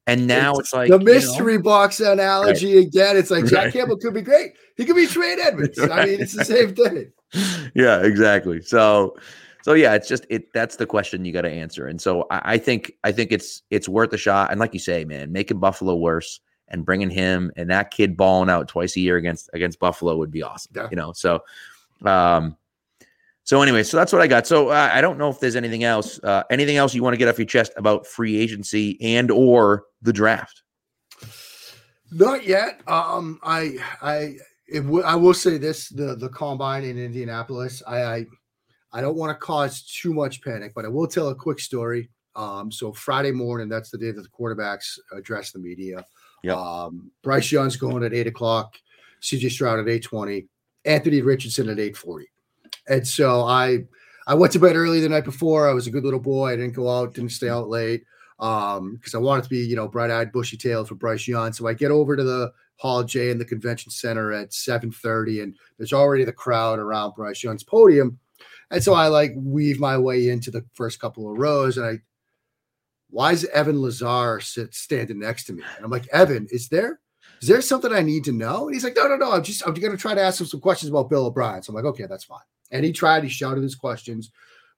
And 0.06 0.26
now 0.26 0.50
it's, 0.52 0.60
it's 0.60 0.74
like 0.74 0.90
the 0.90 0.98
mystery 0.98 1.52
you 1.52 1.58
know, 1.58 1.64
box 1.64 1.98
analogy 1.98 2.76
right. 2.76 2.86
again. 2.86 3.16
It's 3.16 3.30
like 3.30 3.46
Jack 3.46 3.64
right. 3.64 3.72
Campbell 3.72 3.96
could 3.96 4.12
be 4.12 4.20
great. 4.20 4.52
He 4.76 4.84
could 4.84 4.96
be 4.96 5.06
Trey 5.06 5.34
Edmunds. 5.40 5.78
right. 5.78 5.90
I 5.90 6.04
mean, 6.04 6.20
it's 6.20 6.36
the 6.36 6.44
same 6.44 6.74
thing. 6.74 7.10
Yeah, 7.74 8.02
exactly. 8.02 8.62
So, 8.62 9.16
so 9.62 9.72
yeah, 9.72 9.94
it's 9.94 10.06
just 10.06 10.26
it. 10.30 10.52
That's 10.52 10.76
the 10.76 10.86
question 10.86 11.24
you 11.24 11.32
got 11.32 11.42
to 11.42 11.50
answer. 11.50 11.88
And 11.88 12.00
so 12.00 12.26
I, 12.30 12.52
I, 12.54 12.58
think 12.58 12.92
I 13.02 13.10
think 13.10 13.32
it's 13.32 13.62
it's 13.70 13.88
worth 13.88 14.12
a 14.12 14.16
shot. 14.16 14.52
And 14.52 14.60
like 14.60 14.74
you 14.74 14.78
say, 14.78 15.04
man, 15.04 15.32
making 15.32 15.58
Buffalo 15.58 15.96
worse 15.96 16.40
and 16.68 16.84
bringing 16.84 17.10
him 17.10 17.50
and 17.56 17.68
that 17.70 17.90
kid 17.90 18.16
balling 18.16 18.50
out 18.50 18.68
twice 18.68 18.96
a 18.96 19.00
year 19.00 19.16
against 19.16 19.50
against 19.54 19.80
Buffalo 19.80 20.16
would 20.16 20.30
be 20.30 20.42
awesome. 20.42 20.72
Yeah. 20.76 20.88
You 20.90 20.96
know, 20.96 21.12
so 21.12 21.42
um, 22.04 22.56
so 23.44 23.60
anyway, 23.60 23.82
so 23.82 23.96
that's 23.96 24.12
what 24.12 24.22
I 24.22 24.26
got. 24.26 24.46
So 24.46 24.68
uh, 24.68 24.90
I 24.92 25.02
don't 25.02 25.18
know 25.18 25.28
if 25.28 25.38
there's 25.38 25.56
anything 25.56 25.84
else, 25.84 26.18
uh, 26.22 26.44
anything 26.50 26.76
else 26.76 26.94
you 26.94 27.02
want 27.02 27.12
to 27.12 27.18
get 27.18 27.28
off 27.28 27.38
your 27.38 27.46
chest 27.46 27.72
about 27.76 28.06
free 28.06 28.38
agency 28.38 28.98
and 29.02 29.30
or 29.30 29.84
the 30.00 30.12
draft. 30.12 30.62
Not 32.10 32.46
yet. 32.46 32.80
Um, 32.86 33.40
I 33.42 33.76
I 34.00 34.36
w- 34.72 35.02
I 35.02 35.14
will 35.14 35.34
say 35.34 35.58
this: 35.58 35.88
the 35.88 36.16
the 36.16 36.28
combine 36.28 36.84
in 36.84 36.98
Indianapolis. 36.98 37.82
I 37.86 38.02
I, 38.02 38.26
I 38.92 39.00
don't 39.00 39.16
want 39.16 39.30
to 39.30 39.44
cause 39.44 39.82
too 39.82 40.14
much 40.14 40.42
panic, 40.42 40.72
but 40.74 40.84
I 40.84 40.88
will 40.88 41.06
tell 41.06 41.28
a 41.28 41.34
quick 41.34 41.60
story. 41.60 42.10
Um, 42.36 42.72
so 42.72 42.92
Friday 42.92 43.30
morning, 43.30 43.68
that's 43.68 43.90
the 43.90 43.98
day 43.98 44.10
that 44.10 44.22
the 44.22 44.28
quarterbacks 44.28 44.98
address 45.12 45.52
the 45.52 45.58
media. 45.58 46.04
Yep. 46.42 46.56
Um, 46.56 47.10
Bryce 47.22 47.50
Young's 47.52 47.76
going 47.76 48.04
at 48.04 48.12
eight 48.12 48.26
o'clock. 48.26 48.74
CJ 49.22 49.50
Stroud 49.50 49.80
at 49.80 49.88
eight 49.88 50.04
twenty. 50.04 50.48
Anthony 50.84 51.22
Richardson 51.22 51.68
at 51.68 51.78
eight 51.78 51.96
forty. 51.96 52.26
And 52.88 53.06
so 53.06 53.42
I 53.42 53.84
I 54.26 54.34
went 54.34 54.52
to 54.52 54.58
bed 54.58 54.76
early 54.76 55.00
the 55.00 55.08
night 55.08 55.24
before. 55.24 55.68
I 55.68 55.72
was 55.72 55.86
a 55.86 55.90
good 55.90 56.04
little 56.04 56.20
boy. 56.20 56.52
I 56.52 56.56
didn't 56.56 56.74
go 56.74 56.90
out, 56.90 57.14
didn't 57.14 57.32
stay 57.32 57.48
out 57.48 57.68
late 57.68 58.04
um 58.40 58.94
because 58.96 59.14
I 59.14 59.18
wanted 59.18 59.44
to 59.44 59.48
be, 59.50 59.58
you 59.58 59.76
know, 59.76 59.86
bright-eyed, 59.86 60.32
bushy-tailed 60.32 60.88
for 60.88 60.96
Bryce 60.96 61.28
Young. 61.28 61.52
So 61.52 61.68
I 61.68 61.72
get 61.72 61.92
over 61.92 62.16
to 62.16 62.24
the 62.24 62.52
Hall 62.76 63.04
J 63.04 63.30
in 63.30 63.38
the 63.38 63.44
convention 63.44 63.90
center 63.90 64.32
at 64.32 64.52
7:30 64.52 65.42
and 65.42 65.56
there's 65.78 65.92
already 65.92 66.24
the 66.24 66.32
crowd 66.32 66.78
around 66.78 67.14
Bryce 67.14 67.42
Young's 67.42 67.62
podium. 67.62 68.18
And 68.70 68.82
so 68.82 68.94
I 68.94 69.08
like 69.08 69.32
weave 69.36 69.78
my 69.78 69.96
way 69.96 70.28
into 70.28 70.50
the 70.50 70.64
first 70.74 71.00
couple 71.00 71.30
of 71.30 71.38
rows 71.38 71.76
and 71.76 71.86
I 71.86 72.02
why 73.10 73.32
is 73.32 73.44
Evan 73.46 73.80
Lazar 73.80 74.40
sit 74.40 74.74
standing 74.74 75.20
next 75.20 75.44
to 75.44 75.52
me? 75.52 75.62
And 75.76 75.84
I'm 75.84 75.90
like, 75.90 76.08
Evan, 76.08 76.48
is 76.50 76.68
there 76.68 77.00
is 77.40 77.48
there 77.48 77.60
something 77.60 77.92
I 77.92 78.02
need 78.02 78.24
to 78.24 78.32
know? 78.32 78.66
And 78.66 78.74
he's 78.74 78.84
like, 78.84 78.96
no, 78.96 79.06
no, 79.06 79.16
no. 79.16 79.32
I'm 79.32 79.42
just 79.42 79.66
I'm 79.66 79.74
gonna 79.74 79.96
try 79.96 80.14
to 80.14 80.20
ask 80.20 80.40
him 80.40 80.46
some 80.46 80.60
questions 80.60 80.90
about 80.90 81.10
Bill 81.10 81.26
O'Brien. 81.26 81.62
So 81.62 81.70
I'm 81.70 81.76
like, 81.76 81.84
okay, 81.84 82.06
that's 82.06 82.24
fine. 82.24 82.40
And 82.70 82.84
he 82.84 82.92
tried, 82.92 83.22
he 83.22 83.28
shouted 83.28 83.62
his 83.62 83.74
questions. 83.74 84.30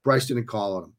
Bryce 0.05 0.26
didn't 0.26 0.47
call 0.47 0.76
on 0.76 0.84
him. 0.84 0.92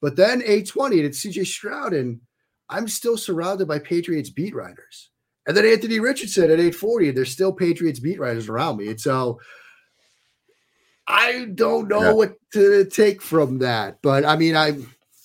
But 0.00 0.16
then 0.16 0.42
820, 0.42 0.96
and 0.96 1.06
it's 1.06 1.24
CJ 1.24 1.46
Stroud, 1.46 1.92
and 1.92 2.20
I'm 2.68 2.86
still 2.86 3.16
surrounded 3.16 3.66
by 3.66 3.78
Patriots 3.78 4.30
beat 4.30 4.54
writers. 4.54 5.10
And 5.46 5.56
then 5.56 5.64
Anthony 5.64 6.00
Richardson 6.00 6.44
at 6.44 6.58
840, 6.58 7.08
And 7.08 7.16
there's 7.16 7.30
still 7.30 7.52
Patriots 7.52 8.00
beat 8.00 8.18
writers 8.18 8.48
around 8.48 8.78
me. 8.78 8.88
And 8.88 9.00
so 9.00 9.40
I 11.06 11.46
don't 11.54 11.88
know 11.88 12.02
yeah. 12.02 12.12
what 12.12 12.36
to 12.52 12.84
take 12.86 13.22
from 13.22 13.58
that. 13.58 13.98
But 14.02 14.24
I 14.24 14.36
mean, 14.36 14.56
I, 14.56 14.78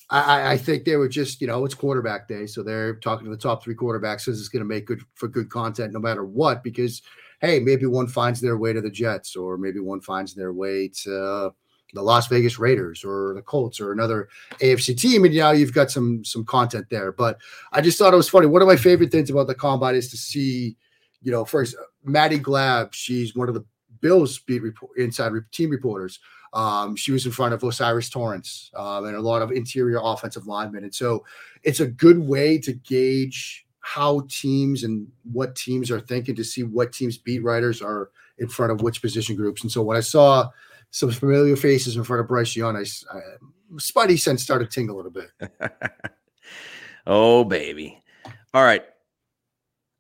I 0.09 0.51
I 0.51 0.57
think 0.57 0.85
they 0.85 0.95
were 0.95 1.07
just, 1.07 1.41
you 1.41 1.47
know, 1.47 1.65
it's 1.65 1.73
quarterback 1.73 2.27
day. 2.27 2.45
So 2.45 2.61
they're 2.61 2.95
talking 2.95 3.25
to 3.25 3.31
the 3.31 3.41
top 3.41 3.63
three 3.63 3.75
quarterbacks 3.75 4.21
says 4.21 4.39
it's 4.39 4.49
going 4.49 4.63
to 4.63 4.69
make 4.69 4.85
good 4.85 5.01
for 5.15 5.27
good 5.27 5.49
content 5.49 5.93
no 5.93 5.99
matter 5.99 6.23
what, 6.23 6.63
because 6.63 7.01
hey, 7.39 7.59
maybe 7.59 7.87
one 7.87 8.07
finds 8.07 8.39
their 8.39 8.57
way 8.57 8.71
to 8.71 8.81
the 8.81 8.89
Jets, 8.91 9.35
or 9.35 9.57
maybe 9.57 9.79
one 9.79 10.01
finds 10.01 10.35
their 10.35 10.53
way 10.53 10.87
to 11.03 11.51
the 11.93 12.01
Las 12.01 12.27
Vegas 12.27 12.59
Raiders 12.59 13.03
or 13.03 13.33
the 13.35 13.41
Colts 13.41 13.79
or 13.79 13.91
another 13.91 14.29
AFC 14.59 14.97
team, 14.97 15.25
and 15.25 15.35
now 15.35 15.51
you've 15.51 15.73
got 15.73 15.91
some 15.91 16.23
some 16.23 16.45
content 16.45 16.87
there. 16.89 17.11
But 17.11 17.39
I 17.71 17.81
just 17.81 17.97
thought 17.97 18.13
it 18.13 18.17
was 18.17 18.29
funny. 18.29 18.47
One 18.47 18.61
of 18.61 18.67
my 18.67 18.75
favorite 18.75 19.11
things 19.11 19.29
about 19.29 19.47
the 19.47 19.55
combine 19.55 19.95
is 19.95 20.09
to 20.11 20.17
see, 20.17 20.75
you 21.21 21.31
know, 21.31 21.45
first 21.45 21.75
Maddy 22.03 22.39
Glab. 22.39 22.93
She's 22.93 23.35
one 23.35 23.49
of 23.49 23.55
the 23.55 23.65
Bills 23.99 24.39
beat 24.39 24.61
report, 24.61 24.97
inside 24.97 25.31
team 25.51 25.69
reporters. 25.69 26.19
Um, 26.53 26.97
she 26.97 27.13
was 27.13 27.25
in 27.25 27.31
front 27.31 27.53
of 27.53 27.63
O'Cyrus 27.63 28.09
Torrence 28.09 28.71
um, 28.75 29.05
and 29.05 29.15
a 29.15 29.21
lot 29.21 29.41
of 29.41 29.51
interior 29.51 29.99
offensive 30.03 30.47
linemen, 30.47 30.83
and 30.83 30.93
so 30.93 31.25
it's 31.63 31.79
a 31.79 31.87
good 31.87 32.19
way 32.19 32.57
to 32.57 32.73
gauge 32.73 33.65
how 33.81 34.25
teams 34.29 34.83
and 34.83 35.07
what 35.31 35.55
teams 35.55 35.89
are 35.89 35.99
thinking 35.99 36.35
to 36.35 36.43
see 36.43 36.63
what 36.63 36.93
teams 36.93 37.17
beat 37.17 37.43
writers 37.43 37.81
are 37.81 38.11
in 38.37 38.47
front 38.47 38.71
of 38.71 38.81
which 38.81 39.01
position 39.01 39.35
groups. 39.35 39.61
And 39.63 39.71
so 39.71 39.81
when 39.81 39.97
I 39.97 40.01
saw 40.01 40.49
some 40.91 41.11
familiar 41.11 41.55
faces 41.55 41.95
in 41.95 42.03
front 42.03 42.21
of 42.21 42.27
Bryce 42.27 42.55
Young, 42.55 42.75
I, 42.75 42.81
I 42.81 43.21
Spidey 43.75 44.19
sense 44.19 44.43
started 44.43 44.69
tingle 44.69 44.95
a 44.95 44.97
little 44.97 45.11
bit. 45.11 45.31
oh 47.07 47.43
baby! 47.45 48.01
All 48.53 48.63
right, 48.63 48.83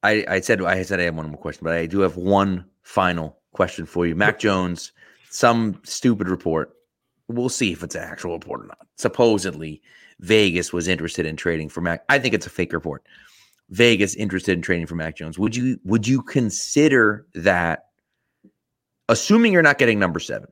I, 0.03 0.25
I 0.27 0.39
said 0.41 0.61
I 0.61 0.83
said 0.83 0.99
I 0.99 1.03
have 1.03 1.15
one 1.15 1.29
more 1.29 1.39
question, 1.39 1.63
but 1.63 1.73
I 1.73 1.85
do 1.85 2.01
have 2.01 2.17
one 2.17 2.65
final 2.83 3.37
question 3.53 3.85
for 3.85 4.05
you. 4.05 4.15
Mac 4.15 4.39
Jones, 4.39 4.91
some 5.29 5.79
stupid 5.83 6.29
report. 6.29 6.73
We'll 7.27 7.49
see 7.49 7.71
if 7.71 7.81
it's 7.81 7.95
an 7.95 8.03
actual 8.03 8.33
report 8.33 8.61
or 8.61 8.67
not. 8.67 8.85
Supposedly, 8.97 9.81
Vegas 10.19 10.73
was 10.73 10.87
interested 10.87 11.25
in 11.25 11.37
trading 11.37 11.69
for 11.69 11.79
Mac. 11.79 12.03
I 12.09 12.19
think 12.19 12.33
it's 12.33 12.45
a 12.45 12.49
fake 12.49 12.73
report. 12.73 13.03
Vegas 13.69 14.15
interested 14.15 14.51
in 14.51 14.61
trading 14.61 14.85
for 14.85 14.95
Mac 14.95 15.15
Jones. 15.15 15.39
Would 15.39 15.55
you 15.55 15.79
would 15.85 16.05
you 16.05 16.21
consider 16.21 17.25
that 17.35 17.85
assuming 19.07 19.53
you're 19.53 19.61
not 19.61 19.77
getting 19.77 19.99
number 19.99 20.19
7, 20.19 20.47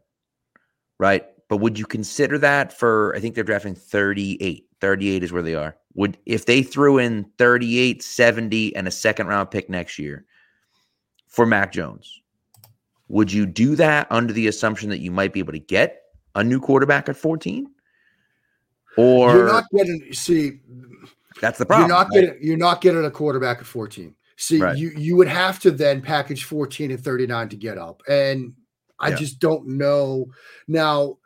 right? 0.99 1.25
But 1.47 1.57
would 1.57 1.79
you 1.79 1.85
consider 1.85 2.37
that 2.37 2.77
for 2.77 3.15
I 3.15 3.19
think 3.19 3.35
they're 3.35 3.43
drafting 3.43 3.75
38. 3.75 4.65
38 4.79 5.23
is 5.23 5.31
where 5.31 5.41
they 5.41 5.55
are. 5.55 5.75
Would 5.95 6.17
if 6.25 6.45
they 6.45 6.61
threw 6.61 6.97
in 6.99 7.25
38, 7.37 8.03
70 8.03 8.75
and 8.75 8.87
a 8.87 8.91
second 8.91 9.27
round 9.27 9.51
pick 9.51 9.69
next 9.69 9.97
year 9.97 10.25
for 11.27 11.45
Mac 11.45 11.71
Jones, 11.71 12.21
would 13.07 13.31
you 13.31 13.45
do 13.45 13.75
that 13.75 14.07
under 14.11 14.31
the 14.31 14.47
assumption 14.47 14.89
that 14.89 14.99
you 14.99 15.11
might 15.11 15.33
be 15.33 15.39
able 15.39 15.53
to 15.53 15.59
get 15.59 16.03
a 16.35 16.43
new 16.43 16.59
quarterback 16.59 17.09
at 17.09 17.17
14? 17.17 17.69
Or 18.97 19.33
you're 19.33 19.47
not 19.47 19.65
getting 19.73 20.13
see 20.13 20.59
that's 21.41 21.57
the 21.57 21.65
problem. 21.65 21.89
You're 21.89 21.97
not 21.97 22.07
right? 22.09 22.21
getting 22.21 22.37
you're 22.41 22.57
not 22.57 22.81
getting 22.81 23.05
a 23.05 23.11
quarterback 23.11 23.59
at 23.59 23.65
14. 23.65 24.15
See, 24.37 24.59
right. 24.59 24.77
you 24.77 24.91
you 24.95 25.15
would 25.15 25.27
have 25.27 25.59
to 25.59 25.71
then 25.71 26.01
package 26.01 26.45
14 26.45 26.91
and 26.91 27.03
39 27.03 27.49
to 27.49 27.55
get 27.55 27.77
up. 27.77 28.01
And 28.07 28.53
I 28.99 29.09
yeah. 29.09 29.15
just 29.15 29.39
don't 29.39 29.67
know. 29.67 30.27
Now, 30.67 31.17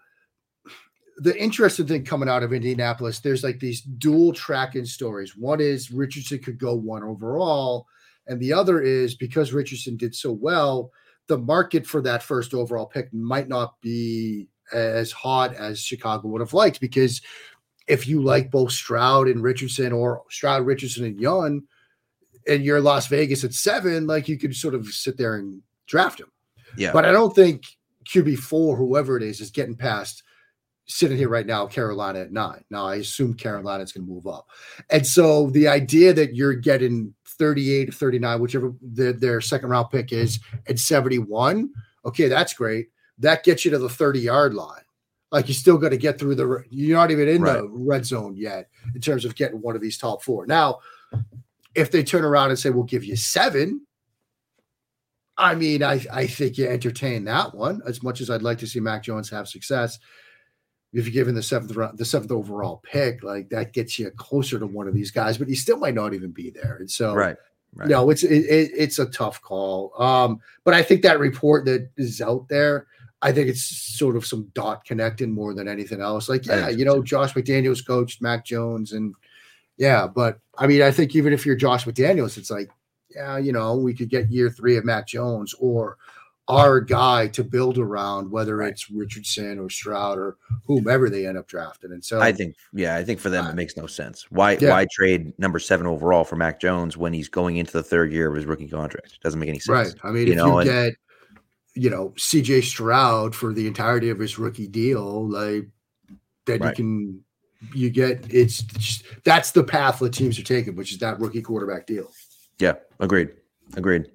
the 1.17 1.37
interesting 1.41 1.87
thing 1.87 2.05
coming 2.05 2.29
out 2.29 2.43
of 2.43 2.53
Indianapolis, 2.53 3.19
there's 3.19 3.43
like 3.43 3.59
these 3.59 3.81
dual 3.81 4.33
tracking 4.33 4.85
stories. 4.85 5.35
One 5.37 5.61
is 5.61 5.91
Richardson 5.91 6.39
could 6.39 6.57
go 6.57 6.75
one 6.75 7.03
overall, 7.03 7.87
and 8.27 8.39
the 8.39 8.53
other 8.53 8.81
is 8.81 9.15
because 9.15 9.53
Richardson 9.53 9.97
did 9.97 10.15
so 10.15 10.31
well, 10.31 10.91
the 11.27 11.37
market 11.37 11.85
for 11.85 12.01
that 12.01 12.23
first 12.23 12.53
overall 12.53 12.85
pick 12.85 13.13
might 13.13 13.47
not 13.47 13.79
be 13.81 14.47
as 14.71 15.11
hot 15.11 15.53
as 15.53 15.79
Chicago 15.79 16.27
would 16.29 16.41
have 16.41 16.53
liked 16.53 16.79
because 16.79 17.21
if 17.87 18.07
you 18.07 18.21
like 18.21 18.49
both 18.49 18.71
Stroud 18.71 19.27
and 19.27 19.43
Richardson 19.43 19.91
or 19.91 20.23
Stroud, 20.29 20.65
Richardson, 20.65 21.05
and 21.05 21.19
Young, 21.19 21.63
and 22.47 22.63
you're 22.63 22.81
Las 22.81 23.07
Vegas 23.07 23.43
at 23.43 23.53
seven, 23.53 24.07
like 24.07 24.27
you 24.27 24.37
could 24.37 24.55
sort 24.55 24.73
of 24.73 24.87
sit 24.87 25.17
there 25.17 25.35
and 25.35 25.61
draft 25.85 26.19
him. 26.19 26.31
Yeah. 26.77 26.91
But 26.91 27.05
I 27.05 27.11
don't 27.11 27.35
think 27.35 27.63
QB 28.05 28.37
four, 28.39 28.75
whoever 28.75 29.17
it 29.17 29.23
is, 29.23 29.41
is 29.41 29.51
getting 29.51 29.75
past 29.75 30.23
sitting 30.85 31.17
here 31.17 31.29
right 31.29 31.45
now, 31.45 31.65
Carolina 31.65 32.19
at 32.19 32.31
nine. 32.31 32.63
Now 32.69 32.85
I 32.85 32.95
assume 32.95 33.33
Carolina's 33.33 33.91
going 33.91 34.05
to 34.05 34.11
move 34.11 34.27
up. 34.27 34.47
And 34.89 35.05
so 35.05 35.49
the 35.51 35.67
idea 35.67 36.13
that 36.13 36.35
you're 36.35 36.53
getting 36.53 37.13
38 37.25 37.89
or 37.89 37.91
39, 37.91 38.41
whichever 38.41 38.73
the, 38.81 39.13
their 39.13 39.41
second 39.41 39.69
round 39.69 39.89
pick 39.89 40.11
is, 40.11 40.39
at 40.67 40.79
71, 40.79 41.69
okay, 42.05 42.27
that's 42.27 42.53
great. 42.53 42.87
That 43.17 43.43
gets 43.43 43.63
you 43.63 43.71
to 43.71 43.79
the 43.79 43.89
30 43.89 44.19
yard 44.19 44.53
line. 44.53 44.81
Like 45.31 45.47
you 45.47 45.53
still 45.53 45.77
got 45.77 45.89
to 45.89 45.97
get 45.97 46.19
through 46.19 46.35
the. 46.35 46.63
You're 46.69 46.97
not 46.97 47.09
even 47.09 47.27
in 47.27 47.41
right. 47.41 47.53
the 47.53 47.67
red 47.67 48.05
zone 48.05 48.35
yet 48.37 48.69
in 48.93 49.01
terms 49.01 49.25
of 49.25 49.35
getting 49.35 49.61
one 49.61 49.75
of 49.75 49.81
these 49.81 49.97
top 49.97 50.21
four. 50.21 50.45
Now, 50.45 50.79
if 51.73 51.89
they 51.89 52.03
turn 52.03 52.23
around 52.23 52.49
and 52.49 52.59
say 52.59 52.69
we'll 52.69 52.83
give 52.83 53.03
you 53.03 53.15
seven, 53.15 53.81
I 55.37 55.55
mean, 55.55 55.83
I 55.83 56.03
I 56.11 56.27
think 56.27 56.57
you 56.57 56.67
entertain 56.67 57.23
that 57.25 57.55
one 57.55 57.81
as 57.85 58.03
much 58.03 58.21
as 58.21 58.29
I'd 58.29 58.41
like 58.41 58.59
to 58.59 58.67
see 58.67 58.79
Mac 58.79 59.03
Jones 59.03 59.29
have 59.29 59.47
success. 59.47 59.99
If 60.93 61.05
you're 61.05 61.13
given 61.13 61.33
the 61.33 61.41
seventh 61.41 61.75
round, 61.75 61.97
the 61.97 62.05
seventh 62.05 62.31
overall 62.31 62.81
pick, 62.83 63.23
like 63.23 63.49
that 63.49 63.73
gets 63.73 63.97
you 63.97 64.11
closer 64.11 64.59
to 64.59 64.67
one 64.67 64.87
of 64.87 64.93
these 64.93 65.09
guys, 65.09 65.37
but 65.37 65.47
he 65.47 65.55
still 65.55 65.77
might 65.77 65.95
not 65.95 66.13
even 66.13 66.31
be 66.31 66.51
there. 66.51 66.77
And 66.79 66.89
so, 66.89 67.15
right, 67.15 67.35
right. 67.73 67.89
no, 67.89 68.11
it's 68.11 68.23
it, 68.23 68.45
it's 68.47 68.99
a 68.99 69.07
tough 69.07 69.41
call. 69.41 69.91
Um, 69.99 70.39
but 70.63 70.75
I 70.75 70.83
think 70.83 71.01
that 71.01 71.19
report 71.19 71.65
that 71.65 71.89
is 71.97 72.21
out 72.21 72.47
there 72.47 72.85
I 73.23 73.31
think 73.31 73.47
it's 73.47 73.63
sort 73.63 74.17
of 74.17 74.25
some 74.25 74.51
dot 74.53 74.83
connecting 74.83 75.31
more 75.31 75.53
than 75.53 75.69
anything 75.69 76.01
else. 76.01 76.27
Like, 76.27 76.45
yeah, 76.45 76.67
you 76.67 76.83
know, 76.83 77.01
Josh 77.01 77.33
McDaniels 77.33 77.85
coached 77.87 78.21
Mac 78.21 78.43
Jones, 78.43 78.91
and 78.91 79.15
yeah, 79.77 80.07
but 80.07 80.39
I 80.57 80.67
mean, 80.67 80.81
I 80.81 80.91
think 80.91 81.15
even 81.15 81.31
if 81.31 81.45
you're 81.45 81.55
Josh 81.55 81.85
McDaniels, 81.85 82.37
it's 82.37 82.51
like, 82.51 82.69
yeah, 83.15 83.37
you 83.37 83.51
know, 83.51 83.75
we 83.75 83.93
could 83.93 84.09
get 84.09 84.31
year 84.31 84.49
three 84.49 84.77
of 84.77 84.85
Mac 84.85 85.07
Jones, 85.07 85.53
or 85.59 85.97
our 86.47 86.81
guy 86.81 87.27
to 87.27 87.43
build 87.43 87.77
around, 87.77 88.29
whether 88.29 88.61
it's 88.63 88.89
Richardson 88.89 89.59
or 89.59 89.69
Stroud 89.69 90.17
or 90.17 90.37
whomever 90.65 91.09
they 91.09 91.25
end 91.25 91.37
up 91.37 91.47
drafting. 91.47 91.91
And 91.93 92.03
so 92.03 92.19
I 92.19 92.33
think, 92.33 92.55
yeah, 92.73 92.95
I 92.95 93.03
think 93.03 93.19
for 93.19 93.29
them 93.29 93.45
uh, 93.45 93.49
it 93.51 93.55
makes 93.55 93.77
no 93.77 93.87
sense. 93.87 94.29
Why 94.29 94.57
yeah. 94.59 94.71
why 94.71 94.87
trade 94.91 95.33
number 95.39 95.59
seven 95.59 95.87
overall 95.87 96.23
for 96.23 96.35
Mac 96.35 96.59
Jones 96.59 96.97
when 96.97 97.13
he's 97.13 97.29
going 97.29 97.57
into 97.57 97.71
the 97.71 97.83
third 97.83 98.11
year 98.11 98.29
of 98.29 98.35
his 98.35 98.45
rookie 98.45 98.67
contract? 98.67 99.13
It 99.13 99.21
doesn't 99.21 99.39
make 99.39 99.49
any 99.49 99.59
sense. 99.59 99.93
Right. 99.93 99.95
I 100.03 100.11
mean, 100.11 100.27
you 100.27 100.33
if 100.33 100.37
know, 100.37 100.47
you 100.47 100.57
and, 100.59 100.69
get 100.69 100.93
you 101.75 101.89
know 101.89 102.09
CJ 102.17 102.63
Stroud 102.63 103.33
for 103.33 103.53
the 103.53 103.67
entirety 103.67 104.09
of 104.09 104.19
his 104.19 104.37
rookie 104.37 104.67
deal, 104.67 105.27
like 105.27 105.67
then 106.45 106.59
right. 106.59 106.69
you 106.69 106.75
can 106.75 107.23
you 107.73 107.89
get 107.89 108.25
it's 108.29 108.61
just, 108.63 109.05
that's 109.23 109.51
the 109.51 109.63
path 109.63 109.99
that 109.99 110.13
teams 110.13 110.37
are 110.37 110.43
taking, 110.43 110.75
which 110.75 110.91
is 110.91 110.97
that 110.99 111.19
rookie 111.19 111.41
quarterback 111.41 111.87
deal. 111.87 112.11
Yeah, 112.59 112.73
agreed. 112.99 113.29
Agreed. 113.75 114.05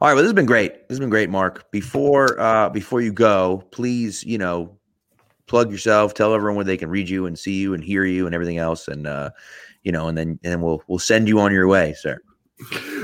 All 0.00 0.08
right, 0.08 0.14
well, 0.14 0.22
this 0.22 0.28
has 0.28 0.32
been 0.32 0.46
great. 0.46 0.88
This 0.88 0.96
has 0.96 1.00
been 1.00 1.10
great, 1.10 1.28
Mark. 1.30 1.70
Before 1.72 2.38
uh 2.40 2.68
before 2.70 3.00
you 3.00 3.12
go, 3.12 3.64
please, 3.70 4.22
you 4.24 4.38
know, 4.38 4.78
plug 5.48 5.72
yourself, 5.72 6.14
tell 6.14 6.34
everyone 6.34 6.56
where 6.56 6.64
they 6.64 6.76
can 6.76 6.88
read 6.88 7.08
you 7.08 7.26
and 7.26 7.36
see 7.36 7.54
you 7.54 7.74
and 7.74 7.82
hear 7.82 8.04
you 8.04 8.26
and 8.26 8.34
everything 8.34 8.58
else, 8.58 8.86
and 8.86 9.06
uh, 9.06 9.30
you 9.82 9.90
know, 9.90 10.06
and 10.06 10.16
then 10.16 10.38
and 10.44 10.52
then 10.52 10.60
we'll 10.60 10.82
we'll 10.86 11.00
send 11.00 11.26
you 11.26 11.40
on 11.40 11.52
your 11.52 11.66
way, 11.66 11.94
sir. 11.98 12.20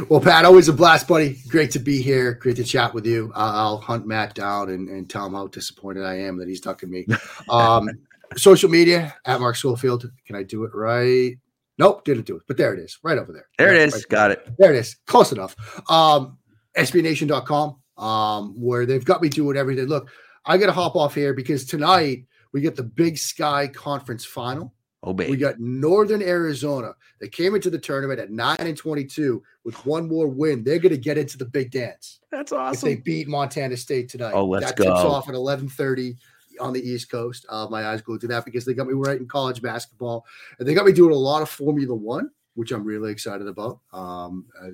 Well, 0.08 0.20
Pat, 0.20 0.44
always 0.44 0.68
a 0.68 0.72
blast, 0.72 1.06
buddy. 1.06 1.38
Great 1.48 1.70
to 1.72 1.78
be 1.78 2.02
here. 2.02 2.34
Great 2.34 2.56
to 2.56 2.64
chat 2.64 2.92
with 2.92 3.06
you. 3.06 3.32
Uh, 3.34 3.52
I'll 3.54 3.78
hunt 3.78 4.04
Matt 4.04 4.34
down 4.34 4.68
and, 4.70 4.88
and 4.88 5.08
tell 5.08 5.26
him 5.26 5.34
how 5.34 5.46
disappointed 5.46 6.04
I 6.04 6.14
am 6.18 6.38
that 6.38 6.48
he's 6.48 6.60
ducking 6.60 6.90
me. 6.90 7.06
Um, 7.48 7.88
social 8.36 8.68
media 8.68 9.14
at 9.26 9.38
Mark 9.38 9.54
Schofield. 9.54 10.10
Can 10.26 10.34
I 10.34 10.42
do 10.42 10.64
it 10.64 10.74
right? 10.74 11.36
Nope, 11.78 12.04
didn't 12.04 12.26
do 12.26 12.36
it, 12.36 12.42
but 12.46 12.56
there 12.56 12.72
it 12.72 12.78
is, 12.78 12.98
right 13.02 13.18
over 13.18 13.32
there. 13.32 13.48
There 13.58 13.68
right, 13.68 13.76
it 13.76 13.88
is. 13.88 13.94
Right 13.94 14.08
Got 14.08 14.30
it. 14.30 14.48
There 14.58 14.72
it 14.72 14.78
is. 14.78 14.96
Close 15.06 15.32
enough. 15.32 15.56
Um, 15.90 16.38
SBNation.com, 16.76 17.76
um, 17.98 18.54
where 18.60 18.86
they've 18.86 19.04
got 19.04 19.22
me 19.22 19.28
doing 19.28 19.56
everything. 19.56 19.86
Look, 19.86 20.10
I 20.44 20.58
got 20.58 20.66
to 20.66 20.72
hop 20.72 20.94
off 20.94 21.14
here 21.14 21.34
because 21.34 21.64
tonight 21.64 22.26
we 22.52 22.60
get 22.60 22.76
the 22.76 22.84
Big 22.84 23.18
Sky 23.18 23.66
Conference 23.68 24.24
Final. 24.24 24.72
Oh, 25.02 25.12
baby. 25.12 25.32
We 25.32 25.36
got 25.36 25.58
Northern 25.58 26.22
Arizona. 26.22 26.94
They 27.20 27.28
came 27.28 27.54
into 27.54 27.68
the 27.68 27.78
tournament 27.78 28.20
at 28.20 28.30
nine 28.30 28.56
and 28.58 28.76
twenty-two 28.76 29.42
with 29.62 29.84
one 29.84 30.08
more 30.08 30.28
win. 30.28 30.64
They're 30.64 30.78
going 30.78 30.94
to 30.94 30.98
get 30.98 31.18
into 31.18 31.36
the 31.36 31.44
big 31.44 31.70
dance. 31.70 32.20
That's 32.30 32.52
awesome. 32.52 32.88
If 32.88 32.96
they 32.96 33.02
beat 33.02 33.28
Montana 33.28 33.76
State 33.76 34.08
tonight. 34.08 34.32
Oh, 34.32 34.46
let's 34.46 34.66
that 34.66 34.76
go. 34.76 34.84
tips 34.84 35.00
off 35.00 35.28
at 35.28 35.34
eleven 35.34 35.68
thirty 35.68 36.16
on 36.60 36.72
the 36.72 36.80
East 36.80 37.10
Coast. 37.10 37.46
Uh, 37.48 37.66
my 37.70 37.86
eyes 37.86 38.02
glued 38.02 38.20
to 38.22 38.26
that 38.28 38.44
because 38.44 38.64
they 38.64 38.74
got 38.74 38.86
me 38.86 38.94
right 38.94 39.18
in 39.18 39.26
college 39.26 39.62
basketball, 39.62 40.26
and 40.58 40.68
they 40.68 40.74
got 40.74 40.86
me 40.86 40.92
doing 40.92 41.12
a 41.12 41.18
lot 41.18 41.42
of 41.42 41.48
Formula 41.48 41.94
One 41.94 42.30
which 42.54 42.70
I'm 42.70 42.84
really 42.84 43.10
excited 43.10 43.46
about. 43.46 43.80
Um, 43.92 44.46
I 44.62 44.70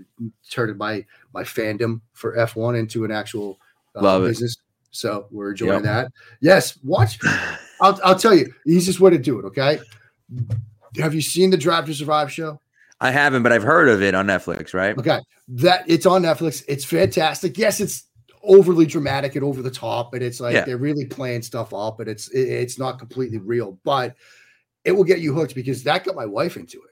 turned 0.51 0.77
my 0.79 1.05
my 1.33 1.43
fandom 1.43 2.01
for 2.13 2.37
F1 2.37 2.79
into 2.79 3.05
an 3.05 3.11
actual 3.11 3.59
uh, 3.95 4.21
business. 4.21 4.57
So 4.91 5.27
we're 5.31 5.51
enjoying 5.51 5.73
yep. 5.73 5.83
that. 5.85 6.13
Yes, 6.41 6.79
watch. 6.83 7.19
I'll, 7.81 7.99
I'll 8.05 8.19
tell 8.19 8.35
you, 8.35 8.53
easiest 8.67 9.01
way 9.01 9.11
to 9.11 9.19
do 9.19 9.39
it. 9.39 9.45
Okay. 9.47 9.79
Have 10.97 11.15
you 11.15 11.23
seen 11.23 11.51
the 11.51 11.57
Drive 11.57 11.87
to 11.87 11.95
Survive 11.95 12.33
show? 12.33 12.61
I 13.01 13.13
haven't, 13.13 13.43
but 13.43 13.53
I've 13.53 13.63
heard 13.63 13.89
of 13.89 14.03
it 14.03 14.15
on 14.15 14.27
Netflix. 14.27 14.75
Right. 14.75 14.99
Okay. 14.99 15.21
That 15.49 15.85
it's 15.87 16.07
on 16.07 16.23
Netflix. 16.23 16.65
It's 16.69 16.85
fantastic. 16.85 17.57
Yes, 17.57 17.81
it's 17.81 18.05
overly 18.43 18.87
dramatic 18.87 19.35
and 19.37 19.45
over 19.45 19.63
the 19.63 19.71
top, 19.71 20.15
and 20.15 20.23
it's 20.23 20.41
like 20.41 20.55
yeah. 20.55 20.65
they're 20.65 20.79
really 20.79 21.07
playing 21.07 21.43
stuff 21.43 21.73
up, 21.73 22.01
and 22.01 22.09
it's 22.09 22.29
it's 22.31 22.79
not 22.79 22.99
completely 22.99 23.39
real, 23.39 23.79
but 23.85 24.17
it 24.85 24.93
will 24.93 25.05
get 25.05 25.21
you 25.21 25.35
hooked 25.35 25.55
because 25.55 25.83
that 25.85 26.05
got 26.05 26.15
my 26.15 26.27
wife 26.27 26.57
into 26.57 26.79
it. 26.79 26.91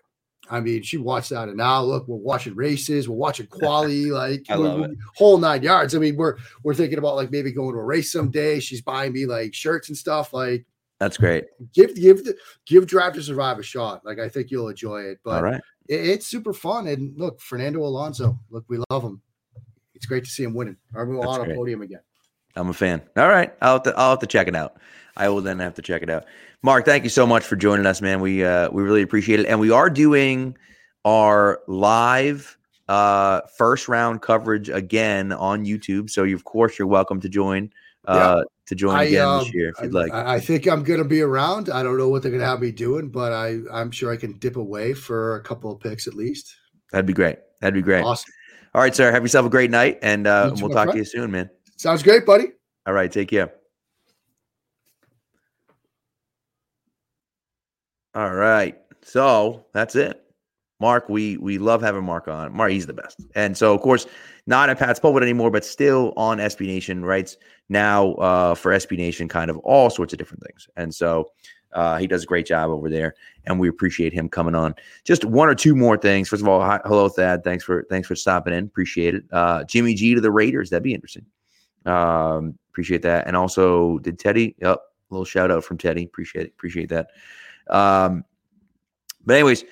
I 0.50 0.60
mean, 0.60 0.82
she 0.82 0.96
watched 0.96 1.30
that, 1.30 1.48
and 1.48 1.56
now 1.56 1.82
look, 1.82 2.08
we're 2.08 2.16
watching 2.16 2.54
races, 2.54 3.08
we're 3.08 3.16
watching 3.16 3.46
quality, 3.50 4.10
like 4.10 4.46
whole 5.16 5.38
nine 5.38 5.62
yards. 5.62 5.94
I 5.94 5.98
mean, 5.98 6.16
we're 6.16 6.36
we're 6.62 6.74
thinking 6.74 6.98
about 6.98 7.16
like 7.16 7.30
maybe 7.30 7.52
going 7.52 7.72
to 7.72 7.80
a 7.80 7.84
race 7.84 8.12
someday. 8.12 8.60
She's 8.60 8.82
buying 8.82 9.12
me 9.12 9.26
like 9.26 9.54
shirts 9.54 9.88
and 9.88 9.96
stuff. 9.96 10.32
Like 10.32 10.64
that's 10.98 11.16
great. 11.16 11.44
Give 11.72 11.94
give 11.94 12.24
the 12.24 12.36
give 12.66 12.86
Drive 12.86 13.14
to 13.14 13.22
Survive 13.22 13.58
a 13.58 13.62
shot. 13.62 14.04
Like 14.04 14.18
I 14.18 14.28
think 14.28 14.50
you'll 14.50 14.68
enjoy 14.68 15.02
it. 15.02 15.18
But 15.22 15.36
All 15.36 15.42
right. 15.42 15.60
It, 15.88 16.08
it's 16.08 16.26
super 16.26 16.52
fun. 16.52 16.88
And 16.88 17.16
look, 17.18 17.40
Fernando 17.40 17.80
Alonso, 17.80 18.38
look, 18.50 18.64
we 18.68 18.82
love 18.90 19.02
him. 19.02 19.22
It's 19.98 20.06
great 20.06 20.24
to 20.24 20.30
see 20.30 20.44
him 20.44 20.54
winning. 20.54 20.76
Are 20.94 21.04
we 21.04 21.16
on 21.16 21.50
a 21.50 21.54
podium 21.56 21.82
again? 21.82 21.98
I'm 22.54 22.68
a 22.68 22.72
fan. 22.72 23.02
All 23.16 23.26
right, 23.26 23.52
I'll 23.60 23.74
have 23.74 23.82
to, 23.82 23.94
I'll 23.96 24.10
have 24.10 24.20
to 24.20 24.28
check 24.28 24.46
it 24.46 24.54
out. 24.54 24.80
I 25.16 25.28
will 25.28 25.40
then 25.40 25.58
have 25.58 25.74
to 25.74 25.82
check 25.82 26.04
it 26.04 26.08
out. 26.08 26.24
Mark, 26.62 26.84
thank 26.84 27.02
you 27.02 27.10
so 27.10 27.26
much 27.26 27.42
for 27.42 27.56
joining 27.56 27.84
us, 27.84 28.00
man. 28.00 28.20
We 28.20 28.44
uh, 28.44 28.70
we 28.70 28.84
really 28.84 29.02
appreciate 29.02 29.40
it, 29.40 29.46
and 29.46 29.58
we 29.58 29.72
are 29.72 29.90
doing 29.90 30.56
our 31.04 31.60
live 31.66 32.56
uh, 32.88 33.40
first 33.56 33.88
round 33.88 34.22
coverage 34.22 34.68
again 34.68 35.32
on 35.32 35.64
YouTube. 35.64 36.10
So, 36.10 36.22
you, 36.22 36.36
of 36.36 36.44
course, 36.44 36.78
you're 36.78 36.86
welcome 36.86 37.20
to 37.20 37.28
join. 37.28 37.72
Uh, 38.06 38.36
yeah. 38.38 38.42
To 38.66 38.74
join 38.74 38.96
I, 38.96 39.04
again 39.04 39.26
um, 39.26 39.38
this 39.40 39.54
year, 39.54 39.70
if 39.70 39.82
you'd 39.82 39.94
like. 39.94 40.12
I, 40.12 40.34
I 40.34 40.40
think 40.40 40.68
I'm 40.68 40.84
going 40.84 40.98
to 41.00 41.04
be 41.04 41.22
around. 41.22 41.70
I 41.70 41.82
don't 41.82 41.98
know 41.98 42.08
what 42.08 42.22
they're 42.22 42.30
going 42.30 42.42
to 42.42 42.46
have 42.46 42.60
me 42.60 42.70
doing, 42.70 43.08
but 43.08 43.32
I 43.32 43.58
I'm 43.72 43.90
sure 43.90 44.12
I 44.12 44.16
can 44.16 44.38
dip 44.38 44.56
away 44.56 44.94
for 44.94 45.36
a 45.36 45.42
couple 45.42 45.72
of 45.72 45.80
picks 45.80 46.06
at 46.06 46.14
least. 46.14 46.54
That'd 46.92 47.06
be 47.06 47.14
great. 47.14 47.38
That'd 47.60 47.74
be 47.74 47.82
great. 47.82 48.04
Awesome. 48.04 48.30
All 48.74 48.82
right, 48.82 48.94
sir. 48.94 49.10
Have 49.10 49.22
yourself 49.22 49.46
a 49.46 49.50
great 49.50 49.70
night, 49.70 49.98
and 50.02 50.26
uh, 50.26 50.52
we'll 50.56 50.70
talk 50.70 50.84
friend. 50.84 50.92
to 50.92 50.98
you 50.98 51.04
soon, 51.04 51.30
man. 51.30 51.50
Sounds 51.76 52.02
great, 52.02 52.26
buddy. 52.26 52.52
All 52.86 52.94
right, 52.94 53.10
take 53.10 53.28
care. 53.28 53.52
All 58.14 58.34
right. 58.34 58.76
So 59.02 59.64
that's 59.72 59.94
it. 59.94 60.22
Mark, 60.80 61.08
we 61.08 61.36
we 61.38 61.58
love 61.58 61.82
having 61.82 62.04
Mark 62.04 62.28
on. 62.28 62.52
Mark, 62.56 62.70
he's 62.70 62.86
the 62.86 62.92
best. 62.92 63.20
And 63.34 63.56
so, 63.56 63.74
of 63.74 63.80
course, 63.80 64.06
not 64.46 64.70
at 64.70 64.78
Pat's 64.78 65.00
Pulpit 65.00 65.22
anymore, 65.22 65.50
but 65.50 65.64
still 65.64 66.12
on 66.16 66.38
SB 66.38 66.66
Nation, 66.66 67.04
writes 67.04 67.36
now 67.68 68.12
uh, 68.14 68.54
for 68.54 68.72
SB 68.72 68.96
Nation, 68.96 69.28
kind 69.28 69.50
of 69.50 69.56
all 69.58 69.90
sorts 69.90 70.12
of 70.12 70.18
different 70.18 70.42
things. 70.44 70.68
And 70.76 70.94
so 70.94 71.30
uh, 71.72 71.98
he 71.98 72.06
does 72.06 72.22
a 72.22 72.26
great 72.26 72.46
job 72.46 72.70
over 72.70 72.88
there, 72.88 73.14
and 73.44 73.58
we 73.58 73.68
appreciate 73.68 74.12
him 74.12 74.28
coming 74.28 74.54
on. 74.54 74.74
Just 75.04 75.24
one 75.24 75.48
or 75.48 75.54
two 75.54 75.74
more 75.74 75.96
things. 75.96 76.28
First 76.28 76.42
of 76.42 76.48
all, 76.48 76.60
hi, 76.60 76.80
hello 76.84 77.08
Thad. 77.08 77.44
Thanks 77.44 77.64
for 77.64 77.84
thanks 77.90 78.08
for 78.08 78.16
stopping 78.16 78.54
in. 78.54 78.64
Appreciate 78.64 79.14
it. 79.14 79.24
Uh, 79.30 79.64
Jimmy 79.64 79.94
G 79.94 80.14
to 80.14 80.20
the 80.20 80.30
Raiders. 80.30 80.70
That'd 80.70 80.82
be 80.82 80.94
interesting. 80.94 81.26
Um, 81.84 82.58
appreciate 82.70 83.02
that. 83.02 83.26
And 83.26 83.36
also, 83.36 83.98
did 83.98 84.18
Teddy? 84.18 84.54
Yep, 84.60 84.78
a 84.78 85.14
little 85.14 85.24
shout 85.24 85.50
out 85.50 85.64
from 85.64 85.78
Teddy. 85.78 86.04
Appreciate 86.04 86.46
it. 86.46 86.52
Appreciate 86.56 86.88
that. 86.88 87.08
Um, 87.68 88.24
but 89.24 89.34
anyways, 89.34 89.64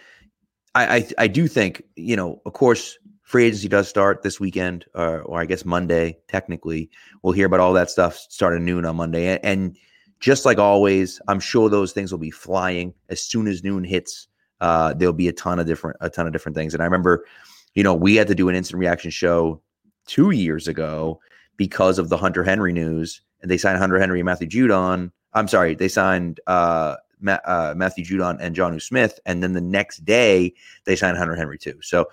I, 0.75 0.97
I, 0.97 1.09
I 1.19 1.27
do 1.29 1.49
think 1.49 1.83
you 1.97 2.17
know, 2.17 2.43
of 2.45 2.53
course, 2.53 2.99
free 3.23 3.45
agency 3.47 3.69
does 3.69 3.89
start 3.89 4.23
this 4.23 4.39
weekend, 4.39 4.85
or, 4.95 5.23
or 5.23 5.41
I 5.41 5.47
guess 5.47 5.65
Monday. 5.65 6.19
Technically, 6.29 6.91
we'll 7.23 7.33
hear 7.33 7.47
about 7.47 7.61
all 7.61 7.73
that 7.73 7.91
stuff 7.91 8.17
starting 8.29 8.65
noon 8.65 8.85
on 8.85 8.97
Monday, 8.97 9.29
and, 9.29 9.41
and 9.45 9.77
just 10.21 10.45
like 10.45 10.59
always, 10.59 11.21
I'm 11.29 11.41
sure 11.41 11.69
those 11.69 11.93
things 11.93 12.11
will 12.11 12.19
be 12.19 12.31
flying 12.31 12.95
as 13.09 13.21
soon 13.21 13.47
as 13.47 13.63
noon 13.63 13.85
hits. 13.85 14.29
Uh, 14.61 14.95
there'll 14.95 15.13
be 15.13 15.29
a 15.29 15.33
ton 15.33 15.59
of 15.59 15.67
different 15.67 15.97
a 16.01 16.09
ton 16.09 16.27
of 16.27 16.33
different 16.33 16.57
things, 16.57 16.73
and 16.73 16.83
I 16.83 16.87
remember, 16.87 17.27
you 17.75 17.83
know, 17.83 17.95
we 17.95 18.17
had 18.17 18.27
to 18.29 18.35
do 18.35 18.49
an 18.49 18.55
instant 18.55 18.81
reaction 18.81 19.11
show 19.11 19.61
two 20.07 20.31
years 20.31 20.67
ago 20.67 21.21
because 21.57 21.99
of 21.99 22.09
the 22.09 22.17
Hunter 22.17 22.43
Henry 22.43 22.73
news, 22.73 23.21
and 23.43 23.51
they 23.51 23.59
signed 23.59 23.79
Hunter 23.79 23.99
Henry 23.99 24.21
and 24.21 24.27
Matthew 24.27 24.49
Judon. 24.49 25.11
I'm 25.35 25.49
sorry, 25.49 25.75
they 25.75 25.89
signed 25.89 26.41
uh, 26.47 26.97
Ma- 27.21 27.39
uh, 27.45 27.75
Matthew 27.77 28.05
Judon 28.05 28.39
and 28.41 28.57
Jonnu 28.57 28.81
Smith, 28.81 29.19
and 29.27 29.43
then 29.43 29.53
the 29.53 29.61
next 29.61 30.05
day 30.05 30.55
they 30.85 30.97
signed 30.97 31.19
Hunter 31.19 31.35
Henry 31.35 31.59
too. 31.59 31.79
So, 31.83 32.07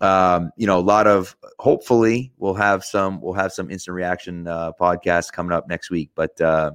um, 0.00 0.50
you 0.56 0.66
know, 0.66 0.78
a 0.78 0.80
lot 0.80 1.06
of 1.06 1.34
hopefully 1.58 2.32
we'll 2.36 2.54
have 2.54 2.84
some 2.84 3.20
we'll 3.22 3.34
have 3.34 3.52
some 3.52 3.70
instant 3.70 3.94
reaction 3.94 4.46
uh, 4.46 4.72
podcasts 4.78 5.32
coming 5.32 5.52
up 5.52 5.68
next 5.68 5.90
week. 5.90 6.10
But 6.14 6.38
uh, 6.40 6.72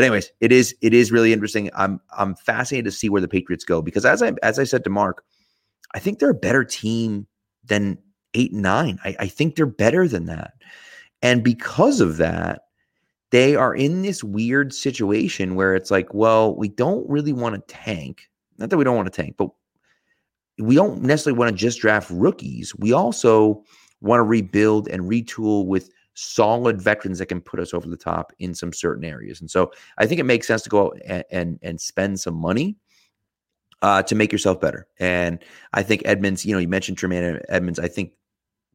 but 0.00 0.06
anyways, 0.06 0.32
it 0.40 0.50
is 0.50 0.74
it 0.80 0.94
is 0.94 1.12
really 1.12 1.30
interesting. 1.30 1.68
I'm 1.76 2.00
I'm 2.16 2.34
fascinated 2.34 2.86
to 2.86 2.90
see 2.90 3.10
where 3.10 3.20
the 3.20 3.28
Patriots 3.28 3.66
go 3.66 3.82
because 3.82 4.06
as 4.06 4.22
I 4.22 4.32
as 4.42 4.58
I 4.58 4.64
said 4.64 4.82
to 4.84 4.88
Mark, 4.88 5.22
I 5.94 5.98
think 5.98 6.18
they're 6.18 6.30
a 6.30 6.34
better 6.34 6.64
team 6.64 7.26
than 7.64 7.98
eight 8.32 8.50
and 8.50 8.62
nine. 8.62 8.98
I, 9.04 9.14
I 9.20 9.26
think 9.26 9.56
they're 9.56 9.66
better 9.66 10.08
than 10.08 10.24
that, 10.24 10.54
and 11.20 11.44
because 11.44 12.00
of 12.00 12.16
that 12.16 12.62
they 13.30 13.54
are 13.54 13.74
in 13.74 14.00
this 14.00 14.24
weird 14.24 14.72
situation 14.72 15.54
where 15.54 15.74
it's 15.74 15.90
like, 15.90 16.14
well, 16.14 16.56
we 16.56 16.70
don't 16.70 17.06
really 17.06 17.34
want 17.34 17.54
to 17.54 17.74
tank. 17.74 18.22
Not 18.56 18.70
that 18.70 18.78
we 18.78 18.84
don't 18.84 18.96
want 18.96 19.12
to 19.12 19.22
tank, 19.22 19.34
but 19.36 19.50
we 20.58 20.76
don't 20.76 21.02
necessarily 21.02 21.38
want 21.38 21.50
to 21.50 21.56
just 21.58 21.78
draft 21.78 22.08
rookies. 22.10 22.74
We 22.76 22.94
also 22.94 23.64
want 24.00 24.20
to 24.20 24.24
rebuild 24.24 24.88
and 24.88 25.02
retool 25.02 25.66
with 25.66 25.90
solid 26.20 26.80
veterans 26.80 27.18
that 27.18 27.26
can 27.26 27.40
put 27.40 27.60
us 27.60 27.72
over 27.72 27.88
the 27.88 27.96
top 27.96 28.32
in 28.38 28.54
some 28.54 28.72
certain 28.72 29.04
areas. 29.04 29.40
And 29.40 29.50
so 29.50 29.72
I 29.98 30.06
think 30.06 30.20
it 30.20 30.24
makes 30.24 30.46
sense 30.46 30.62
to 30.62 30.70
go 30.70 30.86
out 30.86 30.98
and 31.06 31.24
and, 31.30 31.58
and 31.62 31.80
spend 31.80 32.20
some 32.20 32.34
money 32.34 32.76
uh, 33.82 34.02
to 34.02 34.14
make 34.14 34.32
yourself 34.32 34.60
better. 34.60 34.86
And 34.98 35.38
I 35.72 35.82
think 35.82 36.02
Edmunds, 36.04 36.44
you 36.44 36.54
know, 36.54 36.60
you 36.60 36.68
mentioned 36.68 36.98
Tremaine 36.98 37.40
Edmunds. 37.48 37.78
I 37.78 37.88
think 37.88 38.12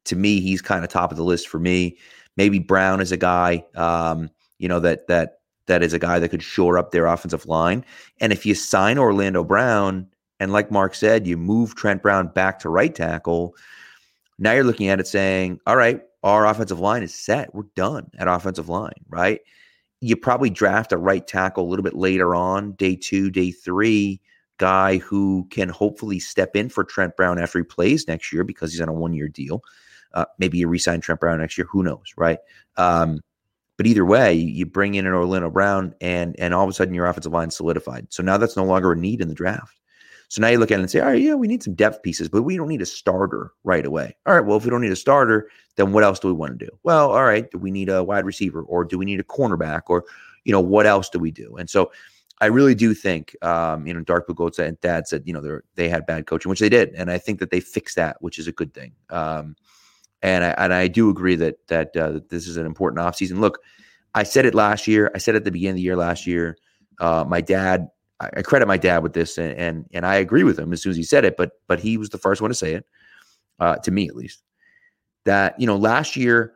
to 0.06 0.16
me, 0.16 0.40
he's 0.40 0.62
kind 0.62 0.84
of 0.84 0.90
top 0.90 1.12
of 1.12 1.18
the 1.18 1.24
list 1.24 1.48
for 1.48 1.60
me. 1.60 1.98
Maybe 2.38 2.60
Brown 2.60 3.02
is 3.02 3.12
a 3.12 3.18
guy. 3.18 3.66
Um, 3.76 4.30
you 4.58 4.68
know 4.68 4.80
that 4.80 5.08
that 5.08 5.40
that 5.68 5.84
is 5.84 5.94
a 5.94 6.00
guy 6.00 6.20
that 6.20 6.30
could 6.30 6.44
shore 6.44 6.78
up 6.78 6.92
their 6.92 7.08
offensive 7.08 7.46
line. 7.46 7.86
And 8.20 8.32
if 8.32 8.46
you 8.46 8.56
sign 8.56 8.98
Orlando 8.98 9.44
Brown, 9.44 10.08
and 10.40 10.52
like 10.52 10.72
Mark 10.72 10.96
said, 10.96 11.26
you 11.28 11.38
move 11.38 11.76
Trent 11.76 12.02
Brown 12.02 12.28
back 12.28 12.60
to 12.60 12.70
right 12.70 12.94
tackle, 12.94 13.56
now 14.38 14.52
you're 14.54 14.64
looking 14.64 14.90
at 14.90 15.00
it 15.00 15.08
saying, 15.08 15.60
all 15.66 15.76
right, 15.76 16.02
our 16.26 16.48
offensive 16.48 16.80
line 16.80 17.04
is 17.04 17.14
set. 17.14 17.54
We're 17.54 17.64
done 17.76 18.10
at 18.18 18.28
offensive 18.28 18.68
line, 18.68 19.06
right? 19.08 19.40
You 20.02 20.18
probably 20.18 20.50
draft 20.50 20.92
a 20.92 20.98
right 20.98 21.26
tackle 21.26 21.64
a 21.64 21.70
little 21.70 21.84
bit 21.84 21.94
later 21.94 22.34
on, 22.34 22.74
day 22.74 22.96
two, 22.96 23.30
day 23.30 23.52
three, 23.52 24.20
guy 24.58 24.98
who 24.98 25.48
can 25.52 25.70
hopefully 25.70 26.20
step 26.20 26.56
in 26.56 26.68
for 26.68 26.84
Trent 26.84 27.16
Brown 27.16 27.40
after 27.40 27.60
he 27.60 27.64
plays 27.64 28.08
next 28.08 28.34
year 28.34 28.44
because 28.44 28.72
he's 28.72 28.82
on 28.82 28.90
a 28.90 28.94
one 28.94 29.14
year 29.14 29.28
deal. 29.28 29.62
Uh, 30.16 30.26
maybe 30.40 30.58
you 30.58 30.68
resign 30.68 31.00
Trent 31.00 31.20
Brown 31.20 31.40
next 31.40 31.60
year. 31.60 31.68
Who 31.70 31.84
knows, 31.84 32.14
right? 32.18 32.40
Um, 32.76 33.22
but 33.78 33.86
either 33.86 34.06
way, 34.06 34.34
you 34.34 34.66
bring 34.66 34.96
in 34.96 35.06
an 35.06 35.14
Orlando 35.14 35.52
Brown, 35.52 35.94
and 36.02 36.36
and 36.40 36.54
all 36.54 36.64
of 36.64 36.70
a 36.70 36.74
sudden 36.74 36.94
your 36.94 37.06
offensive 37.06 37.34
line 37.34 37.52
solidified. 37.52 38.08
So 38.10 38.24
now 38.24 38.38
that's 38.38 38.56
no 38.58 38.64
longer 38.64 38.94
a 38.94 38.98
need 38.98 39.22
in 39.22 39.28
the 39.28 39.36
draft. 39.36 39.80
So 40.30 40.42
now 40.42 40.48
you 40.48 40.58
look 40.58 40.72
at 40.72 40.80
it 40.80 40.82
and 40.82 40.92
say, 40.92 41.00
all 41.00 41.08
right, 41.08 41.22
yeah, 41.22 41.36
we 41.36 41.48
need 41.48 41.64
some 41.64 41.76
depth 41.76 42.02
pieces, 42.04 42.30
but 42.30 42.44
we 42.44 42.58
don't 42.58 42.68
need 42.68 42.82
a 42.82 42.86
starter 42.86 43.52
right 43.64 43.86
away. 43.86 44.16
All 44.26 44.34
right, 44.34 44.46
well, 44.46 44.58
if 44.58 44.64
we 44.64 44.70
don't 44.70 44.82
need 44.82 44.92
a 44.92 44.96
starter, 44.96 45.50
then 45.76 45.92
what 45.92 46.04
else 46.04 46.20
do 46.20 46.28
we 46.28 46.34
want 46.34 46.58
to 46.58 46.66
do? 46.66 46.72
Well, 46.84 47.12
all 47.12 47.24
right, 47.24 47.50
do 47.52 47.58
we 47.58 47.72
need 47.72 47.90
a 47.90 48.04
wide 48.04 48.26
receiver, 48.26 48.64
or 48.64 48.84
do 48.84 48.98
we 48.98 49.06
need 49.06 49.20
a 49.20 49.24
cornerback, 49.24 49.84
or 49.88 50.06
you 50.44 50.52
know, 50.52 50.62
what 50.62 50.86
else 50.86 51.10
do 51.10 51.20
we 51.20 51.32
do? 51.32 51.56
And 51.58 51.70
so 51.70 51.92
I 52.42 52.48
really 52.48 52.76
do 52.76 52.94
think, 52.94 53.36
um, 53.44 53.88
you 53.88 53.94
know, 53.94 54.02
Dark 54.02 54.28
Blue 54.28 54.36
Goat 54.36 54.60
and 54.60 54.80
Dad 54.82 55.08
said, 55.08 55.24
you 55.26 55.34
know, 55.34 55.62
they 55.76 55.90
had 55.90 56.06
bad 56.06 56.28
coaching, 56.28 56.50
which 56.50 56.60
they 56.60 56.70
did, 56.70 56.94
and 56.96 57.10
I 57.10 57.18
think 57.18 57.40
that 57.40 57.50
they 57.50 57.60
fixed 57.60 57.96
that, 57.96 58.18
which 58.22 58.38
is 58.40 58.48
a 58.48 58.52
good 58.52 58.74
thing. 58.74 58.94
Um, 59.10 59.56
and 60.22 60.44
I 60.44 60.50
and 60.58 60.74
I 60.74 60.88
do 60.88 61.10
agree 61.10 61.36
that 61.36 61.68
that, 61.68 61.96
uh, 61.96 62.12
that 62.14 62.30
this 62.30 62.48
is 62.48 62.58
an 62.58 62.66
important 62.66 63.02
offseason. 63.02 63.40
Look, 63.40 63.60
I 64.14 64.24
said 64.24 64.46
it 64.46 64.56
last 64.56 64.88
year. 64.88 65.12
I 65.14 65.18
said 65.18 65.36
at 65.36 65.44
the 65.44 65.52
beginning 65.52 65.72
of 65.72 65.76
the 65.78 65.82
year 65.84 65.96
last 65.96 66.26
year. 66.26 66.58
Uh, 67.00 67.26
my 67.28 67.42
dad, 67.42 67.90
I, 68.20 68.42
credit 68.44 68.68
my 68.68 68.78
dad 68.78 69.04
with 69.04 69.14
this, 69.14 69.38
and, 69.38 69.54
and 69.54 69.86
and 69.94 70.06
I 70.06 70.16
agree 70.16 70.44
with 70.44 70.58
him 70.58 70.72
as 70.72 70.82
soon 70.82 70.92
as 70.92 70.98
he 70.98 71.04
said 71.04 71.26
it. 71.26 71.36
But 71.38 71.52
but 71.68 71.80
he 71.80 71.98
was 71.98 72.10
the 72.10 72.18
first 72.18 72.42
one 72.42 72.50
to 72.50 72.56
say 72.56 72.74
it, 72.74 72.86
uh, 73.60 73.76
to 73.78 73.92
me 73.92 74.08
at 74.08 74.16
least. 74.16 74.42
That 75.26 75.60
you 75.60 75.68
know, 75.68 75.76
last 75.76 76.16
year 76.16 76.56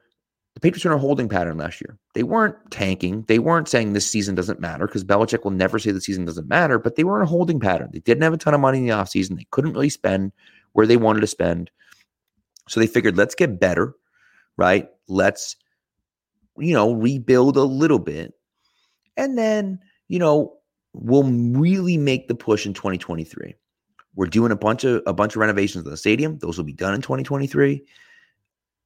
the 0.59 0.59
Patriots 0.61 0.85
were 0.85 0.91
in 0.91 0.97
a 0.97 1.01
holding 1.01 1.29
pattern 1.29 1.57
last 1.57 1.79
year. 1.79 1.97
They 2.15 2.23
weren't 2.23 2.55
tanking. 2.71 3.23
They 3.27 3.39
weren't 3.39 3.67
saying 3.67 3.93
this 3.93 4.09
season 4.09 4.35
doesn't 4.35 4.59
matter 4.59 4.87
because 4.87 5.03
Belichick 5.03 5.43
will 5.43 5.51
never 5.51 5.79
say 5.79 5.91
the 5.91 6.01
season 6.01 6.25
doesn't 6.25 6.49
matter, 6.49 6.79
but 6.79 6.95
they 6.95 7.03
were 7.03 7.17
in 7.17 7.23
a 7.23 7.29
holding 7.29 7.59
pattern. 7.59 7.89
They 7.93 7.99
didn't 7.99 8.23
have 8.23 8.33
a 8.33 8.37
ton 8.37 8.53
of 8.53 8.59
money 8.59 8.79
in 8.79 8.85
the 8.85 8.93
offseason. 8.93 9.37
They 9.37 9.47
couldn't 9.51 9.73
really 9.73 9.89
spend 9.89 10.31
where 10.73 10.85
they 10.85 10.97
wanted 10.97 11.21
to 11.21 11.27
spend. 11.27 11.71
So 12.67 12.79
they 12.79 12.87
figured, 12.87 13.15
let's 13.15 13.35
get 13.35 13.59
better, 13.59 13.95
right? 14.57 14.89
Let's, 15.07 15.55
you 16.57 16.73
know, 16.73 16.93
rebuild 16.93 17.55
a 17.57 17.63
little 17.63 17.99
bit. 17.99 18.33
And 19.17 19.37
then, 19.37 19.79
you 20.07 20.19
know, 20.19 20.58
we'll 20.93 21.23
really 21.23 21.97
make 21.97 22.27
the 22.27 22.35
push 22.35 22.65
in 22.65 22.73
2023. 22.73 23.55
We're 24.15 24.25
doing 24.27 24.51
a 24.51 24.55
bunch 24.55 24.83
of 24.83 25.01
a 25.05 25.13
bunch 25.13 25.35
of 25.35 25.39
renovations 25.39 25.85
of 25.85 25.91
the 25.91 25.97
stadium. 25.97 26.37
Those 26.39 26.57
will 26.57 26.65
be 26.65 26.73
done 26.73 26.93
in 26.93 27.01
2023. 27.01 27.83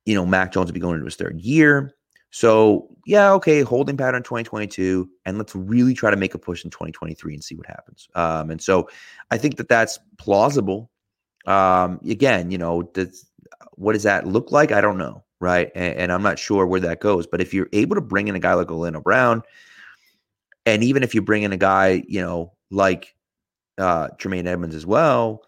You 0.06 0.16
know, 0.16 0.26
Mac 0.26 0.51
Jones 0.51 0.68
will 0.68 0.74
be 0.74 0.80
going 0.80 0.95
into 0.95 1.06
his 1.06 1.16
third 1.16 1.39
year. 1.39 1.95
So, 2.34 2.89
yeah, 3.06 3.32
okay, 3.34 3.62
holding 3.62 3.95
pattern 3.95 4.24
2022, 4.24 5.08
and 5.24 5.38
let's 5.38 5.56
really 5.56 5.93
try 5.93 6.10
to 6.10 6.18
make 6.18 6.34
a 6.34 6.39
push 6.39 6.64
in 6.66 6.72
2023 6.72 7.36
and 7.36 7.43
see 7.43 7.54
what 7.54 7.68
happens. 7.68 8.10
Um, 8.16 8.49
and 8.49 8.60
so, 8.60 8.89
I 9.30 9.38
think 9.38 9.58
that 9.58 9.70
that's 9.70 9.99
plausible. 10.18 10.89
Um, 11.45 11.99
again, 12.10 12.49
you 12.49 12.58
know, 12.58 12.82
does, 12.82 13.30
what 13.74 13.93
does 13.93 14.01
that 14.04 14.26
look 14.26 14.51
like? 14.51 14.72
I 14.72 14.82
don't 14.82 14.97
know, 14.97 15.24
right? 15.39 15.72
And, 15.76 15.95
and, 15.95 16.12
I'm 16.12 16.24
not 16.24 16.39
sure 16.39 16.66
where 16.66 16.80
that 16.80 17.01
goes. 17.01 17.28
But 17.28 17.39
if 17.39 17.54
you're 17.54 17.70
able 17.72 17.95
to 17.95 18.01
bring 18.01 18.28
in 18.28 18.36
a 18.36 18.39
guy 18.39 18.56
like 18.56 18.72
Orlando 18.72 19.01
Brown, 19.01 19.43
and 20.66 20.84
even 20.84 21.03
if 21.03 21.14
you 21.14 21.22
bring 21.22 21.43
in 21.43 21.53
a 21.53 21.57
guy, 21.57 22.03
you 22.07 22.22
know, 22.22 22.53
like 22.72 23.16
uh, 23.78 24.09
Tremaine 24.18 24.47
Edmunds 24.47 24.76
as 24.76 24.86
well, 24.86 25.41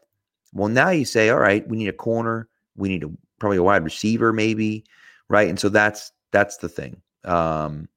well, 0.53 0.69
now 0.69 0.89
you 0.89 1.05
say, 1.05 1.29
all 1.29 1.39
right, 1.39 1.67
we 1.67 1.77
need 1.77 1.87
a 1.87 1.93
corner, 1.93 2.47
we 2.75 2.89
need 2.89 3.03
a 3.03 3.09
probably 3.39 3.57
a 3.57 3.63
wide 3.63 3.83
receiver, 3.83 4.31
maybe, 4.31 4.85
right? 5.29 5.49
And 5.49 5.59
so 5.59 5.69
that's 5.69 6.11
that's 6.31 6.57
the 6.57 6.69
thing. 6.69 7.01
Um, 7.23 7.87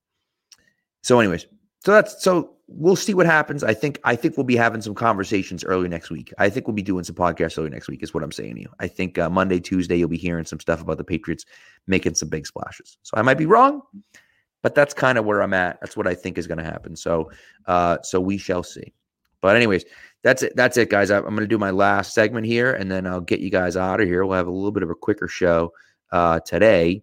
so, 1.03 1.21
anyways, 1.21 1.47
so 1.85 1.93
that's 1.93 2.23
so 2.23 2.57
we'll 2.66 2.97
see 2.97 3.14
what 3.14 3.27
happens. 3.27 3.64
I 3.64 3.75
think 3.75 4.01
I 4.05 4.16
think 4.16 4.37
we'll 4.37 4.45
be 4.45 4.57
having 4.57 4.83
some 4.83 4.95
conversations 4.95 5.64
early 5.64 5.89
next 5.89 6.11
week. 6.11 6.33
I 6.39 6.51
think 6.51 6.66
we'll 6.66 6.75
be 6.75 6.83
doing 6.83 7.05
some 7.05 7.16
podcasts 7.16 7.59
early 7.59 7.71
next 7.71 7.89
week. 7.89 8.03
Is 8.03 8.12
what 8.12 8.23
I'm 8.23 8.33
saying 8.33 8.57
to 8.57 8.61
you. 8.61 8.71
I 8.79 8.89
think 8.89 9.19
uh, 9.19 9.31
Monday, 9.31 9.61
Tuesday, 9.61 9.97
you'll 9.97 10.09
be 10.09 10.19
hearing 10.19 10.45
some 10.45 10.61
stuff 10.61 10.81
about 10.81 10.99
the 10.99 11.05
Patriots 11.05 11.45
making 11.87 12.14
some 12.14 12.29
big 12.29 12.47
splashes. 12.47 12.99
So 13.03 13.16
I 13.16 13.23
might 13.23 13.39
be 13.39 13.47
wrong, 13.47 13.83
but 14.63 14.75
that's 14.75 14.95
kind 14.95 15.19
of 15.19 15.25
where 15.25 15.43
I'm 15.43 15.55
at. 15.55 15.81
That's 15.81 15.97
what 15.97 16.07
I 16.07 16.15
think 16.15 16.39
is 16.39 16.47
going 16.47 16.59
to 16.59 16.65
happen. 16.65 16.97
So, 16.97 17.31
uh, 17.67 17.99
so 18.03 18.21
we 18.21 18.39
shall 18.39 18.63
see. 18.63 18.93
But 19.41 19.57
anyways, 19.57 19.85
that's 20.23 20.43
it. 20.43 20.55
That's 20.57 20.77
it, 20.77 20.91
guys. 20.91 21.11
I'm 21.11 21.23
going 21.23 21.39
to 21.39 21.47
do 21.47 21.59
my 21.59 21.71
last 21.71 22.13
segment 22.13 22.47
here, 22.47 22.73
and 22.73 22.91
then 22.91 23.07
I'll 23.07 23.21
get 23.21 23.41
you 23.41 23.51
guys 23.51 23.77
out 23.77 24.01
of 24.01 24.09
here. 24.09 24.25
We'll 24.25 24.37
have 24.37 24.49
a 24.49 24.53
little 24.53 24.73
bit 24.73 24.83
of 24.83 24.91
a 24.91 24.95
quicker 24.95 25.29
show 25.29 25.73
uh, 26.11 26.41
today, 26.41 27.03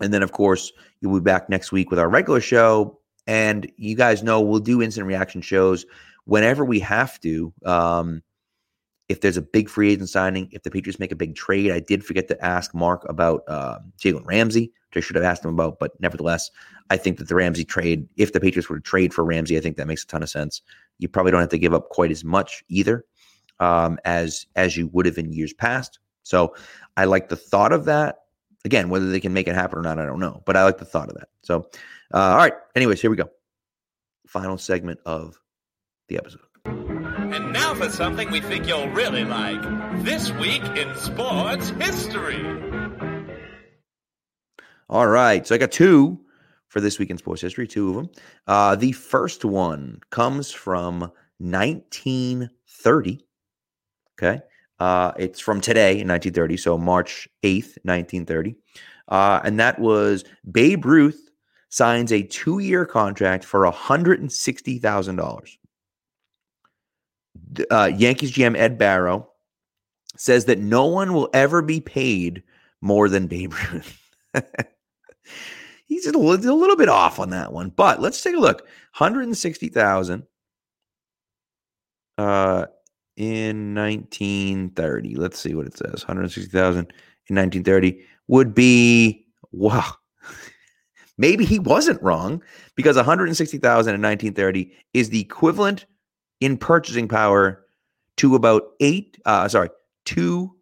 and 0.00 0.12
then 0.12 0.22
of 0.22 0.32
course 0.32 0.72
you'll 1.00 1.14
be 1.14 1.24
back 1.24 1.48
next 1.48 1.72
week 1.72 1.90
with 1.90 1.98
our 1.98 2.08
regular 2.08 2.40
show 2.40 2.98
and 3.26 3.70
you 3.76 3.96
guys 3.96 4.22
know 4.22 4.40
we'll 4.40 4.60
do 4.60 4.82
instant 4.82 5.06
reaction 5.06 5.40
shows 5.40 5.84
whenever 6.24 6.64
we 6.64 6.80
have 6.80 7.20
to. 7.20 7.52
Um, 7.64 8.22
if 9.08 9.20
there's 9.20 9.36
a 9.36 9.42
big 9.42 9.68
free 9.68 9.92
agent 9.92 10.08
signing, 10.08 10.48
if 10.50 10.62
the 10.62 10.70
Patriots 10.70 10.98
make 10.98 11.12
a 11.12 11.16
big 11.16 11.36
trade, 11.36 11.70
I 11.70 11.80
did 11.80 12.04
forget 12.04 12.28
to 12.28 12.44
ask 12.44 12.74
Mark 12.74 13.08
about 13.08 13.42
uh, 13.46 13.78
Jalen 13.98 14.26
Ramsey, 14.26 14.72
which 14.90 15.02
I 15.02 15.06
should 15.06 15.16
have 15.16 15.24
asked 15.24 15.44
him 15.44 15.52
about. 15.52 15.78
But 15.78 15.92
nevertheless, 16.00 16.50
I 16.90 16.96
think 16.96 17.18
that 17.18 17.28
the 17.28 17.34
Ramsey 17.34 17.64
trade, 17.64 18.08
if 18.16 18.32
the 18.32 18.40
Patriots 18.40 18.68
were 18.68 18.76
to 18.76 18.82
trade 18.82 19.14
for 19.14 19.24
Ramsey, 19.24 19.56
I 19.56 19.60
think 19.60 19.76
that 19.76 19.86
makes 19.86 20.02
a 20.02 20.06
ton 20.06 20.22
of 20.22 20.30
sense. 20.30 20.60
You 20.98 21.08
probably 21.08 21.32
don't 21.32 21.40
have 21.40 21.50
to 21.50 21.58
give 21.58 21.74
up 21.74 21.88
quite 21.90 22.10
as 22.10 22.24
much 22.24 22.64
either 22.68 23.04
um, 23.60 23.98
as 24.04 24.46
as 24.56 24.76
you 24.76 24.88
would 24.88 25.06
have 25.06 25.18
in 25.18 25.32
years 25.32 25.52
past. 25.52 25.98
So 26.22 26.54
I 26.96 27.04
like 27.04 27.28
the 27.28 27.36
thought 27.36 27.72
of 27.72 27.84
that. 27.84 28.22
Again, 28.64 28.88
whether 28.88 29.08
they 29.08 29.20
can 29.20 29.32
make 29.32 29.46
it 29.46 29.54
happen 29.54 29.78
or 29.78 29.82
not, 29.82 30.00
I 30.00 30.06
don't 30.06 30.18
know. 30.18 30.42
But 30.44 30.56
I 30.56 30.64
like 30.64 30.78
the 30.78 30.84
thought 30.84 31.08
of 31.08 31.14
that. 31.16 31.28
So 31.42 31.68
uh, 32.12 32.18
all 32.18 32.36
right. 32.38 32.54
Anyways, 32.74 33.00
here 33.00 33.10
we 33.10 33.16
go. 33.16 33.30
Final 34.26 34.58
segment 34.58 34.98
of 35.06 35.38
the 36.08 36.18
episode. 36.18 36.45
For 37.76 37.90
something 37.90 38.30
we 38.30 38.40
think 38.40 38.66
you'll 38.66 38.88
really 38.88 39.24
like. 39.24 39.60
This 40.02 40.32
week 40.32 40.62
in 40.62 40.94
sports 40.96 41.68
history. 41.68 42.42
All 44.88 45.06
right. 45.06 45.46
So 45.46 45.54
I 45.54 45.58
got 45.58 45.72
two 45.72 46.18
for 46.68 46.80
this 46.80 46.98
week 46.98 47.10
in 47.10 47.18
sports 47.18 47.42
history, 47.42 47.68
two 47.68 47.90
of 47.90 47.96
them. 47.96 48.08
Uh, 48.46 48.76
the 48.76 48.92
first 48.92 49.44
one 49.44 50.00
comes 50.08 50.50
from 50.52 51.00
1930. 51.36 53.26
Okay. 54.18 54.40
Uh, 54.78 55.12
it's 55.18 55.40
from 55.40 55.60
today 55.60 56.00
in 56.00 56.08
1930. 56.08 56.56
So 56.56 56.78
March 56.78 57.28
8th, 57.42 57.76
1930. 57.82 58.56
Uh, 59.08 59.40
and 59.44 59.60
that 59.60 59.78
was 59.78 60.24
Babe 60.50 60.86
Ruth 60.86 61.28
signs 61.68 62.10
a 62.10 62.22
two 62.22 62.58
year 62.58 62.86
contract 62.86 63.44
for 63.44 63.70
$160,000. 63.70 65.56
Uh, 67.70 67.90
Yankees 67.94 68.32
GM 68.32 68.56
Ed 68.56 68.78
Barrow 68.78 69.28
says 70.16 70.46
that 70.46 70.58
no 70.58 70.86
one 70.86 71.12
will 71.12 71.28
ever 71.32 71.62
be 71.62 71.80
paid 71.80 72.42
more 72.80 73.08
than 73.08 73.26
Babe 73.26 73.52
Ruth. 73.72 74.10
He's 75.86 76.06
a 76.06 76.12
little, 76.18 76.32
a 76.32 76.54
little, 76.54 76.76
bit 76.76 76.88
off 76.88 77.20
on 77.20 77.30
that 77.30 77.52
one, 77.52 77.70
but 77.70 78.00
let's 78.00 78.20
take 78.20 78.34
a 78.34 78.40
look. 78.40 78.62
160,000 78.98 80.26
uh, 82.18 82.66
in 83.16 83.74
1930. 83.74 85.14
Let's 85.14 85.38
see 85.38 85.54
what 85.54 85.66
it 85.66 85.76
says. 85.76 86.02
160,000 86.06 86.78
in 86.78 87.36
1930 87.36 88.04
would 88.26 88.54
be 88.54 89.26
wow. 89.52 89.92
Maybe 91.18 91.44
he 91.44 91.58
wasn't 91.58 92.02
wrong 92.02 92.42
because 92.74 92.96
160,000 92.96 93.94
in 93.94 94.02
1930 94.02 94.72
is 94.92 95.10
the 95.10 95.20
equivalent 95.20 95.86
in 96.40 96.56
purchasing 96.56 97.08
power 97.08 97.64
to 98.18 98.34
about 98.34 98.72
eight. 98.80 99.18
Uh, 99.24 99.48
sorry, 99.48 99.70
two. 100.04 100.54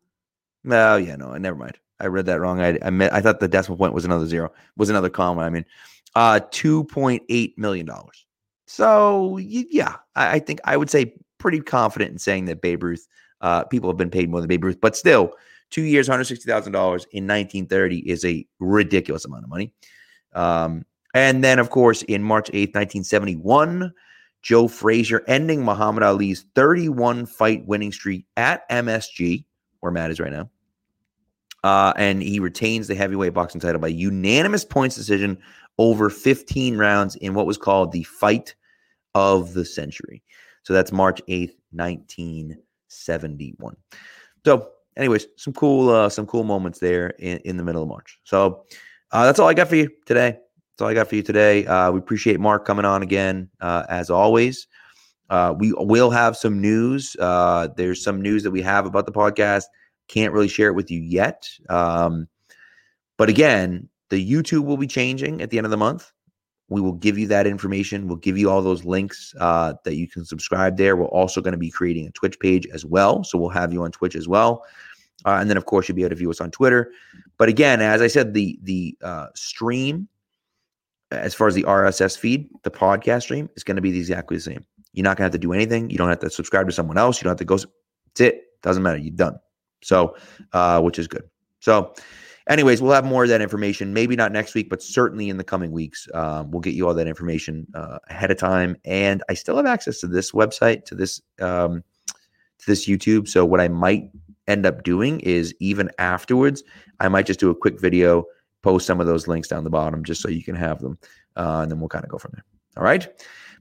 Oh 0.71 0.97
yeah, 0.97 1.17
no, 1.17 1.37
never 1.37 1.57
mind. 1.57 1.79
I 2.01 2.07
read 2.07 2.27
that 2.27 2.41
wrong. 2.41 2.61
I 2.61 2.79
I, 2.83 2.91
meant, 2.91 3.13
I 3.13 3.21
thought 3.21 3.41
the 3.41 3.49
decimal 3.49 3.79
point 3.79 3.95
was 3.95 4.05
another 4.05 4.27
zero, 4.27 4.53
was 4.77 4.91
another 4.91 5.11
comma. 5.11 5.43
I 5.43 5.51
mean, 5.51 5.65
uh, 6.15 6.41
two 6.51 6.85
point 6.85 7.23
eight 7.29 7.59
million 7.59 7.87
dollars. 7.87 8.25
So 8.67 9.39
yeah, 9.39 9.97
I, 10.17 10.37
I, 10.37 10.39
think 10.39 10.61
I 10.65 10.77
would 10.77 10.91
say 10.91 11.15
pretty 11.39 11.61
confident 11.61 12.11
in 12.11 12.19
saying 12.19 12.47
that 12.47 12.61
Babe 12.63 12.83
Ruth. 12.83 13.07
Uh, 13.41 13.63
people 13.63 13.91
have 13.91 13.99
been 13.99 14.11
paid 14.11 14.31
more 14.31 14.41
than 14.41 14.49
Babe 14.49 14.65
Ruth, 14.65 14.81
but 14.81 14.97
still, 14.97 15.33
two 15.71 15.83
years, 15.83 16.09
hundred 16.09 16.25
sixty 16.25 16.51
thousand 16.51 16.73
dollars 16.73 17.07
in 17.11 17.27
nineteen 17.27 17.67
thirty 17.67 17.99
is 17.99 18.25
a 18.25 18.47
ridiculous 18.59 19.27
amount 19.27 19.45
of 19.45 19.51
money. 19.51 19.73
Um, 20.33 20.87
and 21.15 21.45
then, 21.45 21.61
of 21.61 21.71
course, 21.71 22.03
in 22.03 22.23
March 22.23 22.49
8th, 22.49 22.75
1971, 22.75 23.93
Joe 24.45 24.69
Frazier 24.69 25.25
ending 25.27 25.65
Muhammad 25.65 26.03
Ali's 26.03 26.45
31 26.55 27.25
fight 27.25 27.67
winning 27.67 27.91
streak 27.91 28.27
at 28.37 28.69
MSG, 28.69 29.47
where 29.81 29.91
Matt 29.91 30.11
is 30.11 30.21
right 30.21 30.33
now. 30.33 30.51
Uh, 31.65 31.95
and 31.97 32.23
he 32.23 32.41
retains 32.41 32.87
the 32.87 32.95
heavyweight 32.95 33.33
boxing 33.33 33.61
title 33.61 33.81
by 33.81 33.89
unanimous 33.89 34.63
points 34.63 34.97
decision 34.97 35.39
over 35.79 36.11
15 36.11 36.77
rounds 36.77 37.17
in 37.17 37.33
what 37.33 37.47
was 37.47 37.57
called 37.57 37.91
the 37.91 38.03
fight 38.03 38.55
of 39.15 39.55
the 39.55 39.65
century. 39.65 40.23
So 40.63 40.75
that's 40.75 40.93
March 40.93 41.23
8th, 41.27 41.57
1971. 41.71 43.77
So 44.45 44.69
anyways, 44.99 45.27
some 45.37 45.55
cool 45.55 45.89
uh, 45.89 46.11
some 46.11 46.27
cool 46.27 46.45
moments 46.45 46.81
there 46.81 47.15
in, 47.19 47.39
in 47.39 47.57
the 47.57 47.65
middle 47.65 47.83
of 47.83 47.89
March. 47.89 48.19
So 48.25 48.67
uh, 49.11 49.25
that's 49.25 49.39
all 49.39 49.49
I 49.49 49.55
got 49.55 49.69
for 49.69 49.77
you 49.77 49.89
today. 50.05 50.39
That's 50.75 50.83
all 50.83 50.89
I 50.89 50.95
got 50.95 51.09
for 51.09 51.15
you 51.15 51.23
today. 51.23 51.65
Uh, 51.67 51.93
we 51.93 52.01
appreciate 52.01 52.41
Mark 52.41 52.65
coming 52.65 52.85
on 52.85 53.01
again 53.05 53.49
uh, 53.61 53.85
as 53.89 54.11
always. 54.11 54.67
Uh, 55.31 55.55
we 55.57 55.73
will 55.73 56.11
have 56.11 56.37
some 56.37 56.61
news. 56.61 57.15
Uh, 57.21 57.69
there's 57.77 58.03
some 58.03 58.21
news 58.21 58.43
that 58.43 58.51
we 58.51 58.61
have 58.61 58.85
about 58.85 59.07
the 59.07 59.13
podcast. 59.13 59.67
Can't 60.09 60.33
really 60.33 60.49
share 60.49 60.67
it 60.67 60.75
with 60.75 60.91
you 60.91 61.01
yet. 61.01 61.49
Um, 61.69 62.27
but 63.17 63.29
again, 63.29 63.89
the 64.11 64.29
YouTube 64.29 64.65
will 64.65 64.77
be 64.77 64.89
changing 64.89 65.43
at 65.43 65.51
the 65.51 65.59
end 65.59 65.65
of 65.65 65.71
the 65.71 65.77
month. 65.77 66.11
We 66.69 66.81
will 66.81 66.95
give 66.95 67.19
you 67.19 67.29
that 67.29 67.47
information. 67.47 68.09
We'll 68.09 68.17
give 68.17 68.37
you 68.37 68.51
all 68.51 68.61
those 68.61 68.85
links 68.85 69.33
uh, 69.39 69.75
that 69.85 69.95
you 69.95 70.09
can 70.09 70.25
subscribe 70.25 70.77
there. 70.77 70.97
We're 70.97 71.05
also 71.07 71.41
going 71.41 71.53
to 71.53 71.59
be 71.59 71.71
creating 71.71 72.09
a 72.09 72.11
Twitch 72.11 72.41
page 72.41 72.67
as 72.67 72.85
well. 72.85 73.23
So 73.23 73.39
we'll 73.39 73.51
have 73.51 73.73
you 73.73 73.85
on 73.85 73.93
Twitch 73.93 74.17
as 74.17 74.27
well. 74.27 74.65
Uh, 75.25 75.39
and 75.41 75.49
then, 75.49 75.57
of 75.57 75.67
course, 75.67 75.89
you'll 75.89 75.95
be 75.95 76.03
able 76.03 76.11
to 76.11 76.17
view 76.17 76.31
us 76.31 76.41
on 76.41 76.51
Twitter. 76.51 76.91
But 77.39 77.49
again, 77.49 77.81
as 77.81 78.03
I 78.03 78.09
said, 78.09 78.35
the 78.35 78.59
the 78.63 78.99
uh, 79.03 79.29
stream, 79.37 80.09
as 81.21 81.35
far 81.35 81.49
as 81.49 81.55
the 81.55 81.65
RSS 81.65 82.19
feed, 82.19 82.49
the 82.63 82.71
podcast 82.71 83.23
stream 83.23 83.49
is 83.57 83.65
going 83.65 83.77
to 83.77 83.83
be 83.83 83.97
exactly 83.97 84.37
the 84.37 84.43
same. 84.43 84.65
You're 84.93 85.05
not 85.05 85.17
going 85.17 85.23
to 85.23 85.25
have 85.25 85.33
to 85.33 85.39
do 85.39 85.53
anything. 85.53 85.91
You 85.91 85.99
don't 85.99 86.09
have 86.09 86.21
to 86.21 86.31
subscribe 86.31 86.67
to 86.67 86.73
someone 86.73 86.99
else. 86.99 87.21
You 87.21 87.25
don't 87.25 87.33
have 87.33 87.39
to 87.39 87.45
go. 87.45 87.57
That's 87.57 88.21
it. 88.21 88.43
Doesn't 88.63 88.83
matter. 88.83 88.99
You're 88.99 89.15
done. 89.15 89.37
So, 89.83 90.17
uh, 90.53 90.81
which 90.81 90.99
is 90.99 91.09
good. 91.09 91.25
So, 91.61 91.95
anyways, 92.49 92.81
we'll 92.81 92.93
have 92.93 93.05
more 93.05 93.25
of 93.25 93.29
that 93.31 93.43
information. 93.43 93.93
Maybe 93.93 94.17
not 94.17 94.33
next 94.33 94.55
week, 94.55 94.71
but 94.71 94.83
certainly 94.83 95.29
in 95.29 95.37
the 95.37 95.45
coming 95.45 95.73
weeks. 95.73 96.07
Um, 96.15 96.51
we'll 96.51 96.61
get 96.61 96.75
you 96.75 96.87
all 96.87 96.95
that 96.95 97.09
information 97.09 97.67
uh, 97.75 97.99
ahead 98.09 98.31
of 98.31 98.39
time. 98.39 98.77
And 98.85 99.23
I 99.29 99.35
still 99.35 99.57
have 99.57 99.67
access 99.67 99.99
to 100.01 100.07
this 100.07 100.33
website, 100.33 100.85
to 100.87 100.95
this 100.95 101.21
um, 101.41 101.83
to 102.59 102.67
this 102.67 102.87
YouTube. 102.87 103.29
So 103.29 103.45
what 103.45 103.61
I 103.61 103.69
might 103.69 104.11
end 104.47 104.67
up 104.67 104.83
doing 104.83 105.21
is 105.21 105.55
even 105.61 105.91
afterwards, 105.99 106.63
I 107.01 107.09
might 107.09 107.27
just 107.27 107.41
do 107.41 107.51
a 107.51 107.55
quick 107.55 107.81
video, 107.81 108.25
post 108.65 108.87
some 108.87 108.99
of 108.99 109.07
those 109.07 109.29
links 109.29 109.47
down 109.47 109.63
the 109.63 109.71
bottom, 109.71 110.03
just 110.03 110.23
so 110.23 110.29
you 110.29 110.43
can 110.43 110.57
have 110.57 110.81
them, 110.81 110.99
uh, 111.37 111.61
and 111.61 111.71
then 111.71 111.79
we'll 111.79 111.89
kind 111.89 112.05
of 112.05 112.11
go 112.11 112.19
from 112.19 112.33
there. 112.35 112.45
All 112.79 112.83
right. 112.83 113.07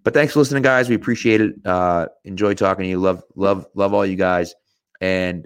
But 0.04 0.14
thanks 0.14 0.34
for 0.34 0.40
listening, 0.40 0.64
guys. 0.64 0.90
We 0.90 0.96
appreciate 0.96 1.42
it. 1.42 1.54
Uh, 1.66 2.08
enjoy 2.24 2.54
talking 2.54 2.84
to 2.84 2.90
you. 2.90 3.00
Love, 3.00 3.22
love, 3.36 3.68
love 3.76 3.94
all 3.94 4.06
you 4.06 4.16
guys. 4.16 4.56
And 5.02 5.46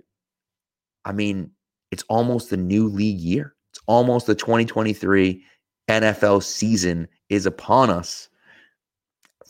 I 1.04 1.12
mean, 1.12 1.52
it's 1.92 2.04
almost 2.04 2.52
the 2.52 2.58
new 2.58 2.88
league 2.88 3.20
year. 3.20 3.56
It's 3.72 3.82
almost 3.88 4.28
the 4.28 4.36
2023 4.36 5.44
NFL 5.90 6.44
season 6.44 7.08
is 7.30 7.46
upon 7.46 7.90
us 7.90 8.30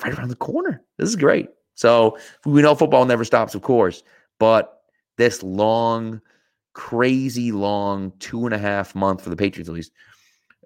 right 0.04 0.18
around 0.18 0.30
the 0.30 0.36
corner. 0.36 0.82
This 0.98 1.10
is 1.10 1.16
great. 1.16 1.50
So 1.76 2.18
we 2.46 2.62
know 2.62 2.76
football 2.76 3.06
never 3.06 3.26
stops, 3.26 3.56
of 3.56 3.62
course, 3.62 4.04
but 4.40 4.82
this 5.18 5.44
long, 5.44 6.22
crazy 6.78 7.52
long 7.52 8.14
two 8.20 8.46
and 8.46 8.54
a 8.54 8.58
half 8.58 8.94
month 8.94 9.24
for 9.24 9.32
the 9.32 9.36
Patriots, 9.36 9.68
at 9.68 9.74
least, 9.74 9.92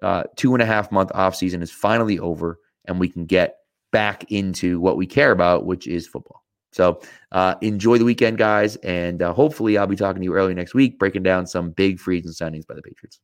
uh, 0.02 0.24
two 0.36 0.52
and 0.52 0.62
a 0.62 0.66
half 0.66 0.92
month 0.92 1.10
off 1.14 1.34
season 1.34 1.62
is 1.62 1.72
finally 1.72 2.18
over, 2.18 2.58
and 2.84 3.00
we 3.00 3.08
can 3.08 3.24
get 3.24 3.56
back 3.92 4.30
into 4.30 4.78
what 4.78 4.98
we 4.98 5.06
care 5.06 5.32
about, 5.32 5.64
which 5.64 5.86
is 5.86 6.06
football. 6.06 6.44
So 6.70 7.00
uh, 7.32 7.54
enjoy 7.62 7.96
the 7.96 8.04
weekend, 8.04 8.36
guys, 8.36 8.76
and 8.76 9.22
uh, 9.22 9.32
hopefully 9.32 9.78
I'll 9.78 9.86
be 9.86 9.96
talking 9.96 10.20
to 10.20 10.24
you 10.24 10.34
early 10.34 10.54
next 10.54 10.74
week, 10.74 10.98
breaking 10.98 11.22
down 11.22 11.46
some 11.46 11.70
big 11.70 11.98
free 11.98 12.18
agent 12.18 12.34
signings 12.34 12.66
by 12.66 12.74
the 12.74 12.82
Patriots. 12.82 13.18